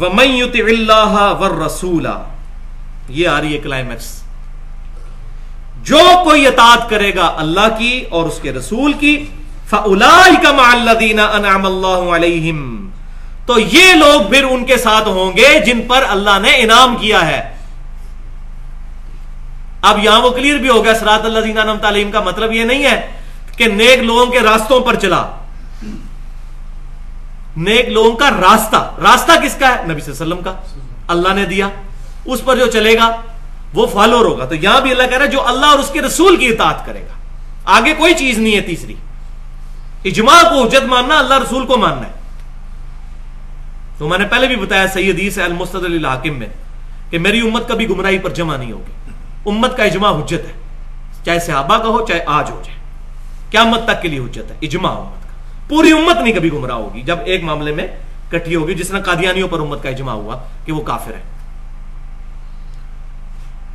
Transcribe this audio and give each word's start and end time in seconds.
وَمَن 0.00 0.30
اللَّهَ 0.54 1.38
وَالرَّسُولَ 1.38 2.08
یہ 3.08 3.28
آ 3.28 3.40
رہی 3.40 3.52
ہے 3.52 3.58
کلائمیکس 3.58 4.22
جو 5.82 5.98
کوئی 6.24 6.46
اطاعت 6.46 6.90
کرے 6.90 7.14
گا 7.14 7.34
اللہ 7.36 7.78
کی 7.78 8.04
اور 8.10 8.24
اس 8.26 8.38
کے 8.42 8.52
رسول 8.52 8.92
کی، 8.92 9.26
فَأُولَئِكَ 9.70 10.52
مَعَ 10.52 10.64
الَّذِينَ 10.64 11.20
أَنْعَمَ 11.36 11.66
اللَّهُ 11.66 12.14
عَلَيْهِمْ۔ 12.14 12.90
تو 13.46 13.58
یہ 13.58 13.92
لوگ 13.92 14.30
پھر 14.30 14.44
ان 14.44 14.64
کے 14.64 14.76
ساتھ 14.76 15.08
ہوں 15.08 15.36
گے 15.36 15.60
جن 15.66 15.82
پر 15.88 16.04
اللہ 16.08 16.38
نے 16.42 16.50
انعام 16.50 16.96
کیا 16.96 17.26
ہے۔ 17.26 17.56
اب 19.82 20.04
یہاں 20.04 20.20
وہ 20.20 20.30
کلیئر 20.30 20.58
بھی 20.58 20.68
ہو 20.68 20.84
گیا 20.84 20.94
سرات 20.94 21.24
اللہ 21.24 21.40
زینہ 21.40 21.60
نم 21.60 21.76
تعلیم 21.82 22.10
کا 22.10 22.20
مطلب 22.20 22.52
یہ 22.52 22.64
نہیں 22.64 22.84
ہے 22.84 23.10
کہ 23.56 23.66
نیک 23.66 23.98
لوگوں 23.98 24.26
کے 24.26 24.40
راستوں 24.40 24.80
پر 24.80 24.94
چلا۔ 24.94 25.22
نیک 27.56 27.88
لوگوں 27.88 28.12
کا 28.12 28.30
راستہ 28.30 28.90
راستہ 29.02 29.32
کس 29.44 29.54
کا 29.54 29.68
ہے؟ 29.68 29.82
نبی 29.88 30.00
صلی 30.00 30.14
اللہ 30.20 30.34
علیہ 30.34 30.34
وسلم 30.34 30.42
کا۔ 30.42 30.54
اللہ 31.08 31.28
نے 31.28 31.44
دیا۔ 31.44 31.68
اس 32.24 32.44
پر 32.44 32.56
جو 32.56 32.66
چلے 32.66 32.94
گا، 32.94 33.16
وہ 33.74 33.86
فالور 33.86 34.26
ہوگا۔ 34.26 34.44
تو 34.44 34.54
یہاں 34.54 34.80
بھی 34.80 34.90
اللہ 34.90 35.02
کہہ 35.02 35.18
رہا 35.18 35.24
ہے، 35.24 35.30
جو 35.30 35.46
اللہ 35.46 35.66
اور 35.66 35.78
اس 35.78 35.90
کے 35.92 36.02
رسول 36.02 36.36
کی 36.36 36.48
اطاعت 36.48 36.86
کرے 36.86 37.00
گا۔ 37.00 37.12
آگے 37.64 37.94
کوئی 37.94 38.14
چیز 38.14 38.38
نہیں 38.38 38.56
ہے 38.56 38.60
تیسری۔ 38.60 38.94
اجماع 40.04 40.42
کو 40.42 40.66
حجت 40.66 40.84
ماننا، 40.84 41.18
اللہ 41.18 41.34
رسول 41.34 41.66
کو 41.66 41.76
ماننا 41.76 42.06
ہے۔ 42.06 42.12
تو 43.98 44.08
میں 44.08 44.18
نے 44.18 44.24
پہلے 44.24 44.46
بھی 44.46 44.56
بتایا 44.56 44.86
سید 44.88 45.38
المستد 45.38 45.84
الحاکم 45.84 46.38
میں، 46.38 46.48
کہ 47.10 47.18
میری 47.18 47.40
امت 47.40 47.68
کبھی 47.68 47.88
گمراہی 47.88 48.18
پر 48.18 48.30
جمع 48.30 48.56
نہیں 48.56 48.72
ہوگی۔ 48.72 48.92
امت 49.46 49.76
کا 49.76 49.84
اجماع 49.84 50.12
حجت 50.12 50.32
ہے۔ 50.32 50.52
چاہے 51.24 51.40
صحابہ 51.40 51.76
کا 51.78 51.88
ہو، 51.88 52.06
چاہے 52.06 52.20
آج 52.26 52.50
ہو 52.50 52.62
جائے۔ 52.64 52.78
قیامت 53.50 53.84
تک 53.84 54.02
کے 54.02 54.08
لیے 54.08 54.18
حجت 54.18 54.50
ہے، 54.50 54.56
اجماع 54.62 54.92
امت 54.92 55.19
پوری 55.70 55.92
امت 55.92 56.22
نہیں 56.22 56.32
کبھی 56.32 56.52
گمراہ 56.52 56.76
ہوگی 56.76 57.02
جب 57.02 57.18
ایک 57.24 57.42
معاملے 57.42 57.72
میں 57.72 57.86
کٹھی 58.30 58.56
ہوگی، 58.56 58.74
جس 58.74 58.90
نے 58.90 59.00
قادیانیوں 59.00 59.48
پر 59.48 59.60
امت 59.60 59.82
کا 59.82 59.88
اجماع 59.88 60.14
ہوا 60.14 60.36
کہ 60.64 60.72
وہ 60.72 60.80
کافر 60.80 61.12
ہے 61.12 61.22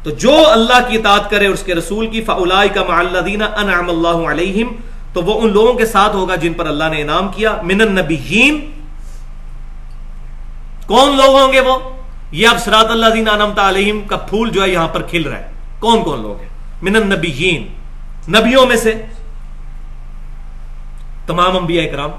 تو 0.03 0.09
جو 0.09 0.49
اللہ 0.51 0.79
کی 0.87 0.97
اطاعت 0.97 1.29
کرے 1.29 1.47
اس 1.47 1.63
کے 1.63 1.75
رسول 1.75 2.07
کی 2.07 2.21
فلائی 2.21 2.69
کا 2.69 2.83
معلدین 2.83 3.41
انعم 3.41 3.89
اللہ 3.89 4.31
علیہم، 4.31 4.67
تو 5.13 5.21
وہ 5.21 5.41
ان 5.41 5.53
لوگوں 5.53 5.73
کے 5.73 5.85
ساتھ 5.85 6.15
ہوگا 6.15 6.35
جن 6.35 6.53
پر 6.53 6.65
اللہ 6.65 6.83
نے 6.83 7.01
انعام 7.01 7.27
کیا، 7.27 7.57
من 7.63 7.81
النبیین۔ 7.81 8.71
کون 10.87 11.17
لوگ 11.17 11.41
ہوں 11.41 11.53
گے 11.53 11.59
وہ؟ 11.59 11.79
یہ 12.31 12.47
اب 12.47 12.57
سرات 12.57 12.85
اللہ 12.85 13.05
دین 13.13 13.29
انمتا 13.29 13.69
علیہم 13.69 14.01
کا 14.01 14.17
پھول 14.17 14.49
جو 14.49 14.63
ہے 14.63 14.69
یہاں 14.69 14.87
پر 14.87 15.01
کھل 15.01 15.23
رہا 15.23 15.39
ہے۔ 15.39 15.47
کون 15.79 16.03
کون 16.03 16.21
لوگ 16.21 16.41
ہیں؟ 16.41 16.49
من 16.81 16.95
النبیین۔ 16.95 17.67
نبیوں 18.27 18.65
میں 18.65 18.75
سے 18.75 18.93
تمام 21.27 21.57
انبیاء 21.57 21.83
اکرام 21.83 22.11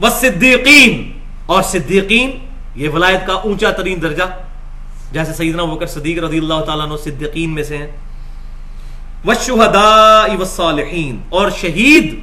و 0.00 0.10
صدیقین 0.10 1.12
اور 1.46 1.62
صدیقین، 1.62 2.30
یہ 2.74 2.88
ولایت 2.88 3.26
کا 3.26 3.32
اونچا 3.32 3.70
ترین 3.70 4.02
درجہ، 4.02 4.22
جیسے 5.12 5.32
سیدنا 5.32 5.62
وکر 5.62 5.86
صدیق 5.86 6.18
رضی 6.18 6.38
اللہ 6.38 6.60
تعالیٰ 6.66 6.86
عنہ 6.86 6.96
صدیقین 7.04 7.50
میں 7.54 7.62
سے 7.62 7.76
ہیں. 7.76 7.90
وَالشُّهَدَاءِ 9.24 10.36
وَالصَّالِحِينَ 10.36 11.16
اور 11.28 11.50
شہید، 11.50 12.20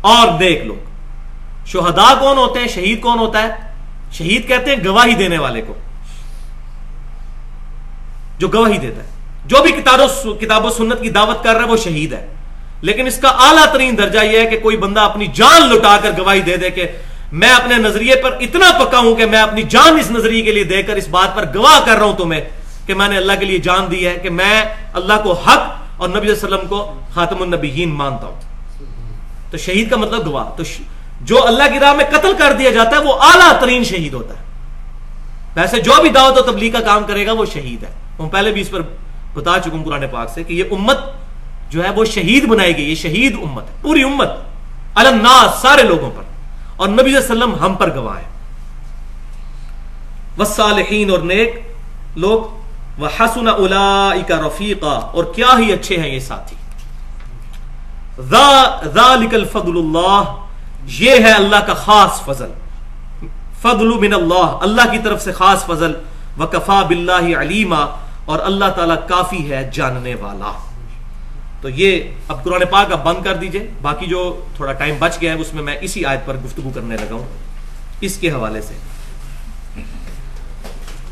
اور 0.00 0.26
نیک 0.40 0.64
لوگ. 0.64 1.66
شہداء 1.66 2.12
کون 2.20 2.36
ہوتے 2.36 2.60
ہیں؟ 2.60 2.68
شہید 2.68 3.00
کون 3.00 3.18
ہوتا 3.18 3.42
ہے؟ 3.42 3.54
شہید 4.12 4.48
کہتے 4.48 4.74
ہیں 4.74 4.84
گواہی 4.84 5.14
دینے 5.14 5.38
والے 5.38 5.62
کو. 5.66 5.74
جو 8.38 8.48
گواہی 8.48 8.78
دیتا 8.78 9.02
ہے. 9.02 9.08
جو 9.46 9.62
بھی 9.62 9.72
کتاب 9.72 10.64
و 10.64 10.70
سنت 10.70 11.00
کی 11.02 11.10
دعوت 11.10 11.42
کر 11.44 11.54
رہا 11.54 11.64
ہے، 11.64 11.70
وہ 11.70 11.76
شہید 11.76 12.12
ہے. 12.12 12.26
لیکن 12.80 13.06
اس 13.06 13.18
کا 13.18 13.28
اعلیٰ 13.28 13.72
ترین 13.72 13.98
درجہ 13.98 14.18
یہ 14.24 14.38
ہے 14.38 14.46
کہ 14.46 14.58
کوئی 14.58 14.76
بندہ 14.76 15.00
اپنی 15.00 15.26
جان 15.26 15.68
لٹا 15.68 15.96
کر 16.02 16.10
گواہی 16.18 16.40
دے 16.40 16.56
دے 16.56 16.70
کہ 16.70 16.86
میں 17.32 17.48
اپنے 17.48 17.74
نظریے 17.76 18.16
پر 18.16 18.36
اتنا 18.40 18.84
پکا 18.84 18.98
ہوں 18.98 19.14
کہ 19.14 19.26
میں 19.26 19.38
اپنی 19.38 19.62
جان 19.62 19.98
اس 19.98 20.10
نظریے 20.10 20.42
کے 20.42 20.52
لیے 20.52 20.64
دے 20.64 20.82
کر 20.82 20.96
اس 20.96 21.08
بات 21.08 21.36
پر 21.36 21.44
گواہ 21.54 21.86
کر 21.86 21.96
رہا 21.96 22.04
ہوں 22.04 22.16
تمہیں 22.16 22.40
کہ 22.86 22.94
میں 22.94 23.08
نے 23.08 23.16
اللہ 23.16 23.32
کے 23.38 23.44
لیے 23.44 23.58
جان 23.58 23.90
دی 23.90 24.06
ہے 24.06 24.14
کہ 24.22 24.30
میں 24.30 24.64
اللہ 24.94 25.12
کو 25.22 25.32
حق 25.32 25.60
اور 25.96 26.08
نبی 26.08 26.20
صلی 26.20 26.28
اللہ 26.28 26.46
علیہ 26.46 26.56
وسلم 26.56 26.68
کو 26.68 27.00
خاتم 27.14 27.42
النبیین 27.42 27.88
مانتا 27.88 28.26
ہوں۔ 28.26 28.40
تو 29.50 29.56
شہید 29.56 29.90
کا 29.90 29.96
مطلب 29.96 30.26
گواہ۔ 30.26 30.56
تو 30.56 30.62
جو 31.20 31.46
اللہ 31.46 31.62
کی 31.72 31.78
راہ 31.78 31.92
میں 31.92 32.04
قتل 32.10 32.32
کر 32.38 32.52
دیا 32.52 32.70
جاتا 32.70 32.90
ہے، 32.90 32.98
وہ 32.98 33.12
اعلیٰ 33.12 33.60
ترین 33.60 33.84
شہید 33.84 34.12
ہوتا 34.12 34.34
ہے۔ 34.34 34.44
ویسے 35.56 35.80
جو 35.80 35.92
بھی 36.02 36.10
دعوت 36.10 36.38
و 36.38 36.42
تبلیغ 36.42 36.72
کا 36.72 36.80
کام 36.80 37.04
کرے 37.04 37.26
گا، 37.26 37.32
وہ 37.32 37.44
شہید 37.52 37.82
ہے۔ 37.82 37.90
ہم 38.18 38.28
پہلے 38.28 38.52
بھی 38.52 38.60
اس 38.60 38.70
پر 38.70 38.80
بتا 39.34 39.56
چکوں 39.64 39.84
قرآن 39.84 40.04
پاک 40.10 40.30
سے 40.34 40.42
کہ 40.44 40.54
یہ 40.54 40.64
امت 40.70 40.98
جو 41.70 41.84
ہے 41.84 41.90
وہ 41.90 42.04
شہید 42.04 42.46
بنائے 42.46 42.76
گی 42.76 42.82
یہ 42.82 42.94
شہید 42.94 43.36
امت 43.42 43.64
ہے 43.70 43.74
پوری 43.82 44.02
امت 44.02 44.28
الناس، 44.94 45.62
سارے 45.62 45.82
لوگوں 45.82 46.10
پر۔ 46.16 46.22
اور 46.76 46.88
نبی 46.88 47.02
صلی 47.02 47.16
اللہ 47.16 47.44
علیہ 47.44 47.54
وسلم 47.54 47.54
ہم 47.54 47.74
پر 47.74 47.94
گواہ 47.94 48.18
ہے 48.18 48.24
وصالحین 50.38 51.10
اور 51.10 51.18
نیک 51.18 51.60
لوگ 52.16 52.56
وہ 53.00 53.08
حسن 53.20 53.48
الا 53.48 54.10
رفیقہ 54.28 55.10
اور 55.12 55.24
کیا 55.24 55.48
ہی 55.58 55.72
اچھے 55.72 55.96
ہیں 55.96 56.08
یہ 56.08 56.18
ساتھی۔ 56.18 56.56
ذالک 58.94 59.34
الفضل 59.34 59.76
اللہ 59.76 60.22
یہ 60.86 61.10
ہے 61.10 61.32
اللہ 61.32 61.56
کا 61.56 61.74
خاص 61.74 62.20
فضل۔ 62.20 62.52
فضل 63.62 63.88
من 63.88 64.14
اللہ 64.14 64.58
اللہ 64.60 64.90
کی 64.90 64.98
طرف 64.98 65.22
سے 65.22 65.32
خاص 65.32 65.66
فضل۔ 65.66 65.92
وکفا 66.40 66.82
باللہ 66.82 67.38
علیما۔ 67.38 67.86
اور 68.24 68.38
اللہ 68.42 68.64
تعالیٰ 68.64 68.96
کافی 69.08 69.52
ہے 69.52 69.70
جاننے 69.72 70.14
والا۔ 70.14 70.52
تو 71.60 71.68
یہ 71.68 72.00
اب 72.28 72.44
قرآن 72.44 72.62
پاک 72.70 72.92
اب 72.92 73.04
بند 73.04 73.24
کر 73.24 73.34
دیجیے۔ 73.34 73.66
باقی 73.82 74.06
جو 74.06 74.44
تھوڑا 74.56 74.72
ٹائم 74.72 74.94
بچ 74.98 75.16
گیا 75.20 75.34
ہے، 75.34 75.38
اس 75.38 75.54
میں 75.54 75.62
میں 75.62 75.76
اسی 75.80 76.04
آیت 76.04 76.26
پر 76.26 76.36
گفتگو 76.36 76.70
کرنے 76.74 76.96
لگا 76.96 77.14
ہوں۔ 77.14 77.26
اس 78.00 78.16
کے 78.16 78.30
حوالے 78.30 78.60
سے۔ 78.60 78.74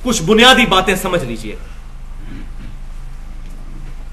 کچھ 0.02 0.22
بنیادی 0.22 0.66
باتیں 0.66 0.94
سمجھ 0.94 1.24
لیجیے۔ 1.24 1.56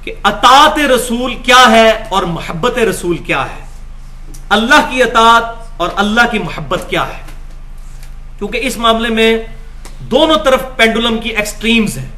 کہ 0.03 0.14
اطاعت 0.24 0.80
رسول 0.80 1.36
کیا 1.36 1.66
ہے 1.70 1.90
اور 2.09 2.24
محبت 2.24 2.78
رسول 2.78 3.18
کیا 3.18 3.46
ہے۔ 3.46 3.66
اللہ 4.50 4.90
کی 4.90 5.03
اطاعت 5.03 5.44
اور 5.78 5.90
اللہ 5.96 6.22
کی 6.31 6.40
محبت 6.40 6.80
کیا 6.90 7.08
ہے۔ 7.08 7.22
کیونکہ 8.38 8.59
اس 8.64 8.78
معاملے 8.78 9.09
میں 9.09 9.38
دونوں 10.00 10.38
طرف 10.46 10.62
پینڈولم 10.75 11.18
کی 11.18 11.30
ایکسٹریمز 11.30 11.97
ہیں۔ 11.97 12.09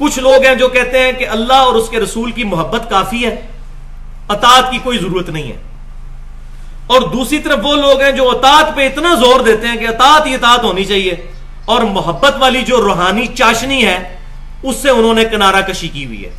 کچھ 0.00 0.18
لوگ 0.18 0.46
ہیں 0.46 0.54
جو 0.54 0.68
کہتے 0.68 0.98
ہیں 0.98 1.12
کہ 1.12 1.28
اللہ 1.28 1.52
اور 1.52 1.74
اس 1.74 1.88
کے 1.88 1.98
رسول 1.98 2.32
کی 2.32 2.44
محبت 2.44 2.90
کافی 2.90 3.26
ہے، 3.26 3.36
اطاعت 4.28 4.70
کی 4.70 4.78
کوئی 4.78 4.98
ضرورت 4.98 5.28
نہیں 5.28 5.52
ہے۔ 5.52 5.56
اور 6.86 7.00
دوسری 7.00 7.38
طرف 7.38 7.58
وہ 7.62 7.76
لوگ 7.76 8.00
ہیں 8.00 8.12
جو 8.12 8.30
اطاعت 8.30 8.76
پہ 8.76 8.86
اتنا 8.86 9.14
زور 9.14 9.40
دیتے 9.40 9.68
ہیں 9.68 9.76
کہ 9.76 9.88
اطاعت 9.88 10.26
ہی 10.26 10.34
اطاعت 10.34 10.64
ہونی 10.64 10.84
چاہیے۔ 10.84 11.14
اور 11.64 11.82
محبت 11.82 12.34
والی 12.38 12.62
جو 12.62 12.76
روحانی 12.76 13.26
چاشنی 13.26 13.86
ہے، 13.86 14.16
اس 14.62 14.76
سے 14.76 14.90
انہوں 14.90 15.14
نے 15.14 15.24
کنارہ 15.24 15.60
کشی 15.60 15.88
کی 15.88 16.06
ہوئی 16.06 16.24
ہے۔ 16.24 16.30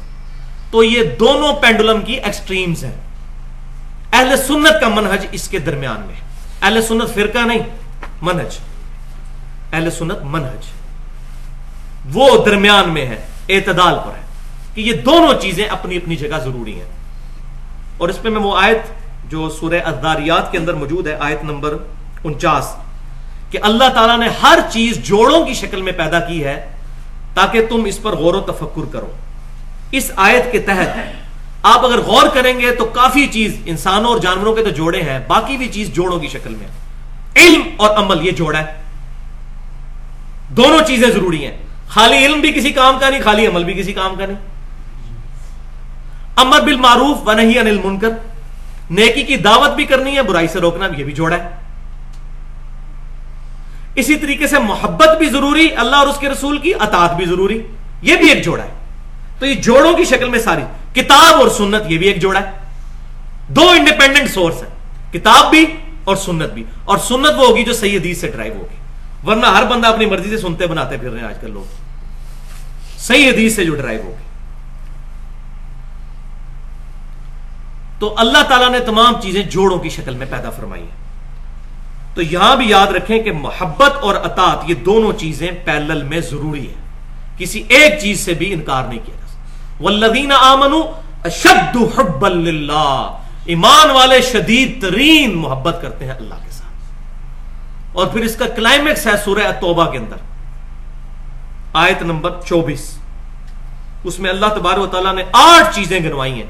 تو 0.71 0.83
یہ 0.83 1.03
دونوں 1.19 1.53
پینڈولم 1.53 2.01
کی 2.01 2.13
ایکسٹریمز 2.13 2.83
ہیں۔ 2.83 2.97
اہل 4.13 4.37
سنت 4.47 4.81
کا 4.81 4.87
منہج 4.87 5.25
اس 5.31 5.47
کے 5.47 5.59
درمیان 5.59 5.99
میں 5.99 6.15
اہل 6.61 6.81
سنت 6.81 7.15
فرقہ 7.15 7.39
نہیں، 7.39 7.59
منہج۔ 8.21 8.57
اہل 9.73 9.91
سنت 9.91 10.17
منہج۔ 10.23 10.65
وہ 12.13 12.45
درمیان 12.45 12.89
میں 12.89 13.05
ہے۔ 13.05 13.30
اعتدال 13.55 13.95
پر 13.95 14.15
ہے 14.15 14.21
کہ 14.75 14.81
یہ 14.81 14.93
دونوں 14.93 15.41
چیزیں 15.41 15.65
اپنی 15.65 15.97
اپنی 15.97 16.15
جگہ 16.15 16.37
ضروری 16.43 16.73
ہیں۔ 16.73 16.89
اور 17.97 18.09
اس 18.09 18.21
پہ 18.21 18.29
میں 18.29 18.41
وہ 18.41 18.57
آیت 18.57 18.81
جو 19.31 19.49
سورہ 19.49 19.75
اداریات 19.85 20.51
کے 20.51 20.57
اندر 20.57 20.73
موجود 20.73 21.07
ہے، 21.07 21.15
آیت 21.19 21.43
نمبر 21.43 21.75
انچاس، 22.23 22.75
کہ 23.51 23.59
اللہ 23.61 23.89
تعالیٰ 23.93 24.17
نے 24.17 24.27
ہر 24.43 24.59
چیز 24.71 24.97
جوڑوں 24.97 25.45
کی 25.45 25.53
شکل 25.53 25.81
میں 25.81 25.91
پیدا 25.91 26.19
کی 26.19 26.43
ہے 26.43 26.71
تاکہ 27.33 27.65
تم 27.65 27.85
اس 27.85 28.01
پر 28.01 28.11
غور 28.11 28.33
و 28.33 28.39
تفکر 28.39 28.81
کرو۔ 28.91 29.11
اس 29.91 30.11
آیت 30.15 30.51
کے 30.51 30.59
تحت 30.59 30.97
آپ 31.63 31.85
اگر 31.85 31.99
غور 31.99 32.27
کریں 32.33 32.59
گے 32.59 32.71
تو 32.71 32.85
کافی 32.85 33.27
چیز 33.27 33.57
انسانوں 33.65 34.11
اور 34.11 34.19
جانوروں 34.19 34.55
کے 34.55 34.63
تو 34.63 34.69
جوڑے 34.69 35.01
ہیں، 35.01 35.19
باقی 35.27 35.57
بھی 35.57 35.67
چیز 35.67 35.89
جوڑوں 35.89 36.19
کی 36.19 36.27
شکل 36.27 36.55
میں۔ 36.55 36.67
علم 37.35 37.61
اور 37.77 37.95
عمل، 37.95 38.27
یہ 38.27 38.31
جوڑا 38.31 38.59
ہے۔ 38.59 38.81
دونوں 40.49 40.79
چیزیں 40.87 41.09
ضروری 41.09 41.45
ہیں۔ 41.45 41.57
خالی 41.91 42.25
علم 42.25 42.39
بھی 42.39 42.51
کسی 42.51 42.71
کام 42.71 42.99
کا 42.99 43.09
نہیں، 43.09 43.21
خالی 43.21 43.47
عمل 43.47 43.63
بھی 43.63 43.73
کسی 43.73 43.93
کام 43.93 44.15
کا 44.15 44.25
نہیں۔ 44.25 44.37
امر 46.35 46.61
بالمعروف 46.61 47.27
و 47.27 47.33
نہیں 47.33 47.59
انل 47.59 47.79
منکر 47.83 48.09
نیکی 48.89 49.23
کی 49.23 49.37
دعوت 49.37 49.69
بھی 49.69 49.85
کرنی 49.85 50.15
ہے، 50.15 50.21
برائی 50.21 50.47
سے 50.47 50.59
روکنا 50.59 50.87
یہ 50.97 51.03
بھی 51.03 51.13
جوڑا 51.13 51.37
ہے۔ 51.37 51.49
اسی 53.95 54.15
طریقے 54.15 54.47
سے 54.47 54.59
محبت 54.59 55.17
بھی 55.17 55.29
ضروری، 55.29 55.67
اللہ 55.75 55.95
اور 55.95 56.07
اس 56.07 56.17
کے 56.17 56.29
رسول 56.29 56.57
کی 56.57 56.73
اطاعت 56.79 57.15
بھی 57.15 57.25
ضروری، 57.25 57.61
یہ 58.01 58.15
بھی 58.15 58.29
ایک 58.29 58.43
جوڑا 58.43 58.63
ہے۔ 58.63 58.69
تو 59.39 59.45
یہ 59.45 59.53
جوڑوں 59.53 59.93
کی 59.93 60.03
شکل 60.03 60.29
میں 60.29 60.39
ساری، 60.39 60.61
کتاب 61.01 61.41
اور 61.41 61.49
سنت، 61.49 61.91
یہ 61.91 61.97
بھی 61.97 62.07
ایک 62.07 62.21
جوڑا 62.21 62.41
ہے۔ 62.41 62.51
دو 63.47 63.69
انڈیپینڈنٹ 63.69 64.29
سورس 64.29 64.63
ہیں، 64.63 65.13
کتاب 65.13 65.49
بھی 65.49 65.65
اور 66.03 66.15
سنت 66.15 66.51
بھی۔ 66.51 66.63
اور 66.85 66.97
سنت 66.97 67.31
وہ 67.37 67.47
ہوگی 67.47 67.63
جو 67.63 67.73
صحیح 67.73 67.99
حدیث 67.99 68.21
سے 68.21 68.27
ڈرائیو 68.27 68.53
ہوگی۔ 68.53 68.80
ورنہ 69.27 69.45
ہر 69.45 69.65
بندہ 69.65 69.87
اپنی 69.87 70.05
مرضی 70.05 70.29
سے 70.29 70.37
سنتے 70.37 70.67
بناتے 70.67 70.97
پھر 70.97 71.09
رہے 71.09 71.19
ہیں 71.19 71.27
آج 71.27 71.35
کل 71.41 71.51
لوگ۔ 71.51 71.63
صحیح 72.97 73.29
حدیث 73.29 73.55
سے 73.55 73.65
جو 73.65 73.75
ڈرائیو 73.75 74.01
ہوگی۔ 74.01 74.23
تو 77.99 78.13
اللہ 78.17 78.43
تعالیٰ 78.43 78.69
نے 78.69 78.79
تمام 78.79 79.13
چیزیں 79.21 79.43
جوڑوں 79.43 79.79
کی 79.79 79.89
شکل 79.89 80.15
میں 80.15 80.25
پیدا 80.29 80.49
فرمائی 80.49 80.81
ہیں۔ 80.81 81.01
تو 82.15 82.21
یہاں 82.21 82.55
بھی 82.55 82.69
یاد 82.69 82.87
رکھیں 82.87 83.23
کہ 83.23 83.31
محبت 83.31 83.91
اور 84.01 84.15
اطاعت 84.15 84.57
یہ 84.67 84.75
دونوں 84.75 85.13
چیزیں 85.13 85.51
پیلل 85.65 86.03
میں 86.03 86.19
ضروری 86.19 86.69
ہے 86.69 86.73
کسی 87.37 87.63
ایک 87.67 87.99
چیز 88.01 88.19
سے 88.19 88.33
بھی 88.33 88.53
انکار 88.53 88.83
نہیں 88.83 88.99
کیا 89.05 89.15
جا 89.19 89.37
والذین 89.81 90.31
آمنوا 90.31 91.01
اشد 91.23 91.77
حب 91.97 92.25
اللہ 92.25 93.17
ایمان 93.45 93.91
والے 93.91 94.21
شدید 94.21 94.81
ترین 94.81 95.37
محبت 95.37 95.79
کرتے 95.81 96.05
ہیں 96.05 96.13
اللہ 96.13 96.33
کے 96.33 96.51
ساتھ۔ 96.51 96.60
اور 97.93 98.07
پھر 98.07 98.21
اس 98.21 98.35
کا 98.35 98.47
کلائمیکس 98.47 99.07
ہے 99.07 99.11
سورہ 99.25 99.51
توبہ 99.61 99.85
کے 99.85 99.97
اندر۔ 99.97 100.15
آیت 101.73 102.01
نمبر 102.01 102.31
چوبیس۔ 102.45 102.97
اس 104.03 104.19
میں 104.19 104.29
اللہ 104.29 104.45
تبار 104.45 104.77
و 104.77 104.87
تعالیٰ 104.87 105.13
نے 105.13 105.23
آٹھ 105.31 105.75
چیزیں 105.75 105.99
گنوائی 105.99 106.33
ہیں۔ 106.33 106.49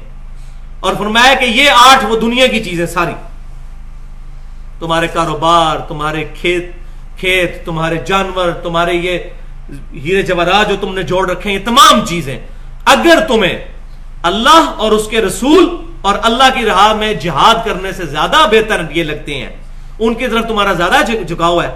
اور 0.80 0.94
فرمایا 0.94 1.34
کہ 1.34 1.44
یہ 1.44 1.70
آٹھ 1.76 2.04
وہ 2.04 2.20
دنیا 2.20 2.46
کی 2.46 2.64
چیزیں 2.64 2.86
ساری۔ 2.86 3.14
تمہارے 4.78 5.08
کاروبار، 5.08 5.76
تمہارے 5.76 6.24
کھیت 6.40 6.70
کھیت، 7.18 7.66
تمہارے 7.66 7.96
جانور، 8.06 8.52
تمہارے 8.52 8.92
یہ 8.92 9.18
ہیرے 9.92 10.22
جواہرات 10.22 10.68
جو 10.68 10.76
تم 10.80 10.94
نے 10.94 11.02
جوڑ 11.02 11.30
رکھے 11.30 11.50
ہیں، 11.50 11.58
یہ 11.58 11.64
تمام 11.64 12.06
چیزیں۔ 12.06 12.38
اگر 12.84 13.18
تمہیں 13.28 13.64
اللہ 14.22 14.72
اور 14.76 14.92
اس 14.92 15.08
کے 15.08 15.20
رسول 15.20 15.76
اور 16.00 16.14
اللہ 16.22 16.44
کی 16.54 16.64
راہ 16.64 16.92
میں 16.92 17.14
جہاد 17.14 17.54
کرنے 17.64 17.92
سے 17.92 18.06
زیادہ 18.06 18.36
بہتر 18.50 18.82
یہ 18.90 19.02
لگتے 19.02 19.34
ہیں 19.34 19.56
ان 19.98 20.14
کی 20.14 20.28
طرف 20.28 20.44
تمہارا 20.48 20.72
زیادہ 20.72 21.24
جھکاؤ 21.24 21.60
ہے، 21.60 21.74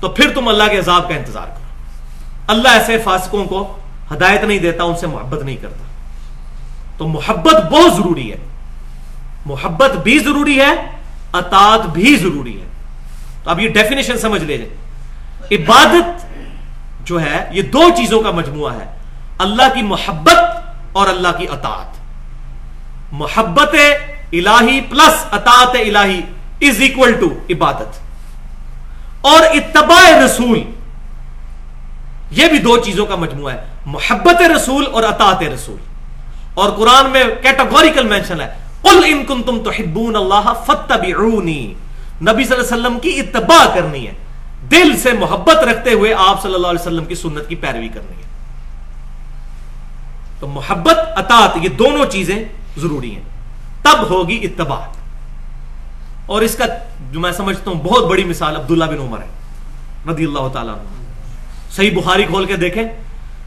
تو 0.00 0.08
پھر 0.08 0.32
تم 0.34 0.48
اللہ 0.48 0.64
کے 0.70 0.78
عذاب 0.78 1.08
کا 1.08 1.14
انتظار 1.14 1.46
کرو۔ 1.46 1.64
اللہ 2.46 2.68
ایسے 2.68 2.98
فاسقوں 2.98 3.44
کو 3.44 3.78
ہدایت 4.12 4.44
نہیں 4.44 4.58
دیتا، 4.58 4.84
ان 4.84 4.96
سے 4.96 5.06
محبت 5.06 5.42
نہیں 5.42 5.56
کرتا۔ 5.56 5.84
تو 6.98 7.08
محبت 7.08 7.54
بہت 7.54 7.92
ضروری 7.96 8.32
ہے۔ 8.32 8.36
محبت 9.46 9.90
بھی 9.90 10.18
ضروری 10.18 10.60
ہے، 10.60 10.74
اطاعت 11.32 11.86
بھی 11.86 12.16
ضروری 12.16 12.60
ہے۔ 12.60 12.66
تو 13.44 13.50
اب 13.50 13.60
یہ 13.60 13.68
ڈیفینیشن 13.68 14.18
سمجھ 14.18 14.44
لے 14.44 14.58
جائے 14.58 14.70
عبادت 15.56 16.26
جو 17.06 17.20
ہے، 17.20 17.48
یہ 17.52 17.62
دو 17.62 17.82
چیزوں 17.96 18.22
کا 18.22 18.30
مجموعہ 18.30 18.74
ہے۔ 18.74 18.96
اللہ 19.38 19.74
کی 19.74 19.82
محبت 19.82 20.38
اور 20.92 21.08
اللہ 21.08 21.28
کی 21.38 21.46
اطاعت۔ 21.52 21.96
محبت 23.12 23.74
الہی 24.32 24.80
پلس 24.80 25.26
اطاعت 25.30 25.74
الہی۔ 25.74 26.20
از 26.60 26.80
اکول 26.80 27.12
ٹو 27.12 27.26
عبادت 27.50 27.98
اور 29.20 29.42
اتباع 29.42 30.24
رسول، 30.24 30.62
یہ 32.30 32.48
بھی 32.48 32.58
دو 32.58 32.76
چیزوں 32.76 33.06
کا 33.06 33.16
مجموعہ 33.16 33.54
ہے، 33.54 33.64
محبت 33.86 34.42
رسول 34.42 34.86
اور 34.92 35.02
اطاعت 35.02 35.42
رسول۔ 35.42 35.76
اور 36.54 36.70
قرآن 36.70 37.10
میں 37.10 37.24
کیٹاگوریکل 37.42 38.08
مینشن 38.08 38.40
ہے، 38.40 38.48
قل 38.82 39.04
ان 39.06 39.24
کنتم 39.28 39.58
تحبون 39.62 40.16
اللہ 40.16 40.52
فتبعونی 40.66 41.74
نبی 42.22 42.44
صلی 42.44 42.56
اللہ 42.56 42.74
علیہ 42.74 42.86
وسلم 42.86 42.98
کی 42.98 43.20
اتباع 43.20 43.74
کرنی 43.74 44.06
ہے۔ 44.06 44.12
دل 44.70 44.96
سے 44.96 45.12
محبت 45.12 45.56
رکھتے 45.56 45.92
ہوئے 45.92 46.14
آپ 46.18 46.42
صلی 46.42 46.54
اللہ 46.54 46.66
علیہ 46.66 46.80
وسلم 46.80 47.04
کی 47.04 47.14
سنت 47.14 47.48
کی 47.48 47.54
پیروی 47.54 47.88
کرنی 47.88 48.22
ہے۔ 48.22 48.26
تو 50.40 50.46
محبت، 50.46 50.98
اطاعت، 51.16 51.50
یہ 51.62 51.68
دونوں 51.68 52.06
چیزیں 52.06 52.44
ضروری 52.76 53.14
ہیں۔ 53.14 53.22
تب 53.82 54.10
ہوگی 54.10 54.40
اتباع۔ 54.42 54.95
اور 56.26 56.42
اس 56.42 56.56
کا 56.56 56.64
جو 57.10 57.20
میں 57.20 57.32
سمجھتا 57.32 57.70
ہوں 57.70 57.80
بہت 57.80 58.04
بڑی 58.06 58.24
مثال 58.24 58.56
عبداللہ 58.56 58.84
بن 58.84 58.98
عمر 58.98 59.18
ہے 59.18 59.26
رضی 60.10 60.24
اللہ 60.24 60.48
تعالیٰ 60.52 60.74
عنہ۔ 60.74 60.88
صحیح 61.70 61.98
بخاری 61.98 62.24
کھول 62.24 62.46
کے 62.46 62.56
دیکھیں، 62.56 62.84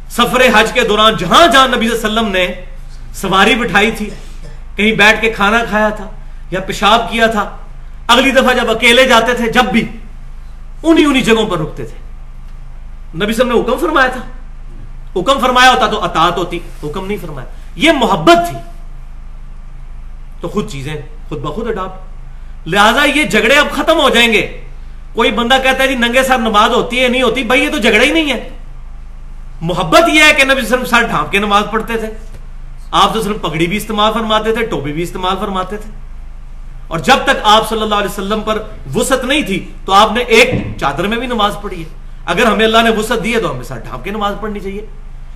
سفر 0.10 0.42
حج 0.56 0.72
کے 0.74 0.82
دوران 0.82 1.14
جہاں 1.20 1.48
جہاں 1.48 1.68
نبی 1.68 1.90
صلی 1.90 2.06
اللہ 2.06 2.20
علیہ 2.20 2.20
وسلم 2.20 2.32
نے 2.32 2.48
سواری 3.14 3.56
بٹھائی 3.56 3.92
تھی، 3.92 4.10
کہیں 4.76 4.92
بیٹھ 4.92 5.22
کے 5.22 5.30
کھانا 5.30 5.64
کھایا 5.70 5.90
تھا 5.90 6.10
یا 6.52 6.60
پیشاب 6.60 7.12
کیا 7.12 7.28
تھا، 7.28 7.58
اگلی 8.08 8.32
دفعہ 8.32 8.54
جب 8.54 8.72
اکیلے 8.72 9.06
جاتے 9.06 9.34
تھے، 9.34 9.52
جب 9.52 9.64
بھی 9.64 9.88
انہی 10.84 11.06
انہی 11.06 11.22
جگہوں 11.22 11.50
پر 11.50 11.58
رکتے 11.58 11.86
تھے۔ 11.86 11.98
نبی 13.24 13.34
صلی 13.34 13.42
اللہ 13.42 13.54
علیہ 13.54 13.64
وسلم 13.64 13.66
نے 13.66 13.74
حکم 13.74 13.88
فرمایا 13.88 14.08
تھا۔ 14.08 14.22
حکم 15.20 15.40
فرمایا 15.40 15.72
ہوتا 15.72 15.88
تو 15.88 16.04
اطاعت 16.04 16.38
ہوتی، 16.38 16.60
حکم 16.84 17.06
نہیں 17.06 17.18
فرمایا۔ 17.22 17.48
یہ 17.76 17.92
محبت 17.92 18.50
تھی۔ 18.50 18.58
تو 20.42 20.48
خود 20.48 20.70
چیزیں 20.70 20.96
خود 21.30 21.40
بخود 21.40 21.68
اڈاپٹ 21.68 22.09
لہذا 22.66 23.04
یہ 23.04 23.24
جھگڑے 23.24 23.56
اب 23.56 23.68
ختم 23.72 24.00
ہو 24.00 24.10
جائیں 24.10 24.34
گے۔ 24.34 24.62
کوئی 25.14 25.32
بندہ 25.32 25.58
کہتا 25.64 25.84
ہے 25.84 25.88
جی 25.88 25.96
ننگے 25.96 26.24
سر 26.24 26.38
نماز 26.38 26.72
ہوتی 26.72 27.04
ہے، 27.04 27.08
نہیں 27.08 27.22
ہوتی، 27.22 27.44
بھائی 27.44 27.64
یہ 27.64 27.70
تو 27.70 27.78
جھگڑا 27.78 28.04
ہی 28.04 28.12
نہیں 28.12 28.32
ہے۔ 28.32 28.50
محبت 29.62 30.10
یہ 30.10 30.22
ہے 30.22 30.34
کہ 30.34 30.44
نبی 30.44 30.62
صرف 30.62 30.90
سر 30.90 31.02
ڈھانپ 31.02 31.32
کے 31.32 31.40
نماز 31.40 31.64
پڑھتے 31.72 31.98
تھے۔ 31.98 32.08
آپ 32.92 33.14
تو 33.14 33.22
صرف 33.22 33.42
پگڑی 33.42 33.68
بھی 33.68 33.78
استعمال 33.78 34.14
فرماتے 34.14 34.54
تھے، 34.54 34.66
ٹوپی 34.66 34.92
بھی 34.92 35.04
استعمال 35.04 35.36
فرماتے 35.40 35.78
تھے۔ 35.78 35.92
اور 36.88 37.00
جب 37.00 37.16
تک 37.24 37.38
آپ 37.44 37.70
صلی 37.70 37.82
اللہ 37.82 37.96
علیہ 37.96 38.08
وسلم 38.08 38.42
پر 38.42 38.64
وسط 38.96 39.26
نہیں 39.26 39.42
تھی، 39.42 39.72
تو 39.86 39.94
آپ 39.94 40.12
نے 40.12 40.22
ایک 40.22 40.78
چادر 40.80 41.08
میں 41.08 41.18
بھی 41.18 41.28
نماز 41.28 41.58
پڑھی 41.62 41.84
ہے۔ 41.84 41.90
اگر 42.26 42.46
ہمیں 42.46 42.66
اللہ 42.66 42.78
نے 42.78 42.90
وسط 42.90 43.24
دی 43.24 43.36
ہے 43.36 43.40
تو 43.40 43.52
ہمیں 43.52 43.64
سر 43.64 43.76
ڈھانپ 43.76 44.04
کے 44.04 44.12
نماز 44.12 44.34
پڑھنی 44.42 44.60
چاہیے۔ 44.60 44.86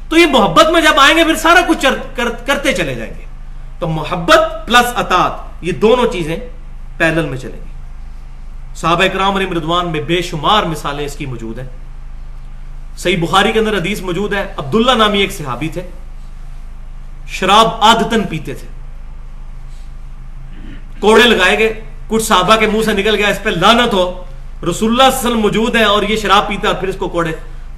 تو 0.10 0.18
یہ 0.18 0.26
محبت 0.26 0.70
میں 0.70 0.82
جب 0.82 1.00
آئیں 1.00 1.18
گے، 1.18 1.24
پھر 1.24 1.36
سارا 1.36 1.60
کچھ 1.68 1.86
کرتے 2.46 2.74
چلے 2.74 2.96
جائیں 2.96 3.14
گے۔ 3.20 3.26
تو 3.80 3.88
محبت 3.88 4.68
پلس 4.68 4.94
اطاط 4.96 5.64
یہ 5.64 5.72
دونوں 5.72 6.12
چیزیں 6.12 6.36
پیدل 7.04 7.26
میں 7.26 7.38
چلیں 7.38 7.60
گی 7.60 7.72
صحابہ 8.76 9.04
اکرام 9.04 9.36
علی 9.36 9.46
مردوان 9.46 9.88
میں 9.88 10.02
بے 10.02 10.22
شمار 10.22 10.64
مثالیں 10.64 11.06
اس 11.06 11.16
کی 11.16 11.26
موجود 11.26 11.60
ہیں۔ 11.60 11.68
صحیح 12.98 13.18
بخاری 13.22 13.52
کے 13.52 13.60
اندر 13.60 13.78
حدیث 13.78 14.02
موجود 14.02 14.34
ہے، 14.34 14.54
عبداللہ 14.58 14.92
نامی 14.92 15.20
ایک 15.20 15.32
صحابی 15.32 15.68
تھے، 15.68 15.82
شراب 17.28 17.68
عادتن 17.82 18.24
پیتے 18.24 18.54
تھے۔ 18.54 18.68
کوڑے 21.00 21.24
لگائے 21.24 21.58
گئے، 21.60 21.82
کچھ 22.08 22.24
صحابہ 22.24 22.56
کے 22.56 22.68
منہ 22.68 22.84
سے 22.84 22.94
نکل 22.94 23.16
گیا، 23.16 23.28
اس 23.28 23.44
پہ 23.44 23.50
لانت 23.50 23.94
ہو۔ 23.94 24.24
رسول 24.70 24.70
اللہ 24.70 24.76
صلی 24.80 24.92
اللہ 24.92 25.20
علیہ 25.20 25.20
وسلم 25.20 25.40
موجود 25.40 25.76
ہیں 25.76 25.84
اور 25.84 26.04
یہ 26.04 26.16
شراب 26.16 26.48
پیتا 26.48 26.68
اور 26.68 26.76
پھر 26.76 26.88
اس 26.88 26.96
کو 27.00 27.10
کوڑے۔ 27.10 27.32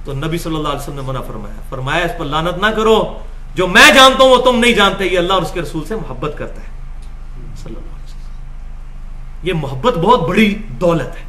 تو 0.04 0.12
نبی 0.12 0.38
صلی 0.38 0.56
اللہ 0.56 0.68
علیہ 0.68 0.80
وسلم 0.80 0.94
نے 0.94 1.02
منع 1.02 1.20
فرمایا 1.20 1.60
فرمایا 1.70 2.04
اس 2.04 2.12
پر 2.18 2.24
لانت 2.24 2.58
نہ 2.58 2.66
کرو۔ 2.66 3.18
جو 3.54 3.66
میں 3.66 3.90
جانتا 3.94 4.24
ہوں 4.24 4.30
وہ 4.30 4.36
تم 4.36 4.58
نہیں 4.58 4.72
جانتے، 4.72 5.04
یہ 5.06 5.18
اللہ 5.18 5.32
اور 5.32 5.42
اس 5.42 5.52
کے 5.52 5.60
رسول 5.60 5.84
سے 5.84 5.96
محبت 5.96 6.34
کرتا 6.38 6.60
ہے۔ 6.60 6.68
صلی 7.56 7.74
اللہ 7.76 7.95
یہ 9.46 9.52
محبت 9.52 9.98
بہت 9.98 10.28
بڑی 10.28 10.54
دولت 10.68 11.16
ہے۔ 11.16 11.24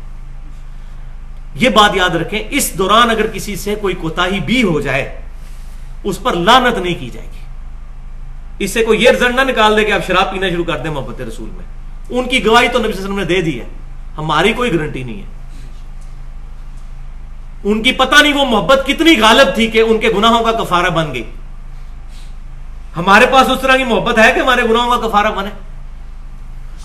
یہ 1.56 1.70
بات 1.70 1.96
یاد 1.96 2.10
رکھیں، 2.10 2.44
اس 2.50 2.78
دوران 2.78 3.10
اگر 3.10 3.28
کسی 3.28 3.56
سے 3.56 3.76
کوئی 3.76 3.96
کوتا 3.96 4.26
بھی 4.46 4.64
ہو 4.64 4.82
جائے، 4.82 5.22
اس 6.04 6.24
پر 6.24 6.34
لانت 6.34 6.78
نہیں 6.78 6.96
کی 7.00 7.10
جائے 7.10 7.28
گی۔ 7.28 7.40
اس 8.60 8.72
سے 8.72 8.84
کوئی 8.84 9.04
یہ 9.04 9.10
رزلٹ 9.10 9.36
نہ 9.36 9.42
نکال 9.42 9.78
دے 9.78 9.84
کہ 9.84 9.92
آپ 9.92 10.08
شراب 10.08 10.32
پینا 10.32 10.50
شروع 10.50 10.64
کر 10.64 10.78
دیں 10.78 10.92
محبت 10.92 11.22
رسول 11.22 11.50
میں۔ 11.50 11.66
ان 12.10 12.30
کی 12.30 12.46
گواہی 12.46 12.68
تو 12.68 12.80
نبی 12.80 12.94
صلی 12.94 13.04
اللہ 13.04 13.14
علیہ 13.14 13.26
وسلم 13.26 13.36
نے 13.36 13.42
دے 13.42 13.52
دی 13.52 13.60
ہے۔ 13.60 13.66
ہماری 14.18 14.54
کوئی 14.54 14.74
گارنٹی 14.74 15.04
نہیں 15.04 15.22
ہے۔ 15.22 15.28
ان 17.64 17.84
کی 17.84 17.92
پتہ 17.92 18.22
نہیں 18.22 18.34
وہ 18.34 18.46
محبت 18.46 18.82
کتنی 18.86 19.22
غالب 19.22 19.56
تھی 19.56 19.68
کہ 19.68 19.82
ان 19.82 20.00
کے 20.00 20.10
گناہوں 20.18 20.44
کا 20.44 20.52
کفارہ 20.52 20.90
بن 20.90 21.14
گئی۔ 21.14 21.24
ہمارے 22.98 23.26
پاس 23.32 23.50
اس 23.50 23.62
طرح 23.62 23.76
کی 23.78 23.84
محبت 23.84 24.20
ہے 24.20 24.32
کہ 24.36 24.40
ہمارے 24.40 24.62
گناہوں 24.62 25.02
کا 25.02 25.08
کفارہ 25.08 25.28
بنے؟ 25.28 25.50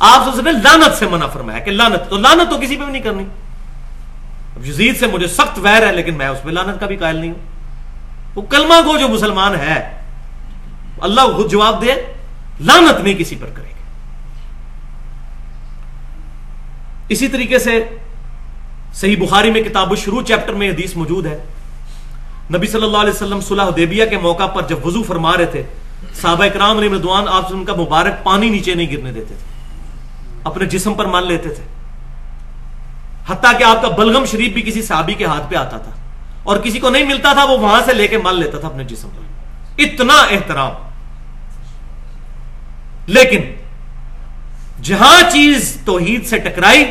آپ 0.03 0.37
نے 0.45 0.53
لانت 0.53 0.99
سے 0.99 1.07
منع 1.07 1.27
فرمایا 1.27 1.59
کہ 1.59 1.71
لانت 1.71 2.11
تو 2.11 2.17
لانت 2.19 2.51
تو 2.51 2.57
کسی 2.61 2.77
پہ 2.77 2.85
بھی 2.85 2.93
نہیں 2.93 3.03
کرنی۔ 3.03 3.25
اب 4.57 4.67
یزید 4.67 4.99
سے 5.01 5.07
مجھے 5.07 5.27
سخت 5.27 5.59
ویر 5.63 5.87
ہے، 5.87 5.93
لیکن 5.93 6.15
میں 6.15 6.29
اس 6.29 6.45
میں 6.45 6.53
لانت 6.53 6.81
کا 6.81 6.87
بھی 6.87 6.97
قائل 6.97 7.17
نہیں 7.17 7.31
ہوں۔ 7.31 7.51
وہ 8.35 8.43
کلمہ 8.43 8.75
کو 8.85 8.99
جو 8.99 9.09
مسلمان 9.09 9.55
ہے، 9.55 10.01
اللہ 11.01 11.21
خود 11.21 11.51
جواب 11.51 11.83
دے 11.83 11.95
لانت 12.61 13.01
نہیں 13.01 13.15
کسی 13.15 13.37
پر 13.37 13.47
کرے 13.47 13.69
گا۔ 13.69 13.81
اسی 17.09 17.29
طریقے 17.29 17.59
سے 17.59 17.85
صحیح 18.95 19.17
بخاری 19.21 19.51
میں 19.51 19.63
کتاب 19.63 19.97
شروع 19.97 20.23
چیپٹر 20.23 20.53
میں 20.53 20.71
حدیث 20.71 20.97
موجود 20.97 21.27
ہے۔ 21.27 21.39
نبی 22.55 22.67
صلی 22.67 22.85
اللہ 22.85 22.99
علیہ 22.99 23.13
وسلم 23.13 23.41
صلح 23.41 23.71
دیبیہ 23.77 24.07
کے 24.07 24.19
موقع 24.19 24.47
پر 24.47 24.63
جب 24.63 24.87
وضو 24.87 25.03
فرما 25.03 25.37
رہے 25.37 25.47
تھے، 25.47 25.63
صحابہ 26.21 26.45
اکرام 26.45 26.79
علیہ 26.79 26.91
مردوان 26.91 27.29
آپ 27.29 27.49
سے 27.49 27.55
ان 27.55 27.65
کا 27.65 27.75
مبارک 27.75 28.25
پانی 28.25 28.49
نیچے 28.49 28.75
نہیں 28.75 28.93
گرنے 28.93 29.13
دیتے 29.13 29.35
تھے۔ 29.35 29.52
اپنے 30.45 30.67
جسم 30.67 30.95
پر 30.95 31.05
مان 31.05 31.27
لیتے 31.27 31.49
تھے۔ 31.49 31.65
حتیٰ 33.29 33.59
کہ 33.59 33.65
آپ 33.65 33.83
کا 33.83 33.89
بلغم 33.89 34.25
شریف 34.25 34.53
بھی 34.53 34.63
کسی 34.63 34.83
صحابی 34.83 35.15
کے 35.15 35.25
ہاتھ 35.25 35.51
پہ 35.51 35.57
آتا 35.57 35.79
تھا 35.79 35.91
اور 36.43 36.57
کسی 36.57 36.79
کو 36.79 36.91
نہیں 36.91 37.05
ملتا 37.05 37.33
تھا، 37.33 37.45
وہ 37.45 37.59
وہاں 37.59 37.81
سے 37.85 37.95
لے 37.95 38.09
کے 38.09 38.19
مان 38.19 38.35
لیتا 38.35 38.59
تھا 38.59 38.69
اپنے 38.69 38.85
جسم 38.85 39.09
پر۔ 39.09 39.23
اتنا 39.79 40.15
احترام۔ 40.15 40.71
لیکن 43.07 43.41
جہاں 44.83 45.31
چیز 45.31 45.79
توحید 45.85 46.27
سے 46.27 46.39
ٹکرائی، 46.39 46.85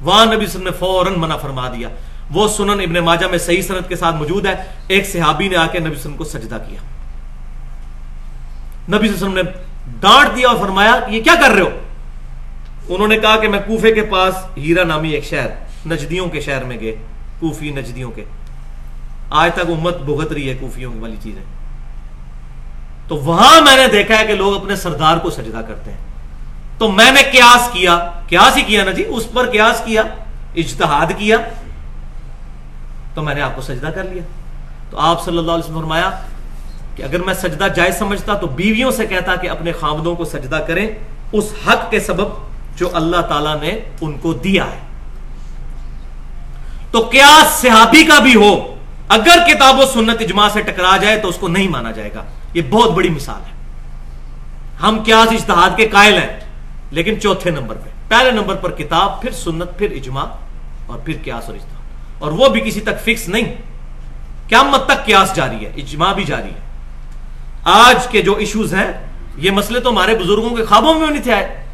وہاں 0.00 0.26
نبی 0.26 0.34
صلی 0.34 0.34
اللہ 0.34 0.34
علیہ 0.34 0.48
وسلم 0.48 0.62
نے 0.62 0.70
فوراً 0.70 1.12
منع 1.16 1.36
فرما 1.36 1.68
دیا۔ 1.68 1.88
وہ 2.30 2.48
سنن 2.48 2.70
ابن 2.70 2.94
ماجہ 2.94 3.26
میں 3.26 3.38
صحیح 3.38 3.62
صنعت 3.62 3.88
کے 3.88 3.96
ساتھ 3.96 4.16
موجود 4.16 4.46
ہے۔ 4.46 4.54
ایک 4.88 5.06
صحابی 5.06 5.48
نے 5.48 5.56
آ 5.56 5.66
کے 5.66 5.78
نبی 5.78 5.94
صلی 5.94 6.12
اللہ 6.12 6.16
علیہ 6.16 6.16
وسلم 6.16 6.16
کو 6.16 6.24
سجدہ 6.24 6.58
کیا۔ 6.68 6.80
نبی 8.96 9.08
صلی 9.08 9.08
اللہ 9.08 9.08
علیہ 9.08 9.14
وسلم 9.14 9.32
نے 9.32 9.42
ڈانٹ 10.00 10.36
دیا 10.36 10.48
اور 10.48 10.56
فرمایا، 10.56 11.00
یہ 11.08 11.22
کیا 11.22 11.34
کر 11.34 11.50
رہے 11.50 11.60
ہو؟ 11.60 11.70
انہوں 12.88 13.08
نے 13.08 13.16
کہا 13.16 13.36
کہ 13.36 13.48
میں 13.48 13.58
کوفے 13.66 13.92
کے 13.92 14.02
پاس 14.02 14.34
ہیرا 14.56 14.84
نامی 14.84 15.10
ایک 15.10 15.24
شہر، 15.24 15.48
نجدیوں 15.86 16.28
کے 16.28 16.40
شہر 16.40 16.64
میں 16.64 16.80
گئے، 16.80 16.96
کوفی 17.40 17.70
نجدیوں 17.70 18.10
کے۔ 18.10 18.24
آج 19.30 19.50
تک 19.54 19.60
امت 19.60 19.96
بھگت 19.96 20.32
رہی 20.32 20.48
ہے 20.50 20.54
کوفیوں 20.60 21.00
والی 21.00 21.16
چیزیں۔ 21.22 21.42
تو 23.08 23.16
وہاں 23.16 23.60
میں 23.60 23.76
نے 23.76 23.88
دیکھا 23.88 24.18
ہے 24.18 24.26
کہ 24.26 24.34
لوگ 24.34 24.56
اپنے 24.56 24.76
سردار 24.76 25.16
کو 25.16 25.30
سجدہ 25.30 25.60
کرتے 25.68 25.90
ہیں۔ 25.90 25.98
تو 26.78 26.90
میں 26.90 27.10
نے 27.10 27.22
قیاس 27.22 27.68
کیا، 27.72 28.10
قیاس 28.28 28.56
ہی 28.56 28.62
کیا 28.62 28.84
نا 28.84 28.90
جی؟ 28.90 29.04
اس 29.08 29.32
پر 29.32 29.50
قیاس 29.50 29.82
کیا، 29.84 30.02
اجتہاد 30.56 31.06
کیا۔ 31.18 31.36
تو 33.14 33.22
میں 33.22 33.34
نے 33.34 33.40
آپ 33.40 33.56
کو 33.56 33.62
سجدہ 33.62 33.86
کر 33.86 34.04
لیا۔ 34.04 34.22
تو 34.90 34.98
آپ 34.98 35.24
صلی 35.24 35.38
اللہ 35.38 35.52
علیہ 35.52 35.64
وسلم 35.64 35.80
فرمایا 35.80 36.10
کہ 36.96 37.02
اگر 37.02 37.20
میں 37.20 37.34
سجدہ 37.34 37.66
جائز 37.76 37.98
سمجھتا 37.98 38.34
تو 38.34 38.46
بیویوں 38.46 38.90
سے 38.90 39.06
کہتا 39.06 39.36
کہ 39.36 39.50
اپنے 39.50 39.72
خامدوں 39.72 40.16
کو 40.16 40.24
سجدہ 40.24 40.64
کریں، 40.66 40.88
اس 41.32 41.52
حق 41.68 41.90
کے 41.90 42.00
سبب 42.00 42.55
جو 42.76 42.90
اللہ 42.92 43.20
تعالیٰ 43.20 43.60
نے 43.60 43.80
ان 44.00 44.18
کو 44.18 44.32
دیا 44.32 44.64
ہے۔ 44.64 44.78
تو 46.90 47.02
کیا 47.02 47.44
صحابی 47.50 48.04
کا 48.04 48.18
بھی 48.18 48.34
ہو، 48.34 48.74
اگر 49.08 49.38
کتاب 49.46 49.78
و 49.78 49.86
سنت 49.86 50.20
اجماع 50.20 50.48
سے 50.52 50.62
ٹکرا 50.62 50.96
جائے 50.96 51.16
تو 51.16 51.28
اس 51.28 51.36
کو 51.36 51.48
نہیں 51.48 51.68
مانا 51.68 51.90
جائے 51.90 52.10
گا۔ 52.14 52.24
یہ 52.54 52.62
بہت 52.70 52.90
بڑی 52.90 53.08
مثال 53.08 53.40
ہے۔ 53.46 53.56
ہم 54.82 54.98
کیا 55.04 55.20
اشتہاد 55.20 55.70
کے 55.76 55.88
قائل 55.88 56.14
ہیں، 56.14 56.40
لیکن 56.90 57.20
چوتھے 57.20 57.50
نمبر 57.50 57.74
پہ۔ 57.74 57.88
پہلے 58.08 58.30
نمبر 58.30 58.54
پر 58.54 58.70
کتاب، 58.70 59.22
پھر 59.22 59.30
سنت، 59.30 59.78
پھر 59.78 59.90
اجماع 59.90 60.26
اور 60.86 60.98
پھر 60.98 61.14
قیاس 61.24 61.44
اور 61.46 61.54
اشتہاد 61.54 62.22
اور 62.22 62.32
وہ 62.32 62.48
بھی 62.48 62.60
کسی 62.60 62.80
تک 62.80 63.00
فکس 63.04 63.28
نہیں۔ 63.28 63.54
کیا 64.48 64.62
مت 64.62 64.86
تک 64.86 65.06
قیاس 65.06 65.34
جاری 65.34 65.66
ہے، 65.66 65.70
اجماع 65.76 66.12
بھی 66.12 66.24
جاری 66.24 66.50
ہے۔ 66.50 66.60
آج 67.64 68.06
کے 68.06 68.22
جو 68.22 68.34
ایشوز 68.34 68.74
ہیں، 68.74 68.92
یہ 69.36 69.50
مسئلے 69.50 69.80
تو 69.80 69.90
ہمارے 69.90 70.18
بزرگوں 70.18 70.56
کے 70.56 70.64
خوابوں 70.64 70.94
میں 70.94 71.10
نہیں 71.10 71.22
تھے 71.22 71.32
آئے۔ 71.32 71.65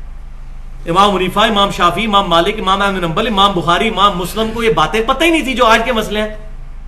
امام 0.88 1.14
منیفا، 1.14 1.44
امام 1.44 1.70
شافی 1.70 2.04
امام 2.04 2.28
مالک، 2.28 2.54
امام 2.58 2.82
احمد 2.82 2.98
نمبل 2.98 3.26
امام 3.26 3.52
بخاری، 3.52 3.88
امام 3.88 4.18
مسلم 4.18 4.50
کو 4.54 4.62
یہ 4.62 4.72
باتیں 4.72 5.02
پتہ 5.06 5.24
ہی 5.24 5.30
نہیں 5.30 5.42
تھی 5.42 5.54
جو 5.54 5.66
آج 5.66 5.80
کے 5.84 5.92
مسئلے 5.92 6.20
ہیں۔ 6.20 6.28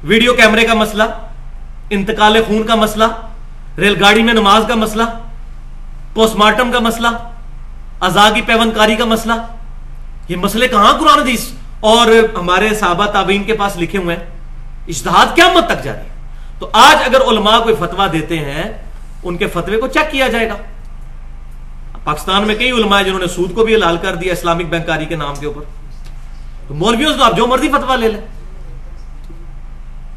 ویڈیو 0.05 0.35
کیمرے 0.35 0.67
کا 0.67 0.75
مسئلہ، 0.75 1.03
انتقال 1.91 2.37
خون 2.47 2.63
کا 2.63 2.75
مسئلہ، 2.75 3.05
ریل 3.79 3.97
گاڑی 4.01 4.23
میں 4.23 4.35
نماز 4.35 4.65
کا 4.69 4.75
مسئلہ، 4.75 5.03
پوسٹ 6.15 6.37
مارٹم 6.37 6.73
کا 6.73 6.79
مسئلہ 6.79 7.09
ازا 8.01 8.31
کی 8.35 8.41
پیون 8.43 8.71
کاری 8.71 8.97
کا 8.97 9.05
مسئلہ۔ 9.05 9.33
یہ 10.29 10.37
مسئلے 10.37 10.69
کہاں 10.69 10.93
قرآن 10.93 11.19
حدیث؟ 11.19 11.51
اور 11.81 12.39
ہمارے 12.39 12.75
صحابہ 12.75 13.07
تابعین 13.07 13.45
کے 13.45 13.53
پاس 13.53 13.77
لکھے 13.77 13.99
ہوئے 13.99 14.17
ہیں۔ 14.17 14.25
اشتہاد 14.89 15.37
کیا 15.37 15.49
مت 15.55 15.67
تک 15.67 15.85
جاری 15.85 16.09
تو 16.59 16.71
آج 16.73 17.03
اگر 17.07 17.21
علماء 17.21 17.59
کوئی 17.59 17.75
فتوا 17.75 18.07
دیتے 18.13 18.39
ہیں، 18.39 18.73
ان 19.23 19.37
کے 19.37 19.47
فتوے 19.47 19.77
کو 19.77 19.87
چیک 19.87 20.13
کیا 20.13 20.29
جائے 20.29 20.49
گا۔ 20.49 20.55
پاکستان 22.05 22.47
میں 22.47 22.55
کئی 22.55 22.71
علماء 22.71 23.03
جنہوں 23.03 23.19
نے 23.19 23.27
سود 23.27 23.55
کو 23.55 23.65
بھی 23.65 23.75
حلال 23.75 23.97
کر 23.97 24.15
دیا 24.15 24.33
اسلامک 24.33 24.67
بینکاری 24.71 25.07
کے 25.07 25.17
نام 25.17 25.35
کے 25.41 25.47
اوپر۔ 25.47 25.63
تو 26.69 26.75
مولویوں 26.75 27.13
سے 27.13 27.19
تو 27.19 27.25
آپ 27.25 27.37
جو 27.37 27.47
مرضی 27.47 27.69
فتوا 27.69 27.97
لے 27.97 28.09
لیں۔ 28.09 28.21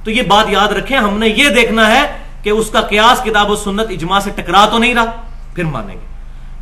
تو 0.03 0.11
یہ 0.11 0.21
بات 0.21 0.49
یاد 0.49 0.67
رکھیں، 0.67 0.97
ہم 0.97 1.17
نے 1.17 1.27
یہ 1.27 1.49
دیکھنا 1.49 1.87
ہے 1.87 2.01
کہ 2.43 2.49
اس 2.49 2.69
کا 2.69 2.81
قیاس 2.81 3.23
کتاب 3.23 3.49
و 3.49 3.55
سنت 3.55 3.87
اجماع 3.89 4.19
سے 4.19 4.31
ٹکرا 4.35 4.65
تو 4.65 4.77
نہیں 4.77 4.93
رہا، 4.95 5.11
پھر 5.55 5.63
مانیں 5.63 5.95
گے۔ 5.95 6.05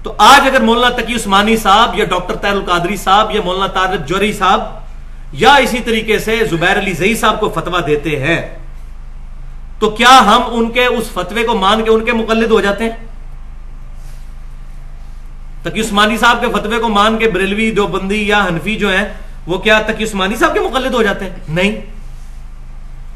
تو 0.04 0.14
آج 0.18 0.48
اگر 0.48 0.62
مولانا 0.62 0.96
تقی 0.96 1.16
عثمانی 1.16 1.58
صاحب 1.58 2.00
یا 2.00 2.06
ڈاکٹر 2.06 2.36
تیر 2.36 2.52
القادری 2.52 2.96
صاحب 2.96 3.36
یا 3.36 3.42
مولانا 3.46 3.68
طارق 3.68 4.08
جوری 4.08 4.34
صاحب 4.34 4.64
یا 5.32 5.54
اسی 5.56 5.80
طریقے 5.80 6.20
سے 6.20 6.46
زبیر 6.52 6.80
علی 6.80 6.94
زئی 6.94 7.16
صاحب 7.16 7.40
کو 7.40 7.50
فتوا 7.50 7.80
دیتے 7.88 8.20
ہیں، 8.20 8.60
تو 9.80 9.90
کیا 9.90 10.20
ہم 10.26 10.42
ان 10.48 10.70
کے 10.72 10.86
اس 10.86 11.10
فتوے 11.14 11.44
کو 11.44 11.58
مان 11.58 11.84
کے 11.84 11.90
ان 11.90 12.06
کے 12.06 12.14
مقلد 12.14 12.52
ہو 12.52 12.62
جاتے 12.62 12.84
ہیں؟ 12.84 13.05
تقی 15.66 15.82
عثمانی 15.82 16.18
صاحب 16.18 16.42
کے 16.42 16.48
فتوے 16.48 16.80
کو 16.80 16.90
مان 16.90 17.18
کے 17.18 17.30
بریلوی 17.30 17.72
دو 17.72 17.88
بندی 17.88 18.28
یا 18.28 18.46
حنفی 18.46 18.76
جو 18.76 18.90
ہیں، 18.90 19.14
وہ 19.48 19.58
کیا 19.58 19.80
تقی 19.80 20.04
عثمانی 20.04 20.36
صاحب 20.36 20.54
کے 20.54 20.60
مقلد 20.60 20.94
ہو 20.94 21.04
جاتے 21.04 21.26
ہیں؟ 21.26 21.36
نہیں۔ 21.50 21.82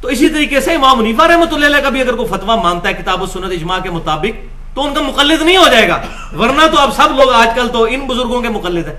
تو 0.01 0.07
اسی 0.07 0.29
طریقے 0.29 0.61
سے 0.61 0.73
امام 0.73 0.99
منیفا 0.99 1.27
رحمۃ 1.27 1.51
اللہ 1.51 1.65
علیہ 1.65 1.77
کا 1.77 1.89
بھی 1.89 2.01
اگر 2.01 2.15
کوئی 2.15 2.27
فتوا 2.27 2.55
مانتا 2.55 2.89
ہے، 2.89 2.93
کتاب 2.93 3.21
و 3.21 3.25
سنت 3.25 3.51
اجماع 3.51 3.79
کے 3.79 3.89
مطابق، 3.89 4.45
تو 4.75 4.87
ان 4.87 4.93
کا 4.93 5.01
مقلد 5.01 5.41
نہیں 5.41 5.57
ہو 5.57 5.67
جائے 5.71 5.89
گا۔ 5.89 6.01
ورنہ 6.37 6.61
تو 6.71 6.77
اب 6.77 6.95
سب 6.95 7.09
لوگ 7.17 7.29
آج 7.29 7.47
کل 7.55 7.67
تو 7.67 7.83
ان 7.83 7.99
بزرگوں 7.99 8.41
کے 8.41 8.49
مقلد 8.49 8.87
ہیں۔ 8.87 8.95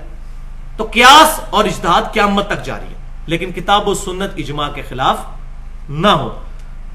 تو 0.77 0.83
قیاس 0.83 1.39
اور 1.49 1.65
اجتہاد 1.65 2.01
قیامت 2.13 2.47
تک 2.47 2.65
جاری 2.65 2.85
ہے۔ 2.85 2.99
لیکن 3.25 3.51
کتاب 3.51 3.87
و 3.87 3.93
سنت 3.93 4.31
اجماع 4.37 4.69
کے 4.69 4.81
خلاف 4.89 5.17
نہ 5.89 6.07
ہو۔ 6.07 6.39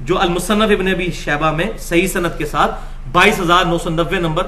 جو 0.01 0.21
المصنف 0.21 0.71
ابن 0.71 0.87
ابی 0.87 1.11
شیبہ 1.11 1.51
میں 1.51 1.65
صحیح 1.79 2.07
سنت 2.07 2.37
کے 2.37 2.45
ساتھ 2.45 2.71
بائیس 3.11 3.39
ہزار 3.39 3.65
نو 3.65 3.77
سو 3.77 3.89
نبے 3.89 4.19
نمبر 4.19 4.47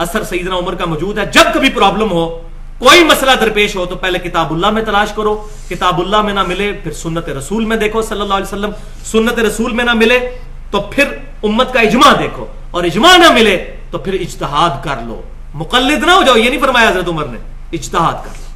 اثر 0.00 0.22
سیدنا 0.22 0.56
عمر 0.56 0.74
کا 0.74 0.84
موجود 0.84 1.18
ہے۔ 1.18 1.26
جب 1.26 1.54
کبھی 1.54 1.70
پرابلم 1.70 2.10
ہو، 2.10 2.48
کوئی 2.78 3.04
مسئلہ 3.04 3.30
درپیش 3.40 3.76
ہو، 3.76 3.86
تو 3.86 3.96
پہلے 3.96 4.18
کتاب 4.18 4.52
اللہ 4.52 4.70
میں 4.70 4.82
تلاش 4.82 5.12
کرو۔ 5.12 5.48
کتاب 5.68 6.00
اللہ 6.00 6.22
میں 6.22 6.34
نہ 6.34 6.42
ملے، 6.42 6.72
پھر 6.82 6.92
سنت 6.92 7.28
رسول 7.28 7.64
میں 7.64 7.76
دیکھو 7.76 8.02
صلی 8.02 8.20
اللہ 8.20 8.34
علیہ 8.34 8.46
وسلم۔ 8.46 8.70
سنت 9.04 9.38
رسول 9.38 9.72
میں 9.72 9.84
نہ 9.84 9.92
ملے، 9.94 10.38
تو 10.70 10.80
پھر 10.80 11.04
امت 11.42 11.72
کا 11.72 11.80
اجماع 11.80 12.12
دیکھو۔ 12.18 12.46
اور 12.70 12.84
اجماع 12.84 13.16
نہ 13.16 13.30
ملے، 13.30 13.76
تو 13.90 13.98
پھر 13.98 14.12
اجتہاد 14.12 14.84
کر 14.84 14.96
لو۔ 15.02 15.22
مقلد 15.54 16.04
نہ 16.04 16.10
ہو 16.10 16.22
جاؤ، 16.22 16.36
یہ 16.36 16.50
نہیں 16.50 16.60
فرمایا 16.60 16.88
حضرت 16.88 17.08
عمر 17.08 17.24
نے۔ 17.24 17.38
اجتہاد 17.72 18.12
کر 18.12 18.30
لو۔ 18.38 18.50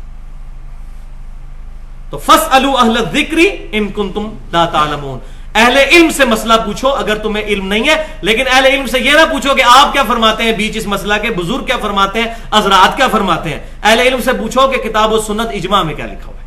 تو 2.11 2.19
فس 2.19 2.49
اہل 2.53 2.99
ذکری 3.13 3.49
ان 3.73 3.89
کن 3.89 4.13
تم 4.13 4.29
لا 4.53 4.65
تعلمون۔ 4.65 5.19
اہل 5.55 5.77
علم 5.77 6.11
سے 6.11 6.25
مسئلہ 6.25 6.55
پوچھو، 6.65 6.89
اگر 6.89 7.15
تمہیں 7.15 7.45
علم 7.45 7.67
نہیں 7.67 7.89
ہے، 7.89 8.07
لیکن 8.21 8.45
اہل 8.53 8.67
علم 8.67 8.87
سے 8.87 9.01
یہ 9.01 9.11
نہ 9.11 9.33
پوچھو 9.33 9.55
کہ 9.55 9.63
آپ 9.69 9.93
کیا 9.93 10.03
فرماتے 10.03 10.43
ہیں، 10.43 10.53
بیچ 10.53 10.77
اس 10.77 10.87
مسئلہ 10.87 11.15
کے، 11.23 11.31
بزرگ 11.31 11.65
کیا 11.65 11.77
فرماتے 11.83 12.23
ہیں، 12.23 12.27
حضرات 12.55 12.97
کیا 12.97 13.09
فرماتے 13.09 13.51
ہیں۔ 13.51 13.61
اہل 13.83 14.01
علم 14.01 14.21
سے 14.23 14.33
پوچھو 14.33 14.69
کہ 14.69 14.89
کتاب 14.89 15.13
و 15.13 15.21
سنت 15.21 15.47
اجماع 15.53 15.83
میں 15.83 15.95
کیا 15.95 16.07
لکھا 16.07 16.27
ہوا 16.27 16.41
ہے۔ 16.41 16.47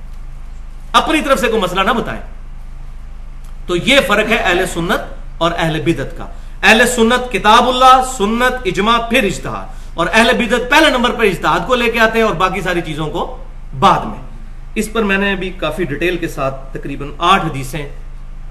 اپنی 0.94 1.22
طرف 1.22 1.40
سے 1.40 1.48
کوئی 1.48 1.62
مسئلہ 1.62 1.82
نہ 1.82 1.92
بتائیں۔ 1.92 2.22
تو 3.68 3.76
یہ 3.76 4.00
فرق 4.08 4.32
ہے 4.32 4.36
اہل 4.36 4.66
سنت 4.74 5.14
اور 5.38 5.52
اہل 5.58 5.82
بدت 5.82 6.18
کا۔ 6.18 6.24
اہل 6.64 6.88
سنت 6.96 7.32
کتاب 7.32 7.70
اللہ، 7.70 8.02
سنت 8.18 8.56
اجماع، 8.66 8.98
پھر 8.98 9.24
اجتہاد۔ 9.24 9.66
اور 9.94 10.08
اہل 10.14 10.32
بدت 10.38 10.72
پہلے 10.72 10.90
نمبر 10.90 11.10
پر 11.10 11.24
اجتہاد 11.24 11.60
کو 11.68 11.76
لے 11.76 11.92
کے 11.92 12.00
آتے 12.00 12.20
ہیں 12.20 12.26
اور 12.26 12.36
باقی 12.36 12.62
ساری 12.62 12.82
چیزوں 12.82 13.08
کو 13.08 13.44
بعد 13.80 14.00
میں۔ 14.00 14.28
اس 14.76 14.94
پر 14.94 15.04
میں 15.04 15.18
نے 15.18 15.32
ابھی 15.32 15.50
کافی 15.50 15.84
ڈیٹیل 15.84 16.18
کے 16.18 16.28
ساتھ 16.28 16.78
تقریباً 16.78 17.12
آٹھ 17.18 17.46
حدیثیں 17.46 17.90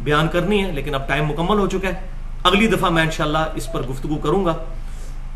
بیان 0.00 0.28
کرنی 0.28 0.64
ہے، 0.64 0.72
لیکن 0.72 0.94
اب 0.94 1.08
ٹائم 1.08 1.24
مکمل 1.24 1.58
ہو 1.58 1.66
چکا 1.66 1.88
ہے۔ 1.88 1.94
اگلی 2.42 2.66
دفعہ 2.66 2.90
میں 2.90 3.02
انشاءاللہ 3.02 3.38
اس 3.54 3.72
پر 3.72 3.82
گفتگو 3.82 4.16
کروں 4.16 4.44
گا۔ 4.44 4.54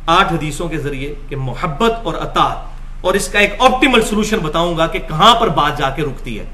آٹھ 0.07 0.33
حدیثوں 0.33 0.69
کے 0.69 0.79
ذریعے 0.79 1.15
کہ 1.29 1.37
محبت 1.37 1.93
اور 2.03 2.15
اطاعت 2.15 2.57
اور 3.01 3.15
اس 3.15 3.29
کا 3.29 3.39
ایک 3.39 3.55
آپٹیمل 3.59 4.03
سولوشن 4.03 4.39
بتاؤں 4.39 4.79
گا 4.79 4.87
کہ 4.87 4.99
کہاں 4.99 5.35
پر 5.35 5.49
بات 5.49 5.79
جا 5.79 5.91
کے 5.91 6.03
رکتی 6.03 6.39
ہے۔ 6.39 6.45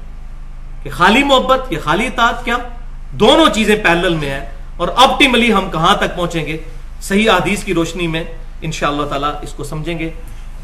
کہ 0.83 0.89
خالی 0.89 1.23
محبت 1.23 1.71
یا 1.71 1.79
خالی 1.83 2.07
اطاعت، 2.07 2.45
کیا 2.45 2.57
دونوں 3.11 3.45
چیزیں 3.53 3.83
پیرل 3.83 4.15
میں 4.15 4.29
ہیں، 4.29 4.49
اور 4.77 4.87
آپٹیملی 4.95 5.53
ہم 5.53 5.69
کہاں 5.71 5.95
تک 5.95 6.15
پہنچیں 6.15 6.45
گے۔ 6.45 6.57
صحیح 7.01 7.31
حدیث 7.31 7.63
کی 7.63 7.73
روشنی 7.73 8.07
میں 8.07 8.23
انشاءاللہ 8.61 9.05
تعالی 9.05 9.27
اس 9.41 9.53
کو 9.53 9.63
سمجھیں 9.63 9.99
گے۔ 9.99 10.09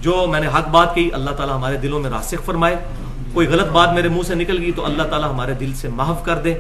جو 0.02 0.26
میں 0.30 0.40
نے 0.40 0.48
حق 0.48 0.68
بات 0.68 0.96
کی 0.96 1.10
اللہ 1.14 1.30
تعالی 1.30 1.52
ہمارے 1.52 1.78
دلوں 1.78 2.00
میں 2.00 2.10
راسخ 2.10 2.46
فرمائے۔ 2.46 2.76
کوئی 3.34 3.48
غلط 3.48 3.68
بات 3.68 3.94
میرے 3.94 4.10
منہ 4.10 4.22
سے 4.22 4.36
نکل 4.36 4.62
گئی 4.62 4.72
تو 4.72 4.86
اللہ 4.86 5.04
تعالی 5.04 5.24
ہمارے 5.24 5.54
دل 5.54 5.74
سے 5.74 5.88
محف 5.88 6.26
کر 6.26 6.38
دے۔ 6.38 6.54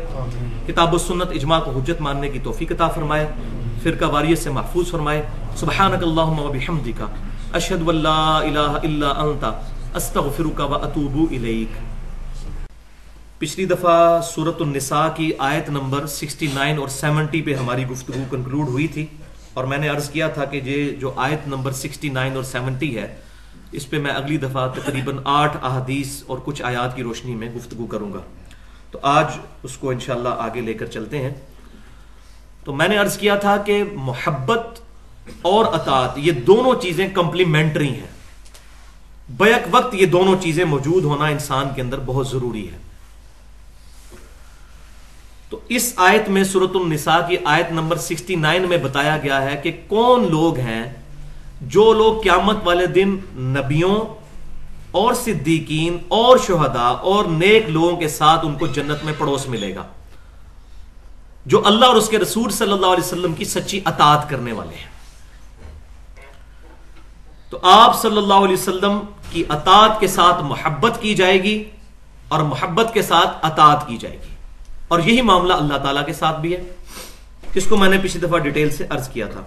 کتاب 0.68 0.94
و 0.94 0.98
سنت 0.98 1.32
اجماع 1.32 1.60
کو 1.60 1.72
حجت 1.72 2.02
ماننے 2.02 2.30
کی 2.30 2.40
توفیق 2.40 2.72
عطا 2.72 2.88
فرمائے۔ 2.88 3.28
فرقہ 3.84 4.06
واریت 4.06 4.40
سے 4.40 4.50
محفوظ 4.50 4.92
فرمائے۔ 4.92 5.22
سبحانک 5.56 6.04
اللہم 6.04 6.40
و 6.40 6.52
بحمدک۔ 6.54 7.04
اشہد 7.54 7.82
واللہ 7.82 8.40
الہ 8.44 8.60
الا 8.60 9.10
انت۔ 9.10 9.46
استغفرک 9.96 10.60
و 10.60 10.76
اتوبو 10.76 11.26
الیک۔ 11.32 11.78
پچھلی 13.38 13.66
دفعہ 13.66 14.22
سورت 14.22 14.62
النساء 14.62 15.08
کی 15.16 15.32
آیت 15.38 15.70
نمبر 15.70 16.08
69 16.08 16.78
اور 16.78 16.88
70 16.88 17.42
پہ 17.42 17.56
ہماری 17.56 17.88
گفتگو 17.88 18.24
کنکلوڈ 18.32 18.68
ہوئی 18.68 18.88
تھی 18.88 19.06
اور 19.54 19.64
میں 19.64 19.78
نے 19.78 19.88
عرض 19.88 20.10
کیا 20.10 20.28
تھا 20.28 20.46
کہ 20.46 20.62
یہ 20.64 20.90
جو 20.90 21.12
آیت 21.16 21.48
نمبر 21.48 21.72
69 21.72 22.36
اور 22.36 22.44
70 22.44 22.98
ہے 22.98 23.16
اس 23.74 23.90
پہ 23.90 24.00
میں 24.00 24.12
اگلی 24.12 24.38
دفعہ 24.38 24.68
تقریباً 24.68 25.18
آٹھ 25.24 25.58
احادیث 25.62 26.24
اور 26.28 26.38
کچھ 26.46 26.62
آیات 26.62 26.96
کی 26.96 27.04
روشنی 27.04 27.36
میں 27.36 27.50
گفتگو 27.50 27.86
کروں 27.86 28.14
گا۔ 28.14 28.20
تو 28.92 29.00
آج 29.02 29.26
اس 29.64 29.78
کو 29.78 29.90
انشاءاللہ 29.90 30.30
آگے 30.38 30.62
لے 30.62 30.74
کر 30.74 30.86
چلتے 30.86 31.18
ہیں۔ 31.18 31.34
تو 32.64 32.74
میں 32.74 32.88
نے 32.88 32.98
عرض 32.98 33.18
کیا 33.18 33.36
تھا 33.36 33.58
کہ 33.58 33.84
محبت 33.94 34.80
اور 35.42 35.66
اطاعت 35.66 36.12
یہ 36.16 36.32
دونوں 36.32 36.82
چیزیں 36.82 37.08
کمپلیمنٹری 37.14 37.90
ہیں۔ 37.90 38.08
بیک 39.30 39.68
وقت 39.72 39.96
یہ 39.96 40.06
دونوں 40.06 40.36
چیزیں 40.42 40.66
موجود 40.66 41.04
ہونا 41.04 41.26
انسان 41.26 41.68
کے 41.76 41.82
اندر 41.82 42.00
بہت 42.06 42.28
ضروری 42.28 42.72
ہے۔ 42.72 42.78
تو 45.50 45.60
اس 45.70 45.94
آیت 45.96 46.30
میں 46.30 46.44
صورت 46.44 46.72
النساء 46.74 47.28
کی 47.28 47.38
آیت 47.46 47.72
نمبر 47.72 47.98
69 47.98 48.68
میں 48.68 48.78
بتایا 48.78 49.18
گیا 49.18 49.42
ہے 49.42 49.58
کہ 49.64 49.82
کون 49.88 50.32
لوگ 50.32 50.58
ہیں 50.58 51.03
جو 51.68 51.94
لوگ 51.94 52.22
قیامت 52.22 52.58
والے 52.64 52.86
دن 52.86 53.18
نبیوں 53.36 54.24
اور 54.92 55.14
صدیقین 55.14 55.98
اور 56.08 56.38
شہداء 56.48 56.90
اور 56.90 57.26
نیک 57.26 57.70
لوگوں 57.70 57.98
کے 57.98 58.08
ساتھ 58.08 58.46
ان 58.46 58.56
کو 58.56 58.68
جنت 58.68 59.04
میں 59.04 59.14
پڑوس 59.18 59.48
ملے 59.48 59.76
گا، 59.76 59.84
جو 61.46 61.68
اللہ 61.68 61.86
اور 61.86 61.96
اس 61.96 62.10
کے 62.10 62.20
رسول 62.20 62.52
صلی 62.52 62.72
اللہ 62.72 62.86
علیہ 62.86 63.04
وسلم 63.04 63.34
کی 63.34 63.46
سچی 63.46 63.80
اطاعت 63.86 64.30
کرنے 64.30 64.52
والے 64.52 64.76
ہیں۔ 64.76 64.94
تو 67.50 67.60
آپ 67.62 68.02
صلی 68.02 68.18
اللہ 68.18 68.34
علیہ 68.34 68.54
وسلم 68.54 69.00
کی 69.32 69.44
اطاعت 69.50 70.00
کے 70.00 70.08
ساتھ 70.08 70.44
محبت 70.44 71.02
کی 71.02 71.16
جائے 71.16 71.44
گی 71.44 71.64
اور 72.28 72.40
محبت 72.40 72.94
کے 72.94 73.02
ساتھ 73.02 73.46
اطاعت 73.46 73.88
کی 73.88 73.98
جائے 73.98 74.16
گی۔ 74.16 74.36
اور 74.88 75.00
یہی 75.00 75.22
معاملہ 75.22 75.54
اللہ 75.54 75.78
تعالی 75.78 76.00
کے 76.06 76.14
ساتھ 76.14 76.40
بھی 76.40 76.56
ہے۔ 76.56 76.76
اس 77.54 77.66
کو 77.70 77.78
میں 77.78 77.90
نے 77.90 77.98
پچھلی 78.04 78.28
دفعہ 78.28 78.40
ڈیٹیل 78.40 78.70
سے 78.70 78.88
عرض 78.90 79.10
کیا 79.10 79.28
تھا؟ 79.28 79.42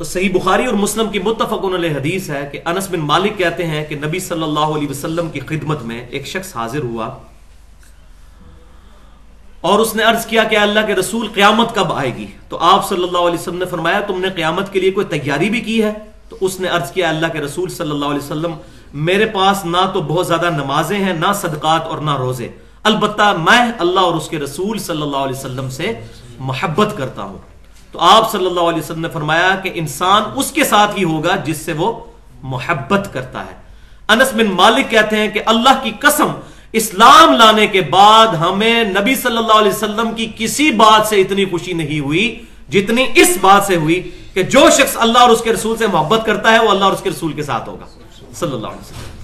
تو 0.00 0.04
صحیح 0.04 0.28
بخاری 0.32 0.66
اور 0.66 0.74
مسلم 0.74 1.08
کی 1.08 1.18
متفق 1.18 1.64
علیہ 1.64 1.90
حدیث 1.90 2.30
ہے 2.30 2.48
کہ 2.52 2.60
انس 2.66 2.90
بن 2.90 3.00
مالک 3.00 3.38
کہتے 3.38 3.66
ہیں 3.66 3.84
کہ 3.84 3.96
نبی 3.96 4.18
صلی 4.18 4.42
اللہ 4.42 4.70
علیہ 4.76 4.88
وسلم 4.88 5.30
کی 5.30 5.40
خدمت 5.40 5.82
میں 5.82 6.06
ایک 6.10 6.26
شخص 6.26 6.56
حاضر 6.56 6.82
ہوا 6.82 7.08
اور 9.60 9.78
اس 9.78 9.96
نے 9.96 10.02
عرض 10.02 10.26
کیا 10.26 10.44
کہ 10.44 10.56
اللہ 10.56 10.80
کے 10.86 10.94
رسول 10.94 11.28
قیامت 11.28 11.74
کب 11.74 11.92
آئے 11.92 12.16
گی؟ 12.16 12.26
تو 12.48 12.58
آپ 12.58 12.88
صلی 12.88 13.02
اللہ 13.02 13.18
علیہ 13.18 13.38
وسلم 13.38 13.58
نے 13.58 13.64
فرمایا، 13.64 14.00
تم 14.00 14.20
نے 14.20 14.28
قیامت 14.30 14.72
کے 14.72 14.80
لیے 14.80 14.90
کوئی 14.90 15.06
تیاری 15.06 15.50
بھی 15.50 15.60
کی 15.60 15.82
ہے؟ 15.82 15.92
تو 16.28 16.36
اس 16.40 16.60
نے 16.60 16.68
عرض 16.68 16.92
کیا، 16.92 17.08
اللہ 17.08 17.26
کے 17.32 17.40
رسول 17.40 17.68
صلی 17.68 17.90
اللہ 17.90 18.06
علیہ 18.06 18.24
وسلم، 18.24 18.52
میرے 18.92 19.26
پاس 19.26 19.64
نہ 19.64 19.90
تو 19.94 20.00
بہت 20.00 20.26
زیادہ 20.26 20.50
نمازیں 20.50 20.98
ہیں، 20.98 21.12
نہ 21.12 21.32
صدقات 21.34 21.82
اور 21.84 21.98
نہ 21.98 22.16
روزے۔ 22.16 22.48
البتہ 22.82 23.32
میں 23.38 23.72
اللہ 23.78 24.00
اور 24.00 24.14
اس 24.14 24.28
کے 24.28 24.38
رسول 24.38 24.78
صلی 24.78 25.02
اللہ 25.02 25.16
علیہ 25.16 25.38
وسلم 25.38 25.70
سے 25.70 25.92
محبت 26.38 26.96
کرتا 26.96 27.22
ہوں۔ 27.22 27.38
تو 27.92 27.98
آپ 28.00 28.32
صلی 28.32 28.46
اللہ 28.46 28.60
علیہ 28.60 28.78
وسلم 28.78 29.00
نے 29.00 29.08
فرمایا 29.08 29.54
کہ 29.62 29.70
انسان 29.74 30.22
اس 30.34 30.52
کے 30.52 30.64
ساتھ 30.64 30.98
ہی 30.98 31.04
ہوگا 31.04 31.36
جس 31.36 31.56
سے 31.56 31.72
وہ 31.72 31.92
محبت 32.42 33.08
کرتا 33.12 33.40
ہے۔ 33.40 33.54
انس 34.08 34.32
بن 34.32 34.46
مالک 34.46 34.90
کہتے 34.90 35.16
ہیں 35.16 35.28
کہ 35.28 35.40
اللہ 35.46 35.80
کی 35.82 35.92
قسم، 36.00 36.26
اسلام 36.72 37.32
لانے 37.32 37.66
کے 37.66 37.80
بعد 37.80 38.26
ہمیں 38.26 38.84
نبی 38.84 39.14
صلی 39.14 39.36
اللہ 39.36 39.52
علیہ 39.52 39.72
وسلم 39.72 40.14
کی 40.14 40.32
کسی 40.38 40.70
بات 40.70 41.06
سے 41.06 41.20
اتنی 41.20 41.44
خوشی 41.44 41.72
نہیں 41.72 42.00
ہوئی، 42.00 42.44
جتنی 42.68 43.06
اس 43.14 43.38
بات 43.40 43.64
سے 43.64 43.76
ہوئی 43.76 44.10
کہ 44.34 44.42
جو 44.42 44.60
شخص 44.70 44.96
اللہ 44.96 45.18
اور 45.18 45.28
اس 45.28 45.40
کے 45.40 45.52
رسول 45.52 45.76
سے 45.76 45.86
محبت 45.86 46.26
کرتا 46.26 46.52
ہے، 46.52 46.58
وہ 46.58 46.70
اللہ 46.70 46.84
اور 46.84 46.92
اس 46.92 47.02
کے 47.02 47.10
رسول 47.10 47.32
کے 47.32 47.42
ساتھ 47.42 47.68
ہوگا۔ 47.68 47.86
صلی 48.34 48.52
اللہ 48.52 48.66
علیہ 48.66 48.78
وسلم۔ 48.78 49.19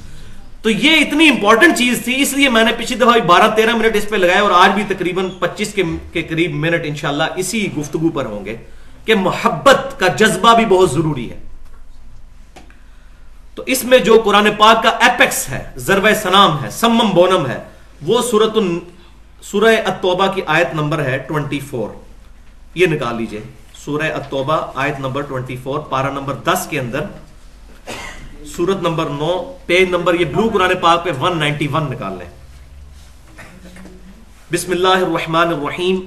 تو 0.67 0.71
یہ 0.71 1.01
اتنی 1.01 1.29
امپورٹنٹ 1.29 1.77
چیز 1.79 2.01
تھی، 2.05 2.15
اس 2.23 2.33
لیے 2.33 2.49
میں 2.51 2.63
نے 2.65 2.71
پچھلی 2.77 2.99
دفعہ 2.99 3.19
بارہ 3.27 3.49
تیرہ 3.57 3.75
منٹ 3.77 3.97
اس 3.97 4.09
پہ 4.11 4.17
لگائے 4.17 4.39
اور 4.39 4.51
آج 4.53 4.71
بھی 4.75 4.83
تقریباً 4.89 5.29
پچیس 5.39 5.75
کے 6.13 6.23
قریب 6.23 6.55
منٹ 6.55 6.85
انشاءاللہ 6.85 7.25
اسی 7.37 7.61
گفتگو 7.77 8.09
پر 8.15 8.27
ہوں 8.27 8.45
گے 8.45 8.57
کہ 9.05 9.15
محبت 9.15 9.99
کا 10.01 10.07
جذبہ 10.21 10.55
بھی 10.57 10.65
بہت 10.67 10.91
ضروری 10.93 11.29
ہے۔ 11.31 11.39
تو 13.55 13.63
اس 13.67 13.85
میں 13.85 13.99
جو 14.09 14.21
قرآن 14.25 14.49
پاک 14.59 14.83
کا 14.83 14.91
ایپیکس 15.01 15.49
ہے 15.49 15.63
ضرب 15.87 16.09
سنام 16.23 16.63
ہے، 16.63 16.71
سمم 16.71 17.11
بونم 17.15 17.47
ہے، 17.47 17.59
وہ 18.07 18.23
سورت 18.31 18.59
سورہ 19.51 19.75
التوبہ 19.85 20.27
کی 20.35 20.43
آیت 20.57 20.75
نمبر 20.75 21.05
ہے 21.05 21.17
ٹوینٹی 21.29 21.61
فور 21.71 21.89
یہ 22.75 22.87
نکال 22.87 23.17
لیجیے۔ 23.17 23.41
سورہ 23.85 24.11
التوبہ 24.13 24.61
آیت 24.75 25.01
نمبر 25.01 25.23
ٹوینٹی 25.23 25.57
فور 25.63 25.79
پارا 25.91 26.11
نمبر 26.11 26.35
دس 26.45 26.67
کے 26.71 26.81
اندر 26.81 27.05
سورت 28.57 28.83
نمبر 28.83 29.07
نو، 29.07 29.53
پیج 29.67 29.89
نمبر 29.89 30.15
یہ 30.15 30.25
بلو 30.25 30.49
قرآن 30.53 30.71
پاک 30.81 31.05
پہ 31.05 31.11
ون 31.21 31.39
نائنٹی 31.39 31.67
ون 31.73 31.91
نکال 31.91 32.13
لیں۔ 32.19 32.29
بسم 34.53 34.71
اللہ 34.71 34.89
الرحمن 34.89 35.49
الرحیم۔ 35.49 36.01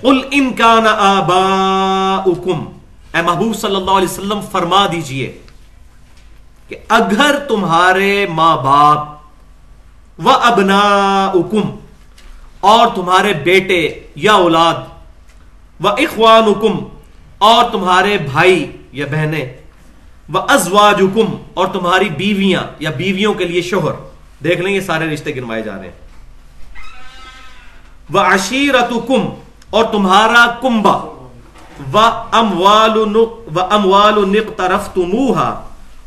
قل 0.00 0.20
ان 0.30 0.52
کان 0.52 0.86
آباؤکم۔ 0.86 2.64
اے 3.14 3.22
محبوب 3.22 3.56
صلی 3.56 3.76
اللہ 3.76 3.90
علیہ 3.90 4.08
وسلم، 4.08 4.40
فرما 4.52 4.86
دیجیے 4.92 5.38
کہ 6.68 6.76
اگر 6.88 7.38
تمہارے 7.48 8.26
ماں 8.26 8.56
باپ 8.56 8.98
و 10.24 10.30
ابناؤکم 10.30 11.76
اور 12.60 12.86
تمہارے 12.94 13.32
بیٹے 13.32 14.00
یا 14.14 14.32
اولاد 14.32 14.74
و 15.84 15.88
اخوانکم 15.88 16.78
اور 17.38 17.64
تمہارے 17.72 18.18
بھائی 18.18 18.72
یا 18.92 19.06
بہنیں 19.10 19.44
وہ 20.28 20.40
ازواج 20.48 21.02
اور 21.54 21.66
تمہاری 21.66 22.08
بیویاں 22.08 22.62
یا 22.78 22.90
بیویوں 22.90 23.34
کے 23.34 23.44
لیے 23.44 23.62
شوہر۔ 23.62 23.94
دیکھ 24.44 24.60
لیں 24.60 24.74
یہ 24.74 24.80
سارے 24.80 25.06
رشتے 25.06 25.36
گنوائے 25.36 25.62
جا 25.62 25.76
رہے 25.76 25.84
ہیں۔ 25.84 26.00
وہ 28.10 28.20
عشیرت 28.20 28.92
اور 29.70 29.84
تمہارا 29.84 30.46
کمبا 30.60 30.96
و 31.92 31.98
اموال 32.32 32.98
و 33.56 33.60
اموال 33.70 34.28
نق 34.28 34.56
طرف 34.56 34.98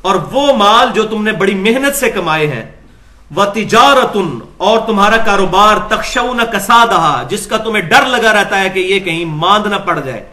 اور 0.01 0.15
وہ 0.31 0.53
مال 0.57 0.87
جو 0.93 1.03
تم 1.03 1.23
نے 1.23 1.31
بڑی 1.31 1.55
محنت 1.55 1.95
سے 1.95 2.09
کمائے 2.09 2.47
ہیں۔ 2.47 2.71
وہ 3.35 3.45
تجارت 3.45 4.17
اور 4.57 4.79
تمہارا 4.79 5.17
کاروبار 5.17 5.77
تخشو 5.87 6.33
نہ 6.33 6.41
کسا 6.41 7.23
جس 7.29 7.47
کا 7.47 7.57
تمہیں 7.57 7.83
ڈر 7.83 8.05
لگا 8.05 8.33
رہتا 8.33 8.59
ہے 8.59 8.69
کہ 8.69 8.79
یہ 8.79 8.99
کہیں 8.99 9.25
ماند 9.25 9.65
نہ 9.65 9.75
پڑ 9.75 9.99
جائے۔ 9.99 10.29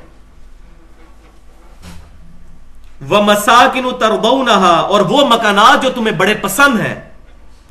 وہ 3.09 3.23
مساکن 3.23 3.85
تربونہا 4.01 4.77
اور 4.77 5.01
وہ 5.01 5.29
مکانات 5.29 5.83
جو 5.83 5.91
تمہیں 5.91 6.17
بڑے 6.17 6.35
پسند 6.35 6.81
ہیں۔ 6.81 6.95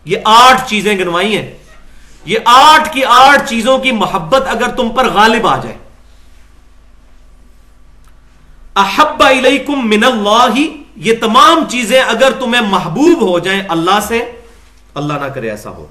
یہ 0.05 0.17
آٹھ 0.25 0.69
چیزیں 0.69 0.99
گنوائی 0.99 1.37
ہیں۔ 1.37 1.57
یہ 2.25 2.39
آٹھ 2.45 2.93
کی 2.93 3.05
آٹھ 3.05 3.49
چیزوں 3.49 3.79
کی 3.79 3.91
محبت 3.91 4.41
اگر 4.47 4.67
تم 4.75 4.89
پر 4.89 5.09
غالب 5.09 5.47
آ 5.47 5.57
جائے۔ 5.57 5.77
احب 8.75 9.23
الیکم 9.23 9.87
من 9.87 10.03
اللہ، 10.03 10.59
یہ 10.95 11.13
تمام 11.21 11.63
چیزیں 11.69 12.01
اگر 12.01 12.31
تمہیں 12.39 12.61
محبوب 12.61 13.29
ہو 13.29 13.39
جائیں 13.39 13.61
اللہ 13.67 13.99
سے، 14.07 14.31
اللہ 14.93 15.13
نہ 15.13 15.25
کرے 15.25 15.49
ایسا 15.49 15.69
ہو۔ 15.69 15.87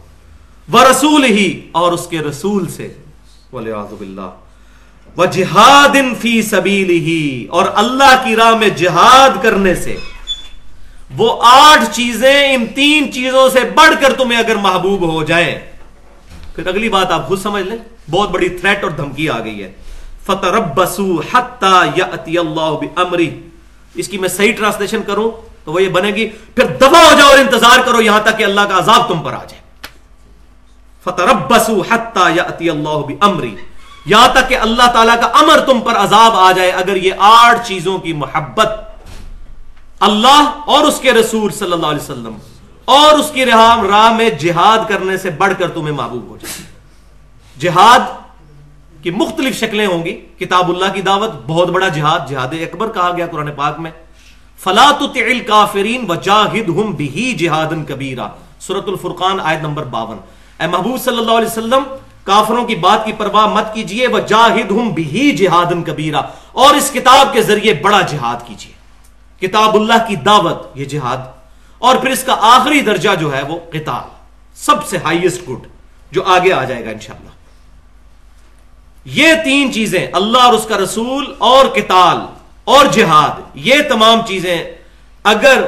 وہ 0.73 0.85
رسول 0.85 1.25
ہی 1.25 1.69
اور 1.73 1.93
اس 1.93 2.07
کے 2.07 2.19
رسول 2.19 2.69
سے۔ 2.69 2.95
باللہ۔ 3.99 4.50
وہ 5.17 5.27
جہاد 5.27 5.97
فی 6.21 6.43
سبیل 6.43 6.91
ہی 6.91 7.47
اور 7.51 7.65
اللہ 7.75 8.23
کی 8.25 8.37
راہ 8.37 8.55
میں 8.55 8.69
جہاد 8.69 9.43
کرنے 9.43 9.75
سے۔ 9.75 9.97
وہ 11.17 11.43
آٹھ 11.43 11.85
چیزیں 11.93 12.55
ان 12.55 12.67
تین 12.67 13.13
چیزوں 13.13 13.49
سے 13.49 13.61
بڑھ 13.61 13.95
کر 14.01 14.13
تمہیں 14.13 14.39
اگر 14.39 14.57
محبوب 14.57 15.13
ہو 15.13 15.25
جائیں۔ 15.25 15.61
پھر 16.55 16.67
اگلی 16.67 16.89
بات 16.89 17.11
آپ 17.11 17.29
خود 17.29 17.43
سمجھ 17.43 17.63
لیں۔ 17.63 17.77
بہت 18.11 18.31
بڑی 18.31 18.49
تھریٹ 18.49 18.83
اور 18.83 18.91
دھمکی 18.91 19.29
آ 19.29 19.39
گئی 19.39 19.63
ہے۔ 19.63 19.73
فتح 20.27 20.47
ربسو 20.47 21.23
یا 21.95 22.41
اللہ 22.41 22.79
امری 22.97 23.41
اس 23.95 24.09
کی 24.09 24.19
میں 24.19 24.29
صحیح 24.29 24.53
ٹرانسلیشن 24.53 25.03
کروں 25.07 25.31
تو 25.65 25.73
وہ 25.73 25.83
یہ 25.83 25.89
بنے 25.89 26.11
گی۔ 26.11 26.29
پھر 26.29 26.65
دبا 26.65 27.13
ہو 27.13 27.19
جاؤ 27.19 27.29
اور 27.29 27.39
انتظار 27.39 27.79
کرو 27.87 28.01
یہاں 28.01 28.21
تک 28.21 28.39
کہ 28.39 28.45
اللہ 28.45 28.61
کا 28.61 28.79
عذاب 28.79 29.09
تم 29.09 29.19
پر 29.19 29.33
آ 29.33 29.45
جائے۔ 29.45 29.61
فتح 31.05 31.23
ربسو 31.23 31.83
یا 32.35 32.73
اللہ 32.73 33.15
امری 33.21 33.55
یہاں 34.11 34.29
تک 34.29 34.49
کہ 34.49 34.57
اللہ 34.57 34.91
تعالیٰ 34.93 35.17
کا 35.21 35.27
امر 35.27 35.61
تم 35.61 35.81
پر 35.81 35.97
عذاب 35.97 36.33
آ 36.35 36.53
جائے 36.53 36.71
اگر 36.71 36.97
یہ 36.97 37.13
آٹھ 37.19 37.69
چیزوں 37.69 37.99
کی 37.99 38.13
محبت 38.13 38.71
اللہ 40.01 40.51
اور 40.67 40.85
اس 40.85 41.01
کے 41.01 41.13
رسول 41.13 41.53
صلی 41.53 41.73
اللہ 41.73 41.87
علیہ 41.87 42.03
وسلم 42.03 42.35
اور 42.85 43.19
اس 43.19 43.31
کی 43.31 43.45
راہ 43.45 44.13
میں 44.13 44.31
جہاد 44.31 44.79
کرنے 44.89 45.17
سے 45.17 45.31
بڑھ 45.31 45.53
کر 45.59 45.71
تمہیں 45.71 45.95
محبوب 45.95 46.29
ہو 46.29 46.37
جائے۔ 46.37 46.63
جہاد 47.59 48.01
کی 49.03 49.11
مختلف 49.11 49.59
شکلیں 49.61 49.87
ہوں 49.87 50.05
گی۔ 50.05 50.15
کتاب 50.39 50.69
اللہ 50.69 50.93
کی 50.95 51.03
دعوت، 51.03 51.31
بہت 51.47 51.69
بڑا 51.69 51.89
جہاد 51.89 52.21
جہاد 52.29 52.55
اکبر 52.61 52.89
کہا 52.89 53.11
گیا 53.17 53.27
قرآن 53.27 53.53
پاک 53.57 53.79
میں۔ 53.79 53.91
فلاط 54.65 55.03
کافرین 55.49 56.11
و 56.11 56.15
جاہد 56.15 56.69
ہم 56.69 56.91
بھی 56.93 57.35
جہاد 57.41 57.73
کبیرہ 57.89 58.29
سورت 58.61 58.89
الفرقان، 58.89 59.41
آیت 59.41 59.63
نمبر 59.63 59.85
باون۔ 59.85 60.19
اے 60.61 60.67
محبوب 60.67 61.01
صلی 61.01 61.19
اللہ 61.19 61.33
علیہ 61.33 61.53
وسلم 61.55 61.83
کافروں 62.25 62.65
کی 62.65 62.75
بات 62.77 63.05
کی 63.05 63.13
پرواہ 63.13 63.47
مت 63.47 63.75
کیجیے 63.75 64.07
وہ 64.07 64.19
جاہد 64.19 64.71
ہوں 64.71 64.93
بھی 64.93 65.37
جہاد 65.37 65.87
کبیرہ۔ 65.87 66.21
اور 66.53 66.75
اس 66.75 66.91
کتاب 66.95 67.33
کے 67.33 67.43
ذریعے 67.43 67.75
بڑا 67.75 68.01
جہاد 68.01 68.47
کیجیے 68.47 68.81
کتاب 69.47 69.75
اللہ 69.75 70.09
کی 70.09 70.17
دعوت، 70.17 70.67
یہ 70.75 70.85
جہاد۔ 70.85 71.17
اور 71.79 71.97
پھر 71.97 72.11
اس 72.11 72.25
کا 72.25 72.37
آخری 72.41 72.81
درجہ 72.81 73.11
جو 73.21 73.37
ہے 73.37 73.43
وہ 73.43 73.59
قتال۔ 73.71 74.09
سب 74.55 74.87
سے 74.87 74.99
ہائیسٹ 75.05 75.49
گڈ 75.49 75.67
جو 76.11 76.25
آگے 76.25 76.53
آ 76.53 76.65
جائے 76.65 76.85
گا 76.85 76.91
انشاءاللہ۔ 76.91 77.31
یہ 79.05 79.29
تین 79.45 79.73
چیزیں، 79.73 80.07
اللہ 80.13 80.39
اور 80.39 80.53
اس 80.53 80.67
کا 80.69 80.79
رسول 80.79 81.35
اور 81.39 81.67
کتال 81.67 82.17
اور 82.65 82.87
جہاد، 82.87 83.41
یہ 83.55 83.75
تمام 83.89 84.21
چیزیں 84.27 84.65
اگر 85.25 85.63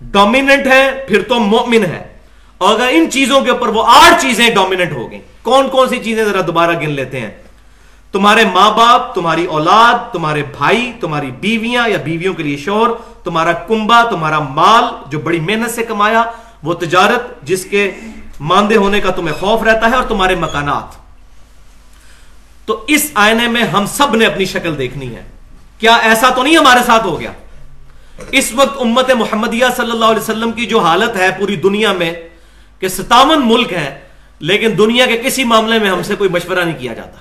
ڈومیننٹ 0.00 0.66
ہیں، 0.66 0.90
پھر 1.08 1.22
تو 1.22 1.34
مومن 1.34 1.84
ہے 1.84 2.11
اور 2.62 2.74
اگر 2.74 2.88
ان 2.90 3.10
چیزوں 3.10 3.40
کے 3.40 3.50
اوپر 3.50 3.68
وہ 3.68 3.82
آٹھ 3.86 4.22
چیزیں 4.22 4.48
ڈومیننٹ 4.54 4.92
ہو 4.92 5.10
گئیں، 5.10 5.20
کون 5.42 5.68
کون 5.68 5.88
سی 5.88 5.98
چیزیں 5.98 6.24
ذرا 6.24 6.40
دوبارہ 6.46 6.80
گن 6.80 6.90
لیتے 6.90 7.20
ہیں؟ 7.20 7.30
تمہارے 8.12 8.44
ماں 8.44 8.70
باپ، 8.70 9.14
تمہاری 9.14 9.44
اولاد، 9.44 10.12
تمہارے 10.12 10.42
بھائی، 10.58 10.92
تمہاری 11.00 11.30
بیویاں 11.40 11.88
یا 11.88 11.98
بیویوں 12.04 12.34
کے 12.34 12.42
لیے 12.42 12.56
شوہر 12.56 12.90
تمہارا 13.24 13.52
کنبا 13.52 14.02
تمہارا 14.02 14.38
مال 14.38 14.84
جو 15.10 15.18
بڑی 15.18 15.40
محنت 15.40 15.70
سے 15.70 15.82
کمایا، 15.82 16.22
وہ 16.62 16.74
تجارت 16.74 17.42
جس 17.42 17.64
کے 17.64 17.90
ماندے 18.40 18.76
ہونے 18.76 19.00
کا 19.00 19.10
تمہیں 19.10 19.34
خوف 19.40 19.62
رہتا 19.62 19.90
ہے 19.90 19.94
اور 19.94 20.04
تمہارے 20.04 20.34
مکانات۔ 20.34 21.00
تو 22.66 22.84
اس 22.86 23.10
آئینے 23.14 23.48
میں 23.48 23.62
ہم 23.64 23.86
سب 23.86 24.16
نے 24.16 24.26
اپنی 24.26 24.44
شکل 24.44 24.78
دیکھنی 24.78 25.14
ہے۔ 25.16 25.22
کیا 25.78 25.94
ایسا 25.94 26.28
تو 26.28 26.42
نہیں 26.42 26.56
ہمارے 26.56 26.80
ساتھ 26.86 27.06
ہو 27.06 27.20
گیا؟ 27.20 27.32
اس 28.30 28.52
وقت 28.54 28.80
امت 28.80 29.10
محمدیہ 29.10 29.66
صلی 29.76 29.90
اللہ 29.90 30.04
علیہ 30.04 30.20
وسلم 30.20 30.52
کی 30.52 30.66
جو 30.66 30.78
حالت 30.78 31.16
ہے 31.16 31.30
پوری 31.38 31.56
دنیا 31.56 31.92
میں 31.92 32.12
کہ 32.82 32.88
ستاون 32.88 33.48
ملک 33.48 33.72
ہے، 33.72 34.00
لیکن 34.38 34.78
دنیا 34.78 35.06
کے 35.06 35.16
کسی 35.16 35.44
معاملے 35.44 35.78
میں 35.78 35.90
ہم 35.90 36.02
سے 36.02 36.14
کوئی 36.14 36.30
مشورہ 36.30 36.64
نہیں 36.64 36.78
کیا 36.78 36.94
جاتا۔ 36.94 37.16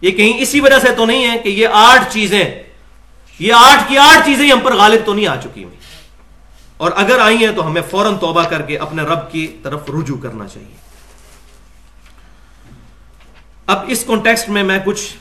یہ 0.00 0.10
کہیں 0.10 0.38
اسی 0.38 0.60
وجہ 0.60 0.78
سے 0.78 0.88
تو 0.96 1.06
نہیں 1.06 1.30
ہے 1.30 1.38
کہ 1.38 1.48
یہ 1.48 1.68
آٹھ 1.72 2.12
چیزیں، 2.12 2.62
یہ 3.38 3.52
آٹھ 3.52 3.88
کی 3.88 3.98
آٹھ 3.98 4.26
چیزیں 4.26 4.52
ہم 4.52 4.60
پر 4.60 4.74
غالب 4.76 5.00
تو 5.06 5.14
نہیں 5.14 5.26
آ 5.26 5.36
چکی 5.36 5.64
ہوئی۔ 5.64 5.76
اور 6.76 6.90
اگر 6.96 7.18
آئی 7.18 7.36
ہیں 7.36 7.52
تو 7.52 7.66
ہمیں 7.66 7.82
فوراً 7.90 8.16
توبہ 8.16 8.42
کر 8.42 8.62
کے 8.62 8.78
اپنے 8.78 9.02
رب 9.02 9.32
کی 9.32 9.56
طرف 9.62 9.80
رجوع 9.90 10.16
کرنا 10.16 10.48
چاہیے۔ 10.48 10.76
اب 13.66 13.78
اس 13.88 14.04
کانٹیکسٹ 14.06 14.48
میں 14.48 14.62
میں 14.62 14.78
کچھ 14.84 15.14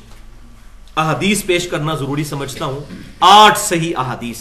احادیث 0.98 1.46
پیش 1.46 1.68
کرنا 1.68 1.96
ضروری 1.96 2.24
سمجھتا 2.24 2.66
ہوں۔ 2.66 2.80
آٹھ 3.20 3.60
صحیح 3.60 3.94
احادیث۔ 3.98 4.40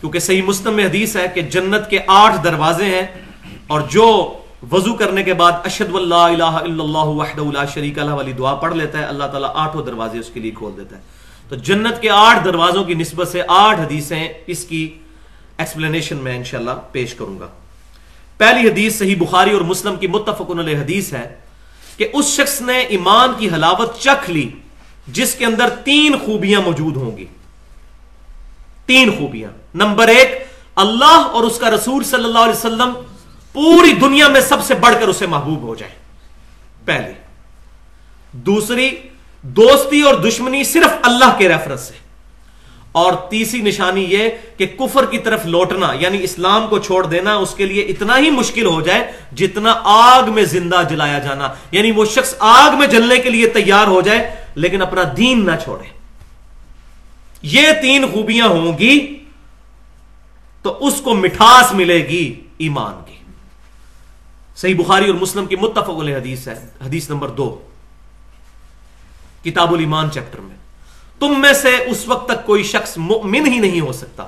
کیونکہ 0.00 0.18
صحیح 0.18 0.42
مسلم 0.42 0.74
میں 0.74 0.84
حدیث 0.84 1.16
ہے 1.16 1.26
کہ 1.34 1.40
جنت 1.40 1.90
کے 1.90 1.98
آٹھ 2.06 2.44
دروازے 2.44 2.84
ہیں۔ 2.84 3.31
اور 3.66 3.80
جو 3.80 4.32
وضو 4.72 4.94
کرنے 4.94 5.22
کے 5.22 5.34
بعد 5.34 5.52
اشد 5.64 5.94
اللہ 5.94 6.14
الہ 6.14 6.42
الا 6.42 6.84
اللہ 6.84 6.98
وحد 6.98 7.38
اللہ 7.38 7.58
شریک 7.74 7.98
اللہ 7.98 8.10
والی 8.10 8.32
دعا 8.32 8.54
پڑھ 8.54 8.74
لیتا 8.74 8.98
ہے، 8.98 9.04
اللہ 9.04 9.24
تعالیٰ 9.24 9.50
آٹھوں 9.54 9.84
دروازے 9.84 10.18
اس 10.18 10.30
کے 10.34 10.40
لیے 10.40 10.50
کھول 10.50 10.72
دیتا 10.76 10.96
ہے۔ 10.96 11.02
تو 11.48 11.56
جنت 11.56 12.00
کے 12.00 12.10
آٹھ 12.10 12.44
دروازوں 12.44 12.84
کی 12.84 12.94
نسبت 12.94 13.28
سے 13.28 13.42
آٹھ 13.48 13.80
حدیثیں 13.80 14.28
اس 14.46 14.64
کی 14.64 14.98
ایکسپلینیشن 15.58 16.16
میں 16.16 16.36
انشاءاللہ 16.36 16.70
پیش 16.92 17.14
کروں 17.14 17.40
گا۔ 17.40 17.46
پہلی 18.38 18.68
حدیث 18.68 18.98
صحیح 18.98 19.16
بخاری 19.18 19.50
اور 19.50 19.60
مسلم 19.60 19.96
کی 19.96 20.06
متفق 20.06 20.50
علیہ 20.50 20.78
حدیث 20.78 21.12
ہے 21.12 21.34
کہ 21.96 22.08
اس 22.12 22.24
شخص 22.24 22.60
نے 22.60 22.78
ایمان 22.78 23.28
کی 23.38 23.48
حلاوت 23.48 23.98
چکھ 23.98 24.30
لی 24.30 24.50
جس 25.08 25.34
کے 25.34 25.44
اندر 25.44 25.68
تین 25.84 26.16
خوبیاں 26.24 26.60
موجود 26.60 26.96
ہوں 26.96 27.16
گی۔ 27.16 27.26
تین 28.86 29.10
خوبیاں۔ 29.18 29.50
نمبر 29.74 30.08
ایک، 30.08 30.46
اللہ 30.76 31.28
اور 31.32 31.44
اس 31.44 31.58
کا 31.58 31.70
رسول 31.70 32.04
صلی 32.04 32.24
اللہ 32.24 32.38
علیہ 32.38 32.58
وسلم 32.58 32.92
پوری 33.52 33.92
دنیا 33.92 34.28
میں 34.28 34.40
سب 34.40 34.64
سے 34.64 34.74
بڑھ 34.74 34.94
کر 35.00 35.08
اسے 35.08 35.26
محبوب 35.26 35.62
ہو 35.62 35.74
جائے۔ 35.74 35.92
پہلی۔ 36.84 37.12
دوسری، 38.32 38.90
دوستی 39.42 40.00
اور 40.00 40.14
دشمنی 40.14 40.64
صرف 40.64 40.90
اللہ 41.02 41.38
کے 41.38 41.48
ریفرنس 41.48 41.80
سے۔ 41.80 41.94
اور 42.92 43.12
تیسری 43.12 43.60
نشانی 43.60 44.04
یہ 44.08 44.28
کہ 44.56 44.66
کفر 44.66 45.06
کی 45.06 45.18
طرف 45.18 45.46
لوٹنا 45.46 45.92
یعنی 46.00 46.22
اسلام 46.22 46.66
کو 46.68 46.78
چھوڑ 46.78 47.06
دینا 47.06 47.34
اس 47.34 47.54
کے 47.54 47.66
لیے 47.66 47.82
اتنا 47.82 48.18
ہی 48.18 48.30
مشکل 48.30 48.66
ہو 48.66 48.80
جائے 48.80 49.12
جتنا 49.34 49.74
آگ 49.84 50.30
میں 50.30 50.44
زندہ 50.44 50.82
جلایا 50.90 51.18
جانا۔ 51.18 51.48
یعنی 51.72 51.90
وہ 51.90 52.04
شخص 52.04 52.34
آگ 52.38 52.78
میں 52.78 52.86
جلنے 52.86 53.16
کے 53.16 53.30
لیے 53.30 53.46
تیار 53.46 53.86
ہو 53.86 54.00
جائے، 54.00 54.34
لیکن 54.54 54.82
اپنا 54.82 55.02
دین 55.16 55.46
نہ 55.46 55.50
چھوڑے۔ 55.62 55.84
یہ 57.42 57.68
تین 57.82 58.04
خوبیاں 58.12 58.46
ہوں 58.46 58.78
گی 58.78 59.24
تو 60.62 60.86
اس 60.86 61.00
کو 61.00 61.14
مٹھاس 61.14 61.72
ملے 61.72 62.08
گی 62.08 62.40
ایمان 62.58 63.02
کی۔ 63.06 63.11
صحیح 64.56 64.74
بخاری 64.74 65.06
اور 65.10 65.14
مسلم 65.14 65.46
کی 65.46 65.56
متفق 65.56 66.00
علیہ 66.00 66.16
حدیث 66.16 66.48
ہے، 66.48 66.68
حدیث 66.86 67.10
نمبر 67.10 67.28
دو، 67.28 67.62
کتاب 69.44 69.72
الایمان 69.72 70.10
چیپٹر 70.10 70.38
میں۔ 70.38 70.56
تم 71.20 71.40
میں 71.40 71.52
سے 71.52 71.76
اس 71.86 72.08
وقت 72.08 72.28
تک 72.28 72.46
کوئی 72.46 72.62
شخص 72.62 72.96
مؤمن 72.96 73.46
ہی 73.46 73.58
نہیں 73.58 73.80
ہو 73.80 73.92
سکتا، 73.92 74.26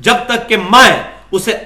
جب 0.00 0.14
تک 0.26 0.48
کہ 0.48 0.56
میں 0.56 1.02
اسے، 1.30 1.56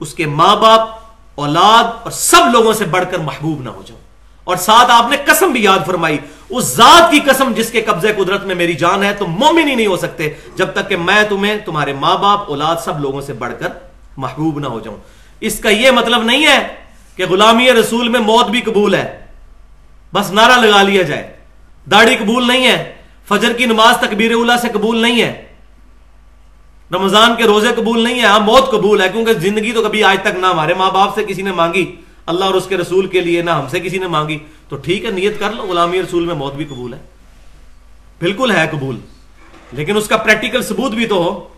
اس 0.00 0.14
کے 0.14 0.26
ماں 0.26 0.56
باپ، 0.56 0.88
اولاد 1.34 1.84
اور 2.02 2.10
سب 2.10 2.40
لوگوں 2.52 2.72
سے 2.72 2.84
بڑھ 2.84 3.04
کر 3.10 3.18
محبوب 3.18 3.62
نہ 3.62 3.70
ہو 3.70 3.82
جاؤں۔ 3.86 4.00
اور 4.44 4.56
ساتھ 4.56 4.90
آپ 4.90 5.10
نے 5.10 5.16
قسم 5.24 5.52
بھی 5.52 5.62
یاد 5.62 5.86
فرمائی، 5.86 6.18
اس 6.48 6.64
ذات 6.64 7.10
کی 7.10 7.20
قسم 7.20 7.52
جس 7.56 7.70
کے 7.70 7.80
قبضے 7.80 8.12
قدرت 8.12 8.44
میں 8.44 8.54
میری 8.54 8.74
جان 8.74 9.02
ہے 9.02 9.14
تم 9.14 9.26
مومن 9.26 9.68
ہی 9.68 9.74
نہیں 9.74 9.86
ہو 9.86 9.96
سکتے، 9.96 10.30
جب 10.56 10.72
تک 10.72 10.88
کہ 10.88 10.96
میں 10.96 11.22
تمہیں، 11.28 11.56
تمہارے 11.64 11.92
ماں 11.92 12.16
باپ، 12.16 12.48
اولاد 12.48 12.76
سب 12.84 13.00
لوگوں 13.00 13.20
سے 13.20 13.32
بڑھ 13.32 13.52
کر 13.58 13.68
محبوب 14.16 14.58
نہ 14.58 14.66
ہو 14.66 14.80
جاؤں۔ 14.80 15.19
اس 15.40 15.58
کا 15.58 15.68
یہ 15.68 15.90
مطلب 15.90 16.22
نہیں 16.22 16.46
ہے 16.46 16.66
کہ 17.16 17.26
غلامی 17.26 17.72
رسول 17.72 18.08
میں 18.08 18.20
موت 18.20 18.46
بھی 18.46 18.60
قبول 18.60 18.94
ہے۔ 18.94 19.26
بس 20.14 20.30
نعرہ 20.30 20.60
لگا 20.60 20.82
لیا 20.82 21.02
جائے۔ 21.02 21.36
داڑھی 21.90 22.16
قبول 22.16 22.46
نہیں 22.46 22.66
ہے۔ 22.66 22.94
فجر 23.28 23.52
کی 23.52 23.64
نماز 23.64 23.96
تکبیر 23.96 24.32
اولا 24.32 24.56
سے 24.56 24.68
قبول 24.72 24.96
نہیں 24.96 25.22
ہے۔ 25.22 25.46
رمضان 26.92 27.36
کے 27.36 27.44
روزے 27.44 27.68
قبول 27.76 28.04
نہیں 28.04 28.20
ہے۔ 28.20 28.26
ہاں 28.26 28.40
موت 28.40 28.70
قبول 28.70 29.00
ہے، 29.00 29.08
کیونکہ 29.08 29.32
زندگی 29.32 29.72
تو 29.72 29.82
کبھی 29.82 30.04
آج 30.04 30.16
تک 30.22 30.38
نہ 30.38 30.46
ہمارے 30.46 30.74
ماں 30.74 30.90
باپ 30.90 31.14
سے 31.14 31.24
کسی 31.24 31.42
نے 31.42 31.52
مانگی، 31.52 31.96
اللہ 32.26 32.44
اور 32.44 32.54
اس 32.54 32.66
کے 32.66 32.76
رسول 32.76 33.06
کے 33.06 33.20
لیے 33.20 33.42
نہ 33.42 33.50
ہم 33.50 33.68
سے 33.68 33.80
کسی 33.80 33.98
نے 33.98 34.06
مانگی۔ 34.06 34.38
تو 34.68 34.76
ٹھیک 34.76 35.04
ہے، 35.04 35.10
نیت 35.10 35.40
کر 35.40 35.52
لو، 35.52 35.62
غلامی 35.62 36.02
رسول 36.02 36.24
میں 36.24 36.34
موت 36.34 36.54
بھی 36.54 36.64
قبول 36.64 36.94
ہے۔ 36.94 36.98
بالکل 38.20 38.50
ہے 38.50 38.68
قبول، 38.70 38.98
لیکن 39.72 39.96
اس 39.96 40.08
کا 40.08 40.16
پریکٹیکل 40.16 40.62
ثبوت 40.62 40.92
بھی 40.92 41.06
تو 41.06 41.14
ہو۔ 41.14 41.48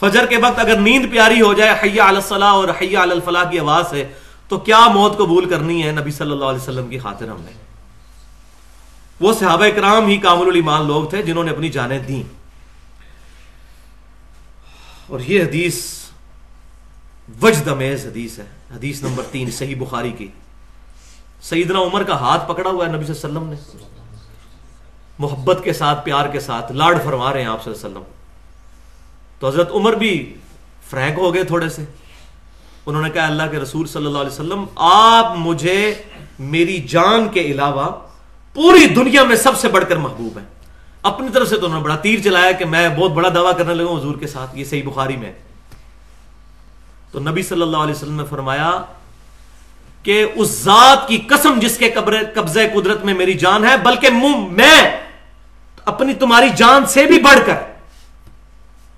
فجر 0.00 0.26
کے 0.26 0.36
وقت 0.36 0.58
اگر 0.58 0.78
نیند 0.80 1.12
پیاری 1.12 1.40
ہو 1.40 1.54
جائے 1.54 1.76
حیا 1.82 2.06
الصلاح 2.06 2.52
اور 2.52 2.68
حیا 2.68 3.02
الفلاح 3.02 3.50
کی 3.50 3.58
آواز 3.58 3.84
سے، 3.90 4.04
تو 4.48 4.58
کیا 4.58 4.88
موت 4.88 5.12
قبول 5.18 5.48
کرنی 5.48 5.86
ہے 5.86 5.92
نبی 5.92 6.10
صلی 6.10 6.30
اللہ 6.30 6.44
علیہ 6.44 6.62
وسلم 6.62 6.88
کی 6.88 6.98
خاطر 6.98 7.28
ہم 7.28 7.40
نے؟ 7.40 7.50
وہ 9.20 9.32
صحابہ 9.32 9.66
کرام 9.76 10.06
ہی 10.06 10.16
کامل 10.16 10.46
الایمان 10.46 10.86
لوگ 10.86 11.04
تھے 11.04 11.22
جنہوں 11.22 11.44
نے 11.44 11.50
اپنی 11.50 11.68
جانیں 11.68 11.98
دیں۔ 11.98 12.22
اور 15.06 15.20
یہ 15.20 15.42
حدیث 15.42 15.86
وجد 17.42 17.68
امیز 17.68 18.06
حدیث 18.06 18.38
ہے۔ 18.38 18.46
حدیث 18.74 19.02
نمبر 19.02 19.22
تین، 19.30 19.50
صحیح 19.50 19.74
بخاری 19.78 20.12
کی۔ 20.12 20.28
سیدنا 21.42 21.78
عمر 21.78 22.02
کا 22.02 22.20
ہاتھ 22.20 22.48
پکڑا 22.48 22.70
ہوا 22.70 22.86
ہے 22.86 22.92
نبی 22.92 23.04
صلی 23.04 23.14
اللہ 23.22 23.38
علیہ 23.38 23.52
وسلم 23.52 23.80
نے۔ 23.80 24.16
محبت 25.18 25.60
کے 25.64 25.72
ساتھ، 25.72 26.04
پیار 26.04 26.26
کے 26.26 26.40
ساتھ، 26.40 26.72
لاڈ 26.72 27.04
فرما 27.04 27.32
رہے 27.32 27.40
ہیں 27.40 27.48
آپ 27.48 27.64
صلی 27.64 27.72
اللہ 27.72 27.86
علیہ 27.86 27.98
وسلم۔ 27.98 28.15
تو 29.40 29.48
حضرت 29.48 29.70
عمر 29.72 29.92
بھی 29.92 30.12
فرینک 30.90 31.18
ہو 31.18 31.32
گئے 31.34 31.44
تھوڑے 31.44 31.68
سے۔ 31.68 31.84
انہوں 32.86 33.02
نے 33.02 33.10
کہا، 33.10 33.26
اللہ 33.26 33.42
کے 33.50 33.58
رسول 33.58 33.86
صلی 33.86 34.06
اللہ 34.06 34.18
علیہ 34.18 34.32
وسلم، 34.32 34.64
آپ 34.76 35.36
مجھے 35.36 35.94
میری 36.38 36.78
جان 36.88 37.28
کے 37.28 37.40
علاوہ 37.40 37.88
پوری 38.54 38.86
دنیا 38.86 39.24
میں 39.24 39.36
سب 39.36 39.58
سے 39.58 39.68
بڑھ 39.68 39.84
کر 39.88 39.96
محبوب 39.96 40.38
ہیں۔ 40.38 40.46
اپنی 41.02 41.28
طرف 41.32 41.48
سے 41.48 41.56
تو 41.56 41.66
انہوں 41.66 41.78
نے 41.78 41.84
بڑا 41.84 41.96
تیر 41.96 42.20
چلایا 42.24 42.52
کہ 42.52 42.64
میں 42.64 42.88
بہت 42.88 43.12
بڑا 43.12 43.28
دعویٰ 43.34 43.56
کرنے 43.58 43.74
لگا 43.74 43.98
حضور 43.98 44.16
کے 44.16 44.26
ساتھ، 44.26 44.56
یہ 44.58 44.64
صحیح 44.64 44.82
بخاری 44.84 45.16
میں۔ 45.16 45.32
تو 47.12 47.20
نبی 47.20 47.42
صلی 47.42 47.62
اللہ 47.62 47.76
علیہ 47.76 47.94
وسلم 47.94 48.16
نے 48.16 48.24
فرمایا 48.30 48.70
کہ 50.02 50.24
اس 50.34 50.50
ذات 50.64 51.06
کی 51.08 51.16
قسم 51.28 51.58
جس 51.60 51.76
کے 51.78 51.90
قبضے 52.34 52.68
قدرت 52.74 53.04
میں 53.04 53.14
میری 53.14 53.34
جان 53.34 53.64
ہے، 53.64 53.76
بلکہ 53.84 54.10
میں 54.10 54.80
اپنی 55.84 56.14
تمہاری 56.14 56.48
جان 56.56 56.86
سے 56.86 57.06
بھی 57.06 57.18
بڑھ 57.20 57.40
کر 57.46 57.75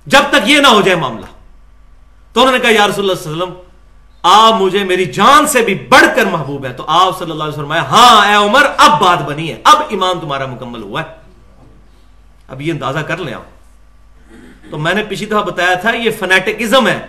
جب 0.09 0.21
تک 0.31 0.49
یہ 0.49 0.61
نہ 0.61 0.67
ہو 0.67 0.81
جائے 0.81 0.97
معاملہ۔ 0.97 1.27
تو 2.33 2.41
انہوں 2.41 2.53
نے 2.53 2.59
کہا، 2.59 2.71
یا 2.71 2.89
رسول 2.89 3.11
اللہ 3.11 3.23
علیہ 3.23 3.43
وسلم، 3.43 3.55
آپ 4.23 4.55
مجھے 4.55 4.85
میری 4.85 5.05
جان 5.05 5.47
سے 5.47 5.63
بھی 5.63 5.75
بڑھ 5.75 6.07
کر 6.17 6.25
محبوب 6.25 6.67
ہے 6.67 6.73
تو 6.73 6.85
آپ 6.87 7.19
صلی 7.19 7.31
اللہ 7.31 7.45
علیہ 7.45 7.53
وسلم 7.53 7.73
ہاں 7.73 8.27
اے 8.27 8.35
عمر، 8.35 8.67
اب 8.79 9.01
بات 9.01 9.23
بنی 9.23 9.51
ہے۔ 9.51 9.61
اب 9.65 9.77
ایمان 9.89 10.21
تمہارا 10.21 10.47
مکمل 10.47 10.83
ہوا 10.83 11.03
ہے۔ 11.03 11.07
اب 12.49 12.63
یہ 12.63 12.73
اندازہ 12.73 12.99
کر 12.99 13.17
لیں 13.17 13.35
آپ۔ 13.35 13.43
تو 14.71 14.79
میں 14.79 14.95
نے 14.95 15.03
پچھلی 15.09 15.27
دفعہ 15.27 15.43
بتایا 15.43 15.75
تھا، 15.75 15.91
یہ 15.91 16.11
فنیٹکزم 16.19 16.89
ہے 16.89 17.07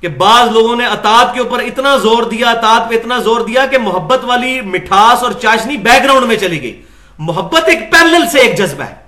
کہ 0.00 0.08
بعض 0.08 0.48
لوگوں 0.48 0.76
نے 0.76 0.86
اطاعت 0.86 1.34
کے 1.34 1.40
اوپر 1.40 1.58
اتنا 1.58 1.96
زور 1.96 2.22
دیا، 2.22 2.50
اطاعت 2.50 2.90
پہ 2.90 2.94
اتنا 2.94 3.18
زور 3.18 3.40
دیا 3.40 3.66
کہ 3.66 3.78
محبت 3.78 4.24
والی 4.24 4.60
مٹھاس 4.60 5.22
اور 5.22 5.32
چاشنی 5.32 5.76
بیک 5.76 6.04
گراؤنڈ 6.04 6.26
میں 6.26 6.36
چلی 6.36 6.62
گئی۔ 6.62 6.82
محبت 7.18 7.62
ایک 7.66 7.92
پیرل 7.92 8.28
سے 8.32 8.38
ایک 8.38 8.58
جذبہ 8.58 8.84
ہے۔ 8.84 9.07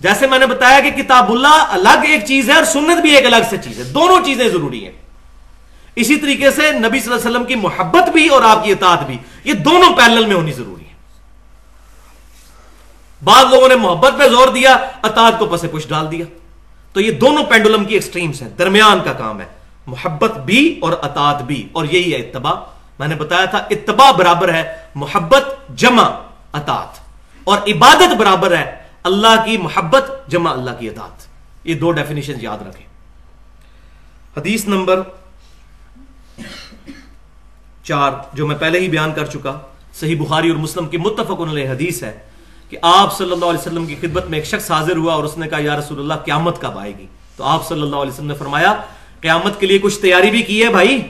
جیسے 0.00 0.26
میں 0.26 0.38
نے 0.38 0.46
بتایا 0.46 0.80
کہ 0.80 0.90
کتاب 0.90 1.32
اللہ 1.32 1.66
الگ 1.68 2.04
ایک 2.04 2.24
چیز 2.26 2.50
ہے 2.50 2.54
اور 2.54 2.64
سنت 2.64 3.00
بھی 3.00 3.16
ایک 3.16 3.26
الگ 3.26 3.36
سے 3.50 3.56
چیز 3.56 3.78
ہے۔ 3.78 3.84
دونوں 3.84 4.24
چیزیں 4.24 4.48
ضروری 4.48 4.84
ہیں۔ 4.84 4.92
اسی 5.96 6.16
طریقے 6.16 6.50
سے 6.50 6.72
نبی 6.72 7.00
صلی 7.00 7.12
اللہ 7.12 7.20
علیہ 7.20 7.30
وسلم 7.30 7.44
کی 7.44 7.54
محبت 7.54 8.08
بھی 8.08 8.28
اور 8.28 8.42
آپ 8.42 8.64
کی 8.64 8.72
اطاعت 8.72 9.06
بھی، 9.06 9.18
یہ 9.44 9.52
دونوں 9.52 9.96
پیرل 9.96 10.26
میں 10.26 10.36
ہونی 10.36 10.52
ضروری 10.52 10.84
ہے 10.84 10.94
بعض 13.24 13.44
لوگوں 13.50 13.68
نے 13.68 13.74
محبت 13.74 14.12
پہ 14.18 14.28
زور 14.28 14.48
دیا، 14.48 14.72
اطاعت 15.02 15.38
کو 15.38 15.46
پسے 15.46 15.68
پش 15.68 15.88
ڈال 15.88 16.10
دیا۔ 16.10 16.24
تو 16.92 17.00
یہ 17.00 17.10
دونوں 17.10 17.44
پینڈولم 17.44 17.84
کی 17.84 17.94
ایکسٹریمز 17.94 18.42
ہیں، 18.42 18.48
درمیان 18.48 19.00
کا 19.04 19.12
کام 19.12 19.40
ہے۔ 19.40 19.46
محبت 19.86 20.38
بھی 20.38 20.78
اور 20.82 20.92
اطاعت 20.92 21.42
بھی، 21.42 21.68
اور 21.72 21.84
یہی 21.84 22.12
ہے 22.12 22.18
اتباع۔ 22.18 22.54
میں 22.98 23.08
نے 23.08 23.14
بتایا 23.14 23.44
تھا، 23.44 23.58
اتباع 23.58 24.10
برابر 24.10 24.54
ہے، 24.54 24.76
محبت 24.94 25.44
جمع، 25.74 26.08
اطاعت۔ 26.52 26.98
اور 27.44 27.58
عبادت 27.66 28.14
برابر 28.14 28.56
ہے 28.56 28.83
اللہ 29.04 29.44
کی 29.44 29.56
محبت 29.56 30.10
جمع 30.28 30.52
اللہ 30.52 30.70
کی 30.78 30.88
اطاعت۔ 30.88 31.26
یہ 31.64 31.74
دو 31.74 31.92
ڈیفینیشن 31.92 32.32
یاد 32.40 32.58
رکھیں۔ 32.58 32.86
حدیث 34.36 34.66
نمبر 34.68 35.02
چار، 37.84 38.12
جو 38.32 38.46
میں 38.46 38.56
پہلے 38.56 38.80
ہی 38.80 38.88
بیان 38.88 39.12
کر 39.12 39.26
چکا، 39.26 39.58
صحیح 39.94 40.20
بخاری 40.20 40.48
اور 40.48 40.58
مسلم 40.58 40.88
کی 40.88 40.96
متفق 40.96 41.40
علیہ 41.40 41.70
حدیث 41.70 42.02
ہے 42.02 42.18
کہ 42.68 42.76
آپ 42.82 43.18
صلی 43.18 43.32
اللہ 43.32 43.44
علیہ 43.44 43.58
وسلم 43.58 43.86
کی 43.86 43.96
خدمت 44.00 44.26
میں 44.26 44.38
ایک 44.38 44.46
شخص 44.46 44.70
حاضر 44.70 44.96
ہوا 44.96 45.14
اور 45.14 45.24
اس 45.24 45.38
نے 45.38 45.48
کہا، 45.48 45.58
یا 45.60 45.76
رسول 45.76 45.98
اللہ، 45.98 46.14
قیامت 46.14 46.60
کب 46.60 46.78
آئے 46.78 46.92
گی؟ 46.98 47.06
تو 47.36 47.44
آپ 47.44 47.68
صلی 47.68 47.82
اللہ 47.82 47.96
علیہ 47.96 48.12
وسلم 48.12 48.26
نے 48.26 48.34
فرمایا، 48.34 48.74
قیامت 49.20 49.60
کے 49.60 49.66
لیے 49.66 49.78
کچھ 49.78 49.98
تیاری 49.98 50.30
بھی 50.30 50.42
کی 50.42 50.64
ہے 50.64 50.68
بھائی؟ 50.68 51.02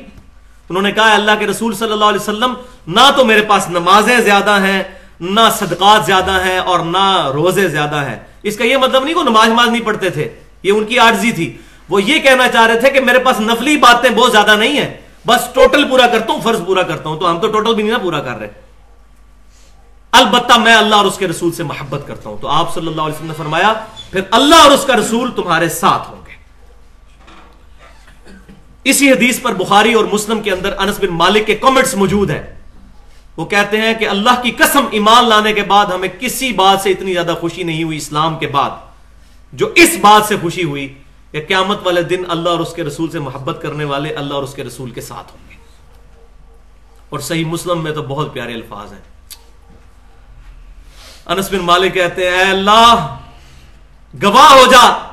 انہوں 0.68 0.83
نے 0.83 0.92
کہا 0.92 1.14
اللہ 1.14 1.30
کے 1.38 1.46
رسول 1.46 1.74
صلی 1.74 1.92
اللہ 1.92 2.04
علیہ 2.04 2.20
وسلم، 2.20 2.54
نہ 2.87 3.11
تو 3.16 3.24
میرے 3.24 3.42
پاس 3.42 3.68
نمازیں 3.68 4.20
زیادہ 4.20 4.50
ہیں 4.50 4.83
نہ 5.20 5.40
صدقات 5.59 6.07
زیادہ 6.07 6.31
ہیں 6.31 6.59
اور 6.59 6.81
نہ 6.81 7.31
روزے 7.35 7.68
زیادہ 7.68 7.96
ہیں۔ 7.96 8.16
اس 8.42 8.57
کا 8.57 8.64
یہ 8.64 8.77
مطلب 8.77 9.05
نہیں 9.05 9.14
کہ 9.14 9.22
نماز 9.22 9.48
نماز 9.48 9.68
نہیں 9.68 9.85
پڑھتے 9.85 10.11
تھے، 10.11 10.35
یہ 10.62 10.72
ان 10.72 10.85
کی 10.85 10.98
عارضی 10.98 11.33
تھی۔ 11.33 11.57
وہ 11.88 12.03
یہ 12.03 12.18
کہنا 12.18 12.48
چاہ 12.48 12.66
رہے 12.66 12.81
تھے 12.81 12.90
کہ 12.90 13.00
میرے 13.00 13.18
پاس 13.18 13.40
نفلی 13.40 13.77
باتیں 13.77 14.11
بہت 14.11 14.33
زیادہ 14.33 14.57
نہیں 14.57 14.77
ہیں، 14.77 15.00
بس 15.27 15.48
ٹوٹل 15.55 15.88
پورا 15.88 16.07
کرتا 16.07 16.33
ہوں، 16.33 16.40
فرض 16.40 16.66
پورا 16.66 16.83
کرتا 16.83 17.09
ہوں، 17.09 17.20
تو 17.20 17.31
ہم 17.31 17.40
تو 17.40 17.48
ٹوٹل 17.48 17.74
بھی 17.74 17.83
نہیں 17.83 17.92
نا 17.92 17.98
پورا 17.98 18.20
کر 18.20 18.38
رہے۔ 18.38 18.48
البتہ 20.12 20.59
میں 20.59 20.74
اللہ 20.74 20.94
اور 20.94 21.05
اس 21.05 21.18
کے 21.18 21.29
رسول 21.29 21.53
سے 21.53 21.62
محبت 21.62 22.03
کرتا 22.07 22.31
ہوں۔ 22.31 22.37
تو 22.40 22.48
آپ 22.48 22.74
صلی 22.74 22.87
اللہ 22.87 23.03
علیہ 23.03 23.14
وسلم 23.14 23.29
نے 23.29 23.35
فرمایا، 23.37 23.72
پھر 24.11 24.20
اللہ 24.31 24.55
اور 24.55 24.70
اس 24.70 24.85
کا 24.85 24.96
رسول 24.96 25.31
تمہارے 25.37 25.68
ساتھ 25.68 26.11
ہوں 26.11 26.22
گے۔ 26.27 26.35
اسی 28.85 29.11
حدیث 29.12 29.40
پر 29.40 29.53
بخاری 29.53 29.92
اور 29.92 30.05
مسلم 30.05 30.40
کے 30.40 30.50
اندر 30.50 30.74
انس 30.79 30.98
بن 30.98 31.09
مالک 31.09 31.46
کے 31.46 31.55
کامنٹس 31.55 31.94
موجود 31.94 32.31
ہیں۔ 32.31 32.63
وہ 33.36 33.44
کہتے 33.44 33.80
ہیں 33.80 33.94
کہ 33.94 34.08
اللہ 34.08 34.42
کی 34.42 34.50
قسم 34.50 34.84
ایمان 34.90 35.28
لانے 35.28 35.52
کے 35.52 35.62
بعد 35.62 35.86
ہمیں 35.86 36.08
کسی 36.20 36.52
بات 36.52 36.80
سے 36.80 36.90
اتنی 36.90 37.12
زیادہ 37.12 37.34
خوشی 37.40 37.62
نہیں 37.62 37.84
ہوئی 37.84 37.96
اسلام 37.96 38.38
کے 38.38 38.46
بعد۔ 38.46 38.70
جو 39.52 39.72
اس 39.74 39.96
بات 40.00 40.28
سے 40.28 40.36
خوشی 40.42 40.64
ہوئی 40.64 40.98
کہ 41.30 41.44
قیامت 41.48 41.86
والے 41.86 42.02
دن 42.02 42.22
اللہ 42.28 42.48
اور 42.48 42.58
اس 42.58 42.72
کے 42.72 42.82
رسول 42.82 43.10
سے 43.10 43.18
محبت 43.18 43.58
کرنے 43.62 43.84
والے 43.84 44.14
اللہ 44.14 44.34
اور 44.34 44.42
اس 44.42 44.54
کے 44.54 44.64
رسول 44.64 44.90
کے 44.90 45.00
ساتھ 45.00 45.32
ہوں 45.32 45.50
گے۔ 45.50 45.54
اور 47.10 47.20
صحیح 47.20 47.44
مسلم 47.44 47.82
میں 47.82 47.92
تو 47.92 48.02
بہت 48.02 48.34
پیارے 48.34 48.54
الفاظ 48.54 48.92
ہیں۔ 48.92 49.00
انس 51.26 51.50
بن 51.50 51.58
مالک 51.58 51.94
کہتے 51.94 52.30
ہیں، 52.30 52.36
اے 52.36 52.50
اللہ، 52.50 53.16
گواہ 54.22 54.52
ہو 54.52 54.66
جا۔ 54.66 55.03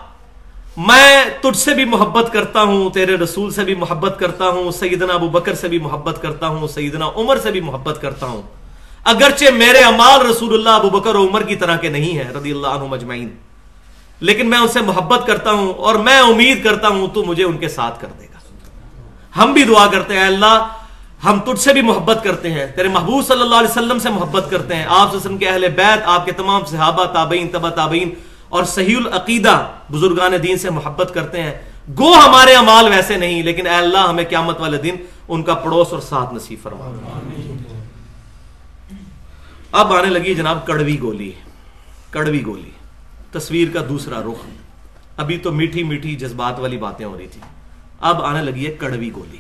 میں 0.87 1.25
تجھ 1.41 1.57
سے 1.57 1.73
بھی 1.73 1.85
محبت 1.85 2.31
کرتا 2.33 2.61
ہوں، 2.61 2.89
تیرے 2.89 3.15
رسول 3.17 3.51
سے 3.51 3.63
بھی 3.63 3.75
محبت 3.75 4.15
کرتا 4.19 4.47
ہوں، 4.47 4.71
سیدنا 4.71 5.13
ابو 5.13 5.29
بکر 5.29 5.55
سے 5.55 5.67
بھی 5.67 5.79
محبت 5.79 6.21
کرتا 6.21 6.47
ہوں، 6.47 6.67
سیدنا 6.67 7.09
عمر 7.15 7.37
سے 7.37 7.51
بھی 7.51 7.61
محبت 7.61 8.01
کرتا 8.01 8.25
ہوں۔ 8.25 8.41
اگرچہ 9.03 9.51
میرے 9.53 9.79
امال 9.79 10.25
رسول 10.25 10.53
اللہ 10.53 10.69
ابو 10.69 10.89
بکر 10.89 11.15
و 11.15 11.27
عمر 11.27 11.43
کی 11.43 11.55
طرح 11.55 11.77
کے 11.77 11.89
نہیں 11.89 12.17
ہیں، 12.17 12.29
رضی 12.37 12.51
اللہ 12.51 12.67
عنہ 12.67 12.83
مجمعین 12.83 13.29
لیکن 14.19 14.49
میں 14.49 14.57
ان 14.57 14.67
سے 14.67 14.81
محبت 14.81 15.27
کرتا 15.27 15.51
ہوں 15.51 15.73
اور 15.73 15.95
میں 15.95 16.19
امید 16.19 16.63
کرتا 16.63 16.87
ہوں، 16.87 17.07
تو 17.07 17.23
مجھے 17.23 17.43
ان 17.43 17.57
کے 17.57 17.67
ساتھ 17.67 18.01
کر 18.01 18.07
دے 18.19 18.25
گا۔ 18.25 19.41
ہم 19.41 19.53
بھی 19.53 19.63
دعا 19.63 19.85
کرتے 19.87 20.13
ہیں، 20.13 20.25
اللہ 20.25 20.67
ہم 21.25 21.39
تجھ 21.39 21.59
سے 21.59 21.73
بھی 21.73 21.81
محبت 21.81 22.23
کرتے 22.23 22.51
ہیں، 22.51 22.65
تیرے 22.67 22.87
محبوب 22.87 23.25
صلی 23.27 23.41
اللہ 23.41 23.55
علیہ 23.55 23.69
وسلم 23.69 23.99
سے 23.99 24.09
محبت 24.09 24.49
کرتے 24.49 24.75
ہیں۔ 24.75 24.85
آپ 24.89 25.15
کے 25.39 25.47
اہل 25.49 25.67
بیت، 25.75 25.99
آپ 26.05 26.25
کے 26.25 26.31
تمام 26.31 26.65
صحابہ، 26.65 27.05
تابعین 27.05 27.47
تبا 27.47 27.69
تابعین 27.69 28.09
اور 28.51 28.63
صحیح 28.63 28.97
العقیدہ 28.97 29.55
بزرگان 29.91 30.33
دین 30.43 30.57
سے 30.57 30.69
محبت 30.69 31.11
کرتے 31.13 31.43
ہیں۔ 31.43 31.53
گو 31.97 32.13
ہمارے 32.13 32.53
امال 32.53 32.87
ویسے 32.87 33.17
نہیں، 33.17 33.43
لیکن 33.43 33.67
اے 33.67 33.75
اللہ 33.75 33.97
ہمیں 33.97 34.23
قیامت 34.29 34.59
والے 34.59 34.77
دن 34.77 34.95
ان 35.27 35.43
کا 35.43 35.53
پڑوس 35.53 35.87
اور 35.91 35.99
ساتھ 35.99 36.33
نصیب 36.33 36.59
فرما۔ 36.63 36.85
اب 39.71 39.93
آنے 39.93 40.09
لگی 40.09 40.33
جناب 40.35 40.65
کڑوی 40.67 40.97
گولی 41.01 41.31
کڑوی 42.09 42.45
گولی۔ 42.45 42.71
تصویر 43.31 43.67
کا 43.73 43.81
دوسرا 43.89 44.21
رخ۔ 44.21 44.45
ابھی 45.17 45.37
تو 45.37 45.51
میٹھی 45.51 45.83
میٹھی 45.83 46.15
جذبات 46.15 46.59
والی 46.59 46.77
باتیں 46.77 47.05
ہو 47.05 47.17
رہی 47.17 47.27
تھی 47.27 47.41
اب 48.01 48.21
آنے 48.21 48.41
لگی 48.41 48.67
ہے 48.67 48.71
کڑوی 48.71 49.11
گولی۔ 49.15 49.37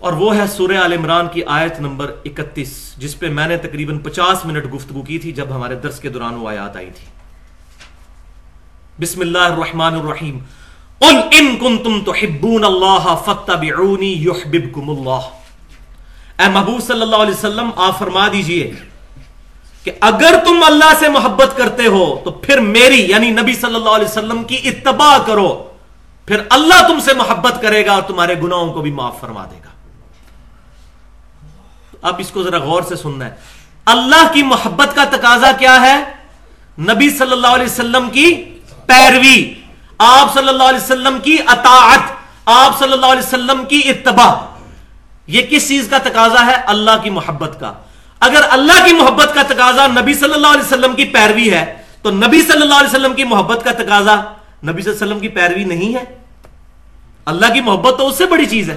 اور 0.00 0.12
وہ 0.12 0.36
ہے 0.36 0.46
سورہ 0.46 0.76
عال 0.76 0.92
عمران 0.92 1.28
کی 1.32 1.42
آیت 1.46 1.80
نمبر 1.80 2.12
اکتیس، 2.24 2.94
جس 2.98 3.18
پہ 3.18 3.28
میں 3.28 3.46
نے 3.46 3.56
تقریباً 3.56 3.98
پچاس 3.98 4.44
منٹ 4.44 4.74
گفتگو 4.74 5.02
کی 5.02 5.18
تھی 5.18 5.32
جب 5.32 5.46
ہمارے 5.54 5.74
درس 5.74 6.00
کے 6.00 6.08
دوران 6.08 6.34
وہ 6.34 6.48
آیات 6.48 6.76
آئی 6.76 6.90
تھی۔ 6.94 7.06
بسم 9.00 9.20
اللہ 9.20 9.38
الرحمن 9.38 9.94
الرحیم۔ 9.94 10.38
قل 10.98 11.16
ان 11.32 11.56
کنتم 11.60 12.00
تحبون 12.04 12.64
اللہ 12.64 13.14
فتبعونی 13.24 14.12
یحببکم 14.12 14.90
اللہ۔ 14.90 15.28
اے 16.40 16.48
محبوب 16.48 16.80
صلی 16.82 17.02
اللہ 17.02 17.16
علیہ 17.16 17.34
وسلم، 17.34 17.70
آپ 17.76 17.98
فرما 17.98 18.28
دیجیے 18.32 18.72
کہ 19.84 19.92
اگر 20.00 20.34
تم 20.44 20.60
اللہ 20.66 20.92
سے 20.98 21.08
محبت 21.08 21.56
کرتے 21.56 21.86
ہو 21.86 22.20
تو 22.24 22.30
پھر 22.30 22.60
میری 22.60 23.10
یعنی 23.10 23.30
نبی 23.30 23.54
صلی 23.54 23.74
اللہ 23.74 23.90
علیہ 23.90 24.08
وسلم 24.08 24.44
کی 24.44 24.56
اتباع 24.64 25.18
کرو۔ 25.26 25.68
پھر 26.26 26.40
اللہ 26.50 26.88
تم 26.88 27.00
سے 27.00 27.14
محبت 27.14 27.62
کرے 27.62 27.86
گا 27.86 27.92
اور 27.92 28.02
تمہارے 28.02 28.34
گناہوں 28.42 28.72
کو 28.72 28.80
بھی 28.80 28.90
معاف 28.90 29.20
فرما 29.20 29.44
دے 29.44 29.56
گا۔ 29.64 29.69
اب 32.02 32.14
اس 32.18 32.30
کو 32.30 32.42
ذرا 32.42 32.58
غور 32.58 32.82
سے 32.82 32.96
سننا 32.96 33.24
ہے۔ 33.24 33.34
اللہ 33.86 34.30
کی 34.32 34.42
محبت 34.42 34.94
کا 34.94 35.04
تقاضا 35.04 35.52
کیا 35.52 35.80
ہے؟ 35.80 36.04
نبی 36.78 37.10
صلی 37.10 37.32
اللہ 37.32 37.46
علیہ 37.46 37.66
وسلم 37.66 38.10
کی 38.10 38.34
پیروی، 38.86 39.54
آپ 39.98 40.34
صلی 40.34 40.48
اللہ 40.48 40.62
علیہ 40.62 40.84
وسلم 40.84 41.18
کی 41.22 41.36
اطاعت، 41.46 42.00
آپ 42.46 42.78
صلی 42.78 42.92
اللہ 42.92 43.06
علیہ 43.06 43.26
وسلم 43.26 43.64
کی 43.68 43.82
اتباع۔ 43.84 44.34
یہ 45.26 45.42
کس 45.50 45.68
چیز 45.68 45.88
کا 45.88 45.98
تقاضا 45.98 46.46
ہے؟ 46.46 46.54
اللہ 46.66 46.90
کی 47.02 47.10
محبت 47.10 47.60
کا۔ 47.60 47.72
اگر 48.20 48.40
اللہ 48.50 48.84
کی 48.84 48.92
محبت 48.92 49.34
کا 49.34 49.42
تقاضا 49.42 49.86
نبی 49.86 50.14
صلی 50.14 50.34
اللہ 50.34 50.46
علیہ 50.46 50.60
وسلم 50.60 50.94
کی 50.94 51.04
پیروی 51.04 51.50
ہے، 51.50 51.82
تو 52.02 52.10
نبی 52.10 52.42
صلی 52.42 52.62
اللہ 52.62 52.74
علیہ 52.74 52.88
وسلم 52.88 53.14
کی 53.14 53.24
محبت 53.24 53.64
کا 53.64 53.72
تقاضا 53.72 54.14
نبی 54.14 54.82
صلی 54.82 54.92
اللہ 54.92 55.04
علیہ 55.04 55.06
وسلم 55.06 55.20
کی 55.20 55.28
پیروی 55.28 55.64
نہیں 55.64 55.94
ہے۔ 55.94 56.04
اللہ 57.24 57.46
کی 57.52 57.60
محبت 57.60 57.98
تو 57.98 58.06
اس 58.08 58.18
سے 58.18 58.26
بڑی 58.26 58.46
چیز 58.46 58.70
ہے۔ 58.70 58.76